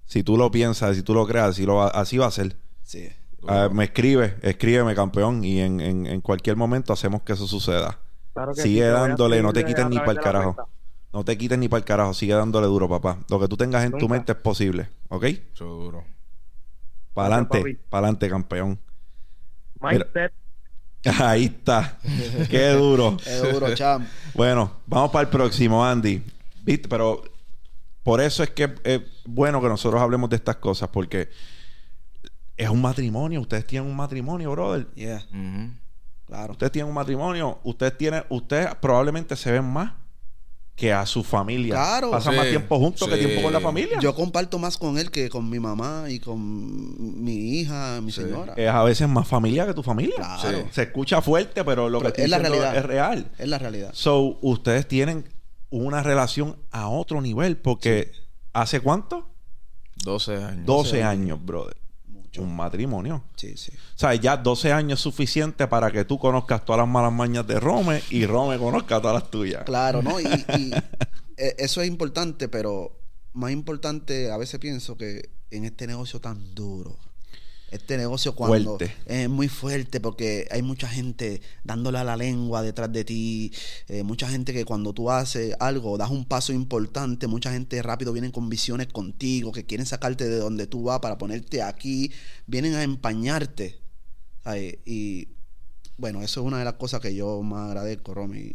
[0.05, 2.57] Si tú lo piensas, si tú lo creas, así, lo va, así va a ser.
[2.83, 3.09] Sí.
[3.49, 7.99] Ah, me escribe, escríbeme, campeón, y en, en, en cualquier momento hacemos que eso suceda.
[8.35, 10.55] Claro que Sigue sí, dándole, no te a ni de la carajo.
[10.55, 10.73] cuenta.
[11.13, 13.19] No te quites ni para el carajo, sigue dándole duro, papá.
[13.29, 15.27] Lo que tú tengas en tu mente es posible, ¿ok?
[15.59, 16.05] Duro.
[17.15, 18.79] Para adelante, para adelante, campeón.
[19.81, 20.33] Mindset,
[21.19, 21.99] Ahí está.
[22.51, 23.17] Qué duro.
[23.23, 24.07] Qué duro, cham.
[24.35, 26.23] Bueno, vamos para el próximo, Andy.
[26.63, 26.89] ¿Viste?
[26.89, 27.23] Pero
[28.03, 31.31] por eso es que es bueno que nosotros hablemos de estas cosas, porque
[32.65, 33.41] es un matrimonio.
[33.41, 34.87] Ustedes tienen un matrimonio, brother.
[34.95, 35.25] Yeah,
[36.27, 36.53] claro.
[36.53, 37.59] Ustedes tienen un matrimonio.
[37.65, 39.93] Ustedes tienen, ustedes probablemente se ven más
[40.77, 41.75] que a su familia.
[41.75, 42.11] Claro.
[42.11, 43.99] Pasan Sí, más tiempo juntos que tiempo con la familia.
[44.01, 48.23] Yo comparto más con él que con mi mamá y con mi hija, mi Sí.
[48.23, 48.55] señora.
[48.57, 50.17] es a veces más familia que tu familia.
[50.17, 50.59] Claro.
[50.61, 50.65] Sí.
[50.71, 52.75] Se escucha fuerte, pero lo Pero que es la realidad.
[52.77, 53.31] es real.
[53.37, 53.91] Es la realidad.
[53.93, 55.29] So, ustedes tienen
[55.69, 58.13] una relación a otro nivel porque
[58.55, 59.29] ¿hace cuánto?
[60.03, 60.65] 12 años.
[60.67, 61.77] 12 años, brother.
[62.31, 62.43] Mucho.
[62.43, 63.25] Un matrimonio.
[63.37, 63.73] Sí, sí.
[63.73, 67.47] O sea, ya 12 años es suficiente para que tú conozcas todas las malas mañas
[67.47, 69.65] de Rome y Rome conozca todas las tuyas.
[69.65, 70.21] Claro, ¿no?
[70.21, 70.25] Y,
[70.57, 70.73] y,
[71.37, 73.01] eh, eso es importante, pero
[73.33, 76.99] más importante, a veces pienso que en este negocio tan duro,
[77.71, 78.97] este negocio cuando Fuerte.
[79.07, 83.53] es muy fuerte porque hay mucha gente dándole a la lengua detrás de ti,
[83.89, 88.13] eh, mucha gente que cuando tú haces algo, das un paso importante, mucha gente rápido
[88.13, 92.13] vienen con visiones contigo, que quieren sacarte de donde tú vas para ponerte aquí,
[92.47, 93.81] vienen a empañarte.
[94.43, 94.79] ¿sabes?
[94.85, 95.29] Y
[95.97, 98.53] bueno, eso es una de las cosas que yo más agradezco, Romy.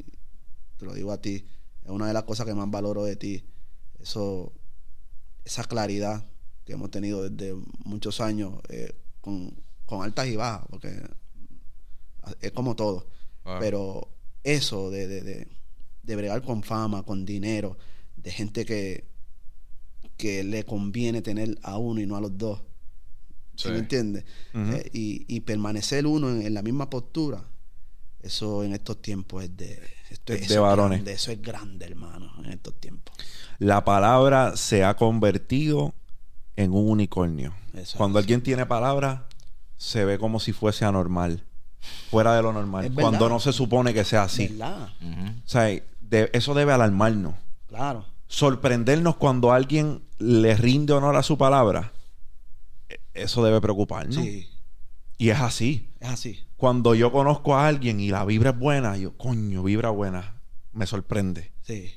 [0.78, 1.46] Te lo digo a ti.
[1.84, 3.44] Es una de las cosas que más valoro de ti.
[4.00, 4.52] Eso,
[5.44, 6.26] esa claridad
[6.66, 8.94] que hemos tenido desde muchos años, eh,
[9.26, 9.52] con,
[9.86, 11.02] con altas y bajas, porque
[12.42, 13.08] es como todo.
[13.44, 13.58] Ah.
[13.60, 14.10] Pero
[14.44, 15.48] eso de, de, de,
[16.04, 17.78] de bregar con fama, con dinero,
[18.16, 19.08] de gente que,
[20.18, 22.60] que le conviene tener a uno y no a los dos.
[23.56, 23.70] ¿Sí, Sí.
[23.70, 24.26] me entiendes?
[24.54, 27.48] Eh, y, y permanecer uno en, en la misma postura,
[28.22, 29.82] eso en estos tiempos es de...
[30.10, 30.98] esto- Es de varones.
[31.00, 33.16] grande, eso es grande, hermano, en estos tiempos.
[33.60, 35.94] La palabra se ha convertido
[36.56, 37.54] en un unicornio.
[37.74, 39.28] Eso Cuando alguien tiene palabra,
[39.78, 41.44] se ve como si fuese anormal.
[42.10, 42.92] Fuera de lo normal.
[42.94, 44.48] Cuando no se supone que sea así.
[44.48, 44.90] ¿Verdad?
[45.02, 45.64] O sea,
[46.02, 47.36] de- eso debe alarmarnos.
[47.68, 48.06] Claro.
[48.28, 51.92] Sorprendernos cuando alguien le rinde honor a su palabra.
[52.90, 54.16] e- Eso debe preocuparnos.
[54.16, 54.50] Sí,
[55.18, 55.90] Y es así.
[56.00, 56.40] es así.
[56.58, 60.36] Cuando yo conozco a alguien y la vibra es buena, yo, coño, vibra buena,
[60.72, 61.52] me sorprende.
[61.62, 61.94] Sí,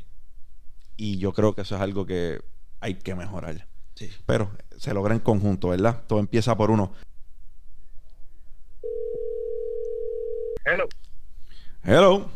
[0.97, 2.41] Y yo creo que eso es algo que
[2.81, 3.68] hay que mejorar.
[3.99, 4.11] Sí.
[4.27, 6.05] Pero se logra en conjunto, ¿verdad?
[6.07, 6.93] Todo empieza por uno.
[10.65, 10.87] Hello,
[11.83, 12.31] Hello.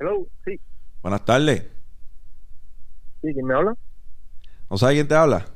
[0.00, 0.60] hello, sí,
[1.02, 1.62] Buenas tardes.
[3.22, 3.74] sí, ¿quién me habla?
[4.68, 5.46] ¿No sabes quién te habla?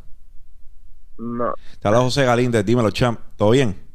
[1.18, 1.52] No.
[1.80, 2.64] Te habla José Galíndez.
[2.64, 3.18] Dímelo, champ.
[3.36, 3.87] ¿Todo bien?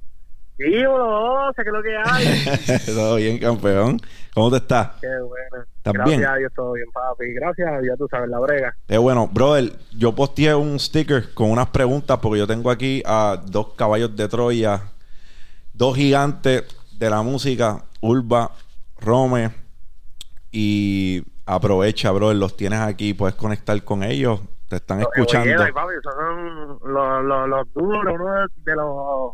[0.58, 2.86] Sé que es lo que hay.
[2.86, 4.00] Todo bien, campeón.
[4.34, 4.90] ¿Cómo te estás?
[5.02, 5.66] Qué bueno.
[5.78, 6.30] ¿Estás Gracias bien?
[6.30, 7.34] a Dios, todo bien, papi.
[7.34, 8.76] Gracias a Dios, tú sabes, la brega.
[8.88, 13.38] Eh, bueno, brother, yo posteé un sticker con unas preguntas porque yo tengo aquí a
[13.46, 14.82] dos caballos de Troya,
[15.74, 16.64] dos gigantes
[16.98, 18.52] de la música, Urba,
[19.00, 19.52] Rome,
[20.52, 24.40] y aprovecha, brother, los tienes aquí, puedes conectar con ellos,
[24.70, 25.50] te están Los escuchando.
[25.50, 29.34] Evoyeros, papi, son los, los, los duros, uno de los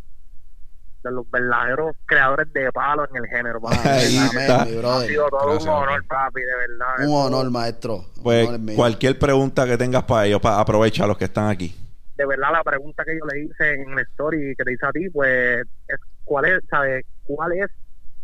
[1.04, 3.88] de los verdaderos creadores de palos en el género, papi.
[3.88, 4.66] Ahí está.
[4.66, 5.08] mi Ha brother.
[5.10, 6.42] sido todo Gracias, un honor, papi.
[6.42, 7.08] de verdad.
[7.08, 7.96] Un honor, maestro.
[8.18, 11.50] Un Pues honor cualquier pregunta que tengas para ellos, pa- aprovecha a los que están
[11.50, 11.76] aquí.
[12.16, 14.92] de verdad la pregunta que yo le hice en la story que te hice a
[14.92, 17.06] ti, pues es cuál es, ¿sabes?
[17.24, 17.68] ¿Cuál es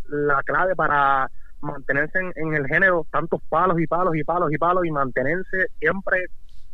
[0.10, 1.30] la clave para
[1.62, 5.68] mantenerse en, en el género tantos palos y palos y palos y palos y mantenerse
[5.80, 6.26] siempre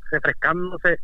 [0.10, 0.98] refrescándose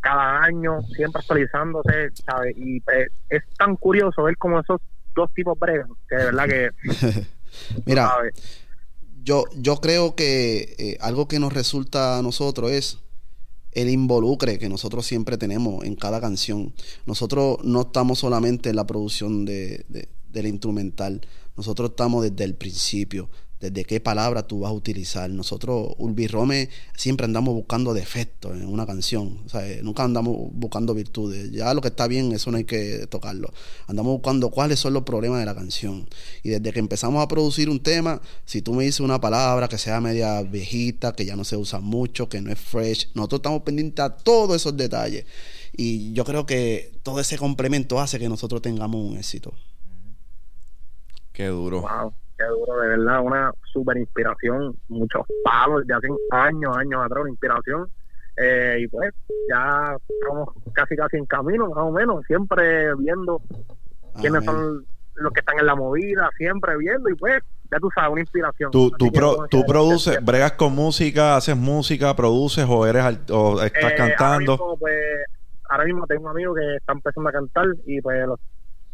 [0.00, 2.54] cada año, siempre actualizándose, ¿sabes?
[2.56, 4.80] Y pues, es tan curioso ver cómo esos
[5.14, 6.70] dos tipos bregan, que de verdad que,
[7.86, 8.34] Mira, ¿sabes?
[9.22, 12.98] yo, yo creo que eh, algo que nos resulta a nosotros es
[13.72, 16.72] el involucre que nosotros siempre tenemos en cada canción.
[17.06, 21.20] Nosotros no estamos solamente en la producción de, de- del instrumental,
[21.56, 23.28] nosotros estamos desde el principio,
[23.60, 25.28] desde qué palabra tú vas a utilizar.
[25.30, 30.36] Nosotros, Urbi Rome, siempre andamos buscando defectos en una canción, o sea, eh, nunca andamos
[30.52, 31.50] buscando virtudes.
[31.52, 33.52] Ya lo que está bien, eso no hay que tocarlo.
[33.86, 36.08] Andamos buscando cuáles son los problemas de la canción.
[36.42, 39.78] Y desde que empezamos a producir un tema, si tú me dices una palabra que
[39.78, 43.62] sea media viejita, que ya no se usa mucho, que no es fresh, nosotros estamos
[43.62, 45.26] pendientes a todos esos detalles.
[45.72, 49.54] Y yo creo que todo ese complemento hace que nosotros tengamos un éxito.
[51.32, 51.82] Qué duro.
[51.82, 57.20] Wow, qué duro, de verdad, una super inspiración, muchos palos de hace años, años atrás,
[57.22, 57.86] una inspiración.
[58.36, 59.10] Eh, y pues
[59.48, 63.42] ya estamos casi casi en camino, más o menos, siempre viendo
[64.20, 67.40] quiénes son los que están en la movida, siempre viendo y pues,
[67.70, 68.70] ya tú sabes, una inspiración.
[68.70, 73.92] Tú, tú, pro- tú produces, bregas con música, haces música, produces o eres o estás
[73.92, 74.52] Eh, Ahora cantando.
[74.52, 74.96] mismo, pues,
[75.68, 78.36] ahora mismo tengo un amigo que está empezando a cantar y pues lo,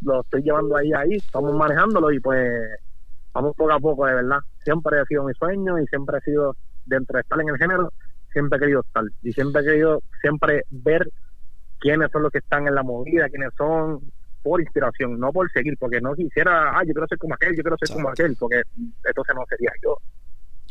[0.01, 2.51] lo estoy llevando ahí, ahí, estamos manejándolo y pues
[3.37, 4.39] vamos poco a poco, de verdad.
[4.63, 6.55] Siempre ha sido mi sueño y siempre ha sido,
[6.85, 7.93] dentro de estar en el género,
[8.31, 11.09] siempre he querido estar y siempre he querido siempre ver
[11.79, 14.01] quiénes son los que están en la movida, quiénes son
[14.41, 17.61] por inspiración, no por seguir, porque no quisiera, ah, yo quiero ser como aquel, yo
[17.61, 18.61] quiero ser como aquel, porque
[19.03, 19.97] entonces no sería yo.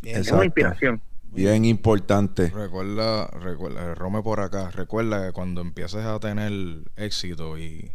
[0.03, 1.01] Es una inspiración.
[1.25, 2.49] Bien importante.
[2.49, 6.53] Recuerda, recuerda, Rome por acá, recuerda que cuando empieces a tener
[6.97, 7.93] éxito y,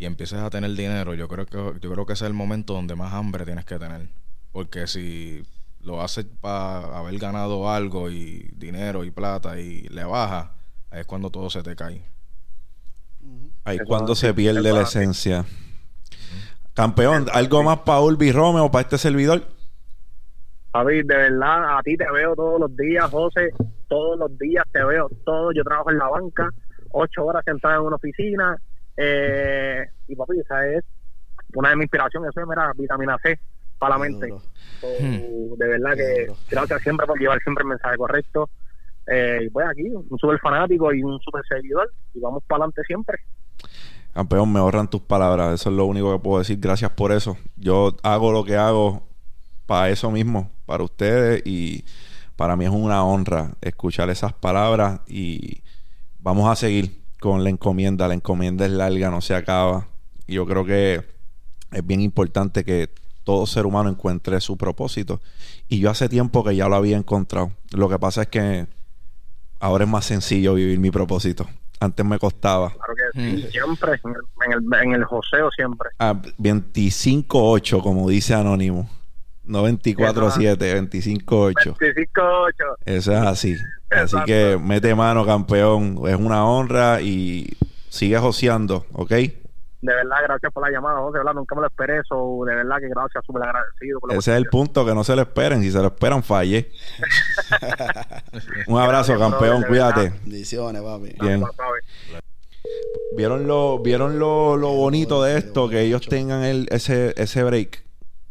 [0.00, 2.72] y empieces a tener dinero, yo creo que yo creo que ese es el momento
[2.72, 4.08] donde más hambre tienes que tener.
[4.50, 5.44] Porque si
[5.82, 10.54] lo haces para haber ganado algo y dinero y plata y le baja,
[10.90, 12.02] ahí es cuando todo se te cae.
[13.64, 15.44] Ahí Eso cuando se pierde la esencia.
[16.72, 19.42] Campeón, ¿algo más para Urbi Rome o para este servidor?
[20.72, 23.50] Javi, de verdad, a ti te veo todos los días, José,
[23.86, 25.52] todos los días te veo, todo.
[25.52, 26.48] Yo trabajo en la banca,
[26.92, 28.56] ocho horas sentado en una oficina,
[29.02, 30.84] eh, y papi, esa es
[31.54, 33.38] una de mis inspiraciones, eso es, mira, vitamina C
[33.78, 34.28] para la mente.
[34.80, 38.50] So, de verdad que gracias siempre por llevar siempre el mensaje correcto.
[39.06, 42.82] Eh, y pues aquí, un super fanático y un super seguidor, y vamos para adelante
[42.86, 43.18] siempre.
[44.12, 45.54] Campeón, me ahorran tus palabras.
[45.54, 46.58] Eso es lo único que puedo decir.
[46.60, 47.36] Gracias por eso.
[47.56, 49.06] Yo hago lo que hago
[49.66, 51.42] para eso mismo, para ustedes.
[51.44, 51.84] Y
[52.36, 55.00] para mí es una honra escuchar esas palabras.
[55.06, 55.62] Y
[56.18, 58.08] vamos a seguir con la encomienda.
[58.08, 59.86] La encomienda es larga, no se acaba.
[60.26, 61.04] Y yo creo que
[61.70, 62.90] es bien importante que
[63.22, 65.20] todo ser humano encuentre su propósito.
[65.68, 67.52] Y yo hace tiempo que ya lo había encontrado.
[67.72, 68.66] Lo que pasa es que
[69.60, 71.46] ahora es más sencillo vivir mi propósito.
[71.78, 72.70] Antes me costaba.
[72.70, 75.90] Claro que sí, siempre, en el, en el, en el joseo siempre.
[75.98, 78.90] Ah, 25-8, como dice Anónimo.
[79.44, 81.76] No 24-7, 25-8.
[81.76, 82.52] 25-8.
[82.84, 83.56] Eso es así.
[83.90, 85.98] Así que mete mano, campeón.
[86.06, 87.56] Es una honra y
[87.88, 89.10] sigue joseando, ¿ok?
[89.82, 92.54] De verdad, gracias por la llamada, José, de verdad, nunca me lo esperé, eso, de
[92.54, 93.98] verdad que gracias, súper agradecido.
[93.98, 95.62] Por la Ese es el punto, que no se lo esperen.
[95.62, 96.70] Si se lo esperan, falle.
[98.66, 99.64] Un abrazo, Gracias, campeón.
[99.66, 100.10] Cuídate.
[100.22, 101.14] Bendiciones, papi.
[101.18, 101.42] Bien.
[103.16, 105.68] ¿Vieron lo, vieron lo, lo bonito de esto?
[105.70, 107.82] Que ellos tengan el, ese, ese break.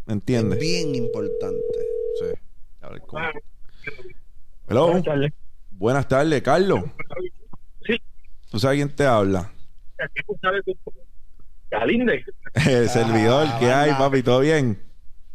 [0.05, 0.59] ¿Me entiendes?
[0.59, 1.79] Es bien importante.
[2.19, 2.39] Sí.
[2.81, 3.25] A ver, ¿cómo?
[4.67, 5.01] Hello.
[5.79, 6.41] Buenas tardes.
[6.41, 6.81] Carlos.
[7.85, 7.95] Sí.
[8.51, 9.49] ¿Tú sabes quién te habla?
[11.71, 12.25] Galinde,
[12.67, 14.21] El servidor, ¿qué hay, papi?
[14.23, 14.81] ¿Todo bien?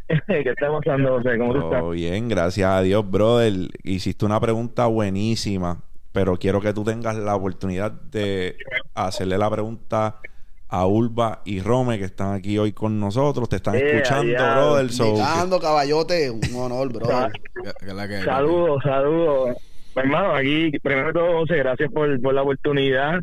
[0.26, 1.38] ¿qué está pasando, José?
[1.38, 1.80] ¿Cómo tú estás?
[1.80, 3.52] Todo bien, gracias a Dios, brother.
[3.84, 8.56] Hiciste una pregunta buenísima, pero quiero que tú tengas la oportunidad de
[8.94, 10.20] hacerle la pregunta
[10.68, 13.48] a Ulva y Rome, que están aquí hoy con nosotros.
[13.48, 14.54] Te están Eh, escuchando, allá.
[14.56, 14.90] brother.
[14.92, 17.06] so- caballote, un honor, bro.
[17.06, 19.56] Sa- Que- que es la que- Saludos, saludos.
[19.94, 23.22] Hermano, aquí, primero de todo, José, gracias por, por la oportunidad.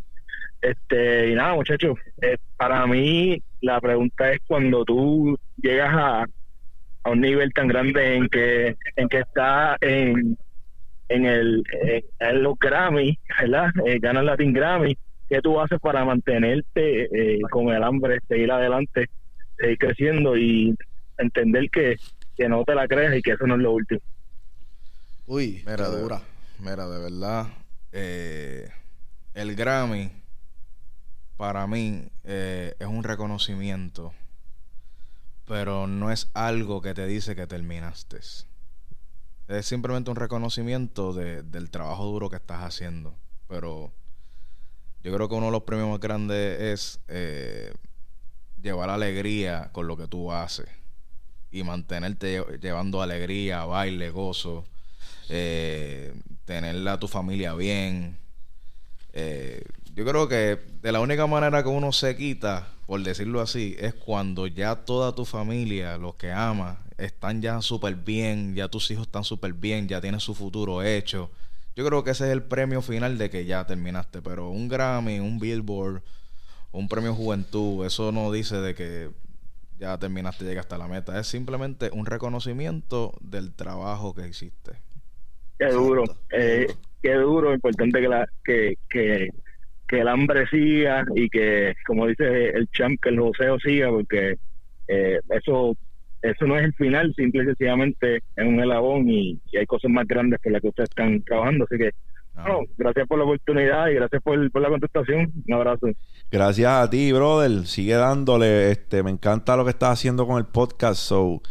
[0.62, 6.26] Este, y nada, muchachos, eh, para mí la pregunta es cuando tú llegas a,
[7.04, 10.38] a un nivel tan grande en que en que está en
[11.10, 13.72] en el en, en los Grammy, ¿verdad?
[13.86, 14.96] Eh, ganas Latin Grammy,
[15.30, 19.08] ¿qué tú haces para mantenerte eh, con el hambre, seguir adelante,
[19.58, 20.76] seguir creciendo y
[21.18, 21.98] entender que,
[22.38, 24.02] que no te la creas y que eso no es lo último?
[25.26, 26.22] Uy, Mira, dura.
[26.62, 27.48] Mira, de verdad,
[27.92, 28.70] eh,
[29.34, 30.12] el Grammy
[31.38, 34.14] para mí eh, es un reconocimiento,
[35.46, 38.20] pero no es algo que te dice que terminaste.
[39.48, 43.16] Es simplemente un reconocimiento de- del trabajo duro que estás haciendo.
[43.48, 43.92] Pero
[45.04, 47.74] yo creo que uno de los premios más grandes es eh,
[48.62, 50.68] llevar alegría con lo que tú haces
[51.52, 54.64] y mantenerte lle- llevando alegría, baile, gozo,
[55.30, 56.14] eh,
[56.46, 58.18] tener a tu familia bien.
[59.14, 63.76] Eh, yo creo que de la única manera que uno se quita, por decirlo así,
[63.80, 68.90] es cuando ya toda tu familia, los que amas, están ya súper bien, ya tus
[68.92, 71.30] hijos están súper bien, ya tienes su futuro hecho.
[71.76, 75.20] Yo creo que ese es el premio final de que ya terminaste, pero un Grammy,
[75.20, 76.04] un Billboard,
[76.72, 79.10] un premio Juventud, eso no dice de que
[79.80, 81.20] ya terminaste, llegaste a la meta.
[81.20, 84.74] Es simplemente un reconocimiento del trabajo que hiciste.
[85.62, 86.80] Qué duro, qué eh, duro.
[87.04, 89.30] qué duro, importante que, la, que, que,
[89.88, 94.38] que el hambre siga y que, como dice el champ, que el joseo siga, porque
[94.88, 95.78] eh, eso
[96.24, 99.92] eso no es el final, simple y sencillamente es un elabón y, y hay cosas
[99.92, 101.66] más grandes por las que ustedes están trabajando.
[101.66, 101.92] Así que,
[102.36, 105.32] no, gracias por la oportunidad y gracias por, por la contestación.
[105.48, 105.88] Un abrazo.
[106.32, 107.68] Gracias a ti, brother.
[107.68, 108.72] Sigue dándole.
[108.72, 111.00] Este, me encanta lo que estás haciendo con el podcast.
[111.02, 111.42] So,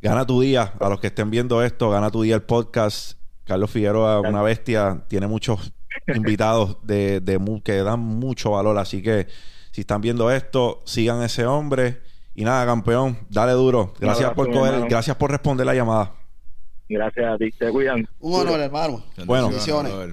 [0.00, 0.72] gana tu día.
[0.80, 3.15] A los que estén viendo esto, gana tu día el podcast.
[3.46, 5.72] Carlos Figueroa, una bestia, tiene muchos
[6.14, 7.22] invitados de,
[7.64, 8.76] que dan mucho valor.
[8.76, 9.28] Así que
[9.70, 12.00] si están viendo esto, sigan ese hombre.
[12.34, 13.94] Y nada, campeón, dale duro.
[13.98, 14.90] Gracias abrazo, por coger, hermano.
[14.90, 16.12] gracias por responder la llamada.
[16.88, 17.50] Gracias a ti.
[17.52, 18.06] Te cuidan.
[18.20, 19.04] Un honor, hermano.
[19.24, 19.50] Bueno.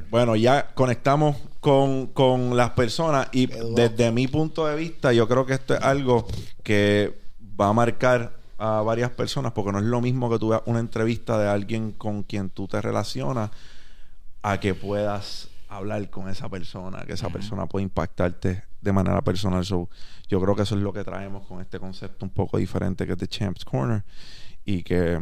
[0.09, 5.45] Bueno, ya conectamos con, con las personas y desde mi punto de vista yo creo
[5.45, 6.27] que esto es algo
[6.63, 7.13] que
[7.59, 10.79] va a marcar a varias personas porque no es lo mismo que tú veas una
[10.79, 13.49] entrevista de alguien con quien tú te relacionas
[14.41, 19.65] a que puedas hablar con esa persona, que esa persona puede impactarte de manera personal.
[19.65, 19.89] So,
[20.27, 23.13] yo creo que eso es lo que traemos con este concepto un poco diferente que
[23.13, 24.03] es The Champs Corner
[24.65, 25.19] y que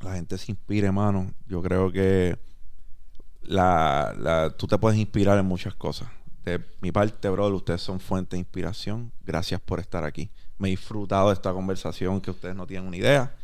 [0.00, 1.32] la gente se inspire, mano.
[1.46, 2.38] Yo creo que
[3.42, 6.08] la, la- tú te puedes inspirar en muchas cosas.
[6.44, 9.12] De mi parte, brother, ustedes son fuente de inspiración.
[9.24, 10.30] Gracias por estar aquí.
[10.58, 13.34] Me he disfrutado de esta conversación que ustedes no tienen una idea.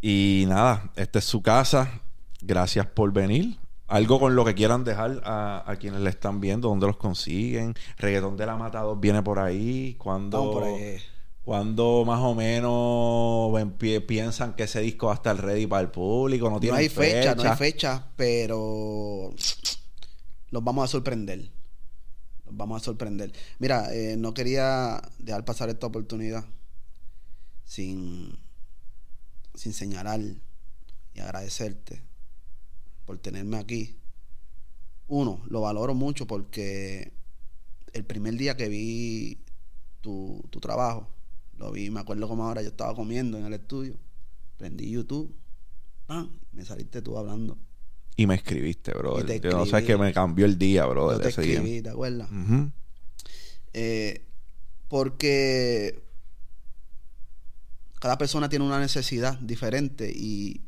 [0.00, 2.00] Y nada, esta es su casa.
[2.40, 3.56] Gracias por venir.
[3.88, 7.74] Algo con lo que quieran dejar a, a quienes le están viendo, dónde los consiguen.
[7.98, 9.94] Reggaetón de la Matador viene por ahí.
[9.98, 10.98] Cuando, Vamos por ahí.
[11.44, 13.52] cuando más o menos
[14.06, 16.50] piensan que ese disco va a estar ready para el público.
[16.50, 19.32] No, hay fecha, no hay fecha, pero
[20.50, 21.50] los vamos a sorprender.
[22.50, 23.32] Vamos a sorprender.
[23.58, 26.44] Mira, eh, no quería dejar pasar esta oportunidad
[27.64, 28.38] sin,
[29.54, 30.20] sin señalar
[31.14, 32.02] y agradecerte
[33.04, 33.96] por tenerme aquí.
[35.08, 37.12] Uno, lo valoro mucho porque
[37.92, 39.38] el primer día que vi
[40.00, 41.08] tu, tu trabajo,
[41.58, 43.98] Lo vi, me acuerdo como ahora yo estaba comiendo en el estudio.
[44.58, 45.34] Prendí YouTube.
[46.06, 46.38] ¡Pam!
[46.52, 47.58] Me saliste tú hablando.
[48.16, 49.18] Y me escribiste, bro.
[49.20, 49.86] Yo no sé escribí.
[49.86, 51.54] que me cambió el día, bro, yo te ese día.
[51.58, 52.30] escribí, ¿te acuerdas?
[53.74, 54.24] Eh,
[54.88, 56.02] porque
[58.00, 60.62] cada persona tiene una necesidad diferente y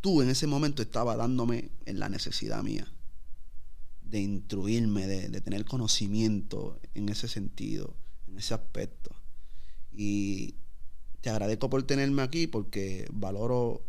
[0.00, 2.92] tú en ese momento estabas dándome en la necesidad mía
[4.02, 7.96] de instruirme, de, de tener conocimiento en ese sentido,
[8.28, 9.10] en ese aspecto.
[9.92, 10.54] Y
[11.22, 13.82] te agradezco por tenerme aquí porque valoro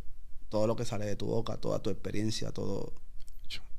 [0.50, 2.94] todo lo que sale de tu boca, toda tu experiencia, todo,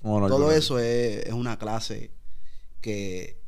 [0.03, 2.11] todo eso es, es una clase
[2.81, 3.41] que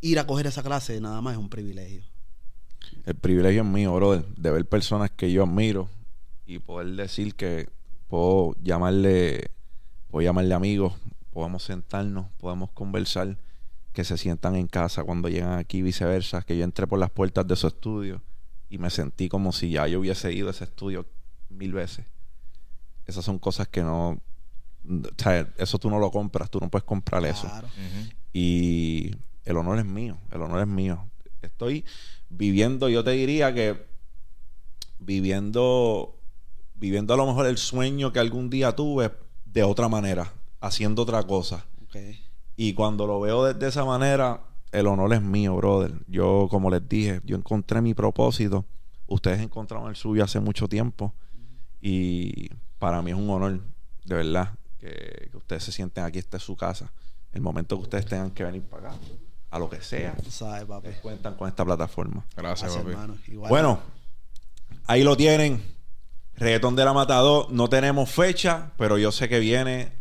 [0.00, 2.02] ir a coger esa clase nada más es un privilegio.
[3.04, 5.88] El privilegio es mío, brother, de ver personas que yo admiro
[6.46, 7.68] y poder decir que
[8.08, 9.50] puedo llamarle,
[10.10, 10.94] puedo llamarle amigos,
[11.32, 13.38] podemos sentarnos, podemos conversar,
[13.92, 17.46] que se sientan en casa cuando llegan aquí, viceversa, que yo entré por las puertas
[17.46, 18.22] de su estudio
[18.68, 21.06] y me sentí como si ya yo hubiese ido a ese estudio
[21.50, 22.06] mil veces.
[23.06, 24.20] Esas son cosas que no,
[24.88, 27.50] o sea, eso tú no lo compras, tú no puedes comprar eso.
[28.32, 29.10] Y
[29.44, 31.04] el honor es mío, el honor es mío.
[31.42, 31.84] Estoy
[32.28, 33.86] viviendo, yo te diría que
[34.98, 36.16] viviendo,
[36.74, 39.12] viviendo a lo mejor el sueño que algún día tuve
[39.44, 41.66] de otra manera, haciendo otra cosa.
[42.56, 45.92] Y cuando lo veo de, de esa manera, el honor es mío, brother.
[46.06, 48.64] Yo, como les dije, yo encontré mi propósito.
[49.06, 51.12] Ustedes encontraron el suyo hace mucho tiempo.
[51.80, 52.48] Y
[52.78, 53.60] para mí es un honor,
[54.04, 56.18] de verdad, que, que ustedes se sienten aquí.
[56.18, 56.90] Esta es su casa.
[57.32, 58.98] El momento que ustedes tengan que venir para acá,
[59.50, 60.88] a lo que sea, Tú sabes, papi.
[61.02, 62.24] cuentan con esta plataforma.
[62.36, 62.90] Gracias, Gracias, papi.
[62.92, 63.16] hermano.
[63.28, 63.48] Igual.
[63.50, 63.80] Bueno,
[64.86, 65.62] ahí lo tienen.
[66.34, 67.52] Reggaetón de la Matador.
[67.52, 69.92] No tenemos fecha, pero yo sé que viene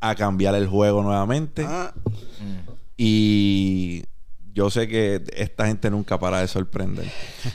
[0.00, 1.64] a cambiar el juego nuevamente.
[1.68, 1.92] Ah,
[2.40, 2.70] Mm.
[2.96, 4.04] Y
[4.54, 7.10] yo sé que esta gente nunca para de sorprender.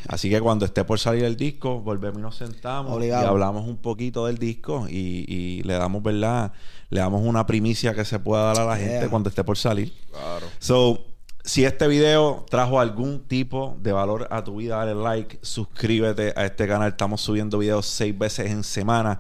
[0.10, 3.24] Así que cuando esté por salir el disco, volvemos y nos sentamos Obligado.
[3.24, 6.52] y hablamos un poquito del disco y, y le damos, ¿verdad?
[6.90, 8.88] Le damos una primicia que se pueda dar a la Yeah.
[8.90, 9.94] gente cuando esté por salir.
[10.12, 10.46] Claro.
[10.60, 11.06] So,
[11.44, 16.46] si este video trajo algún tipo de valor a tu vida, dale like, suscríbete a
[16.46, 16.90] este canal.
[16.90, 19.20] Estamos subiendo videos seis veces en semana.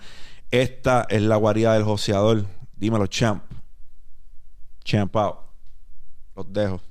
[0.51, 2.45] Esta es la guarida del joseador.
[2.76, 3.43] Dímelo, champ.
[4.84, 5.35] Champ out.
[6.35, 6.81] Los dejo.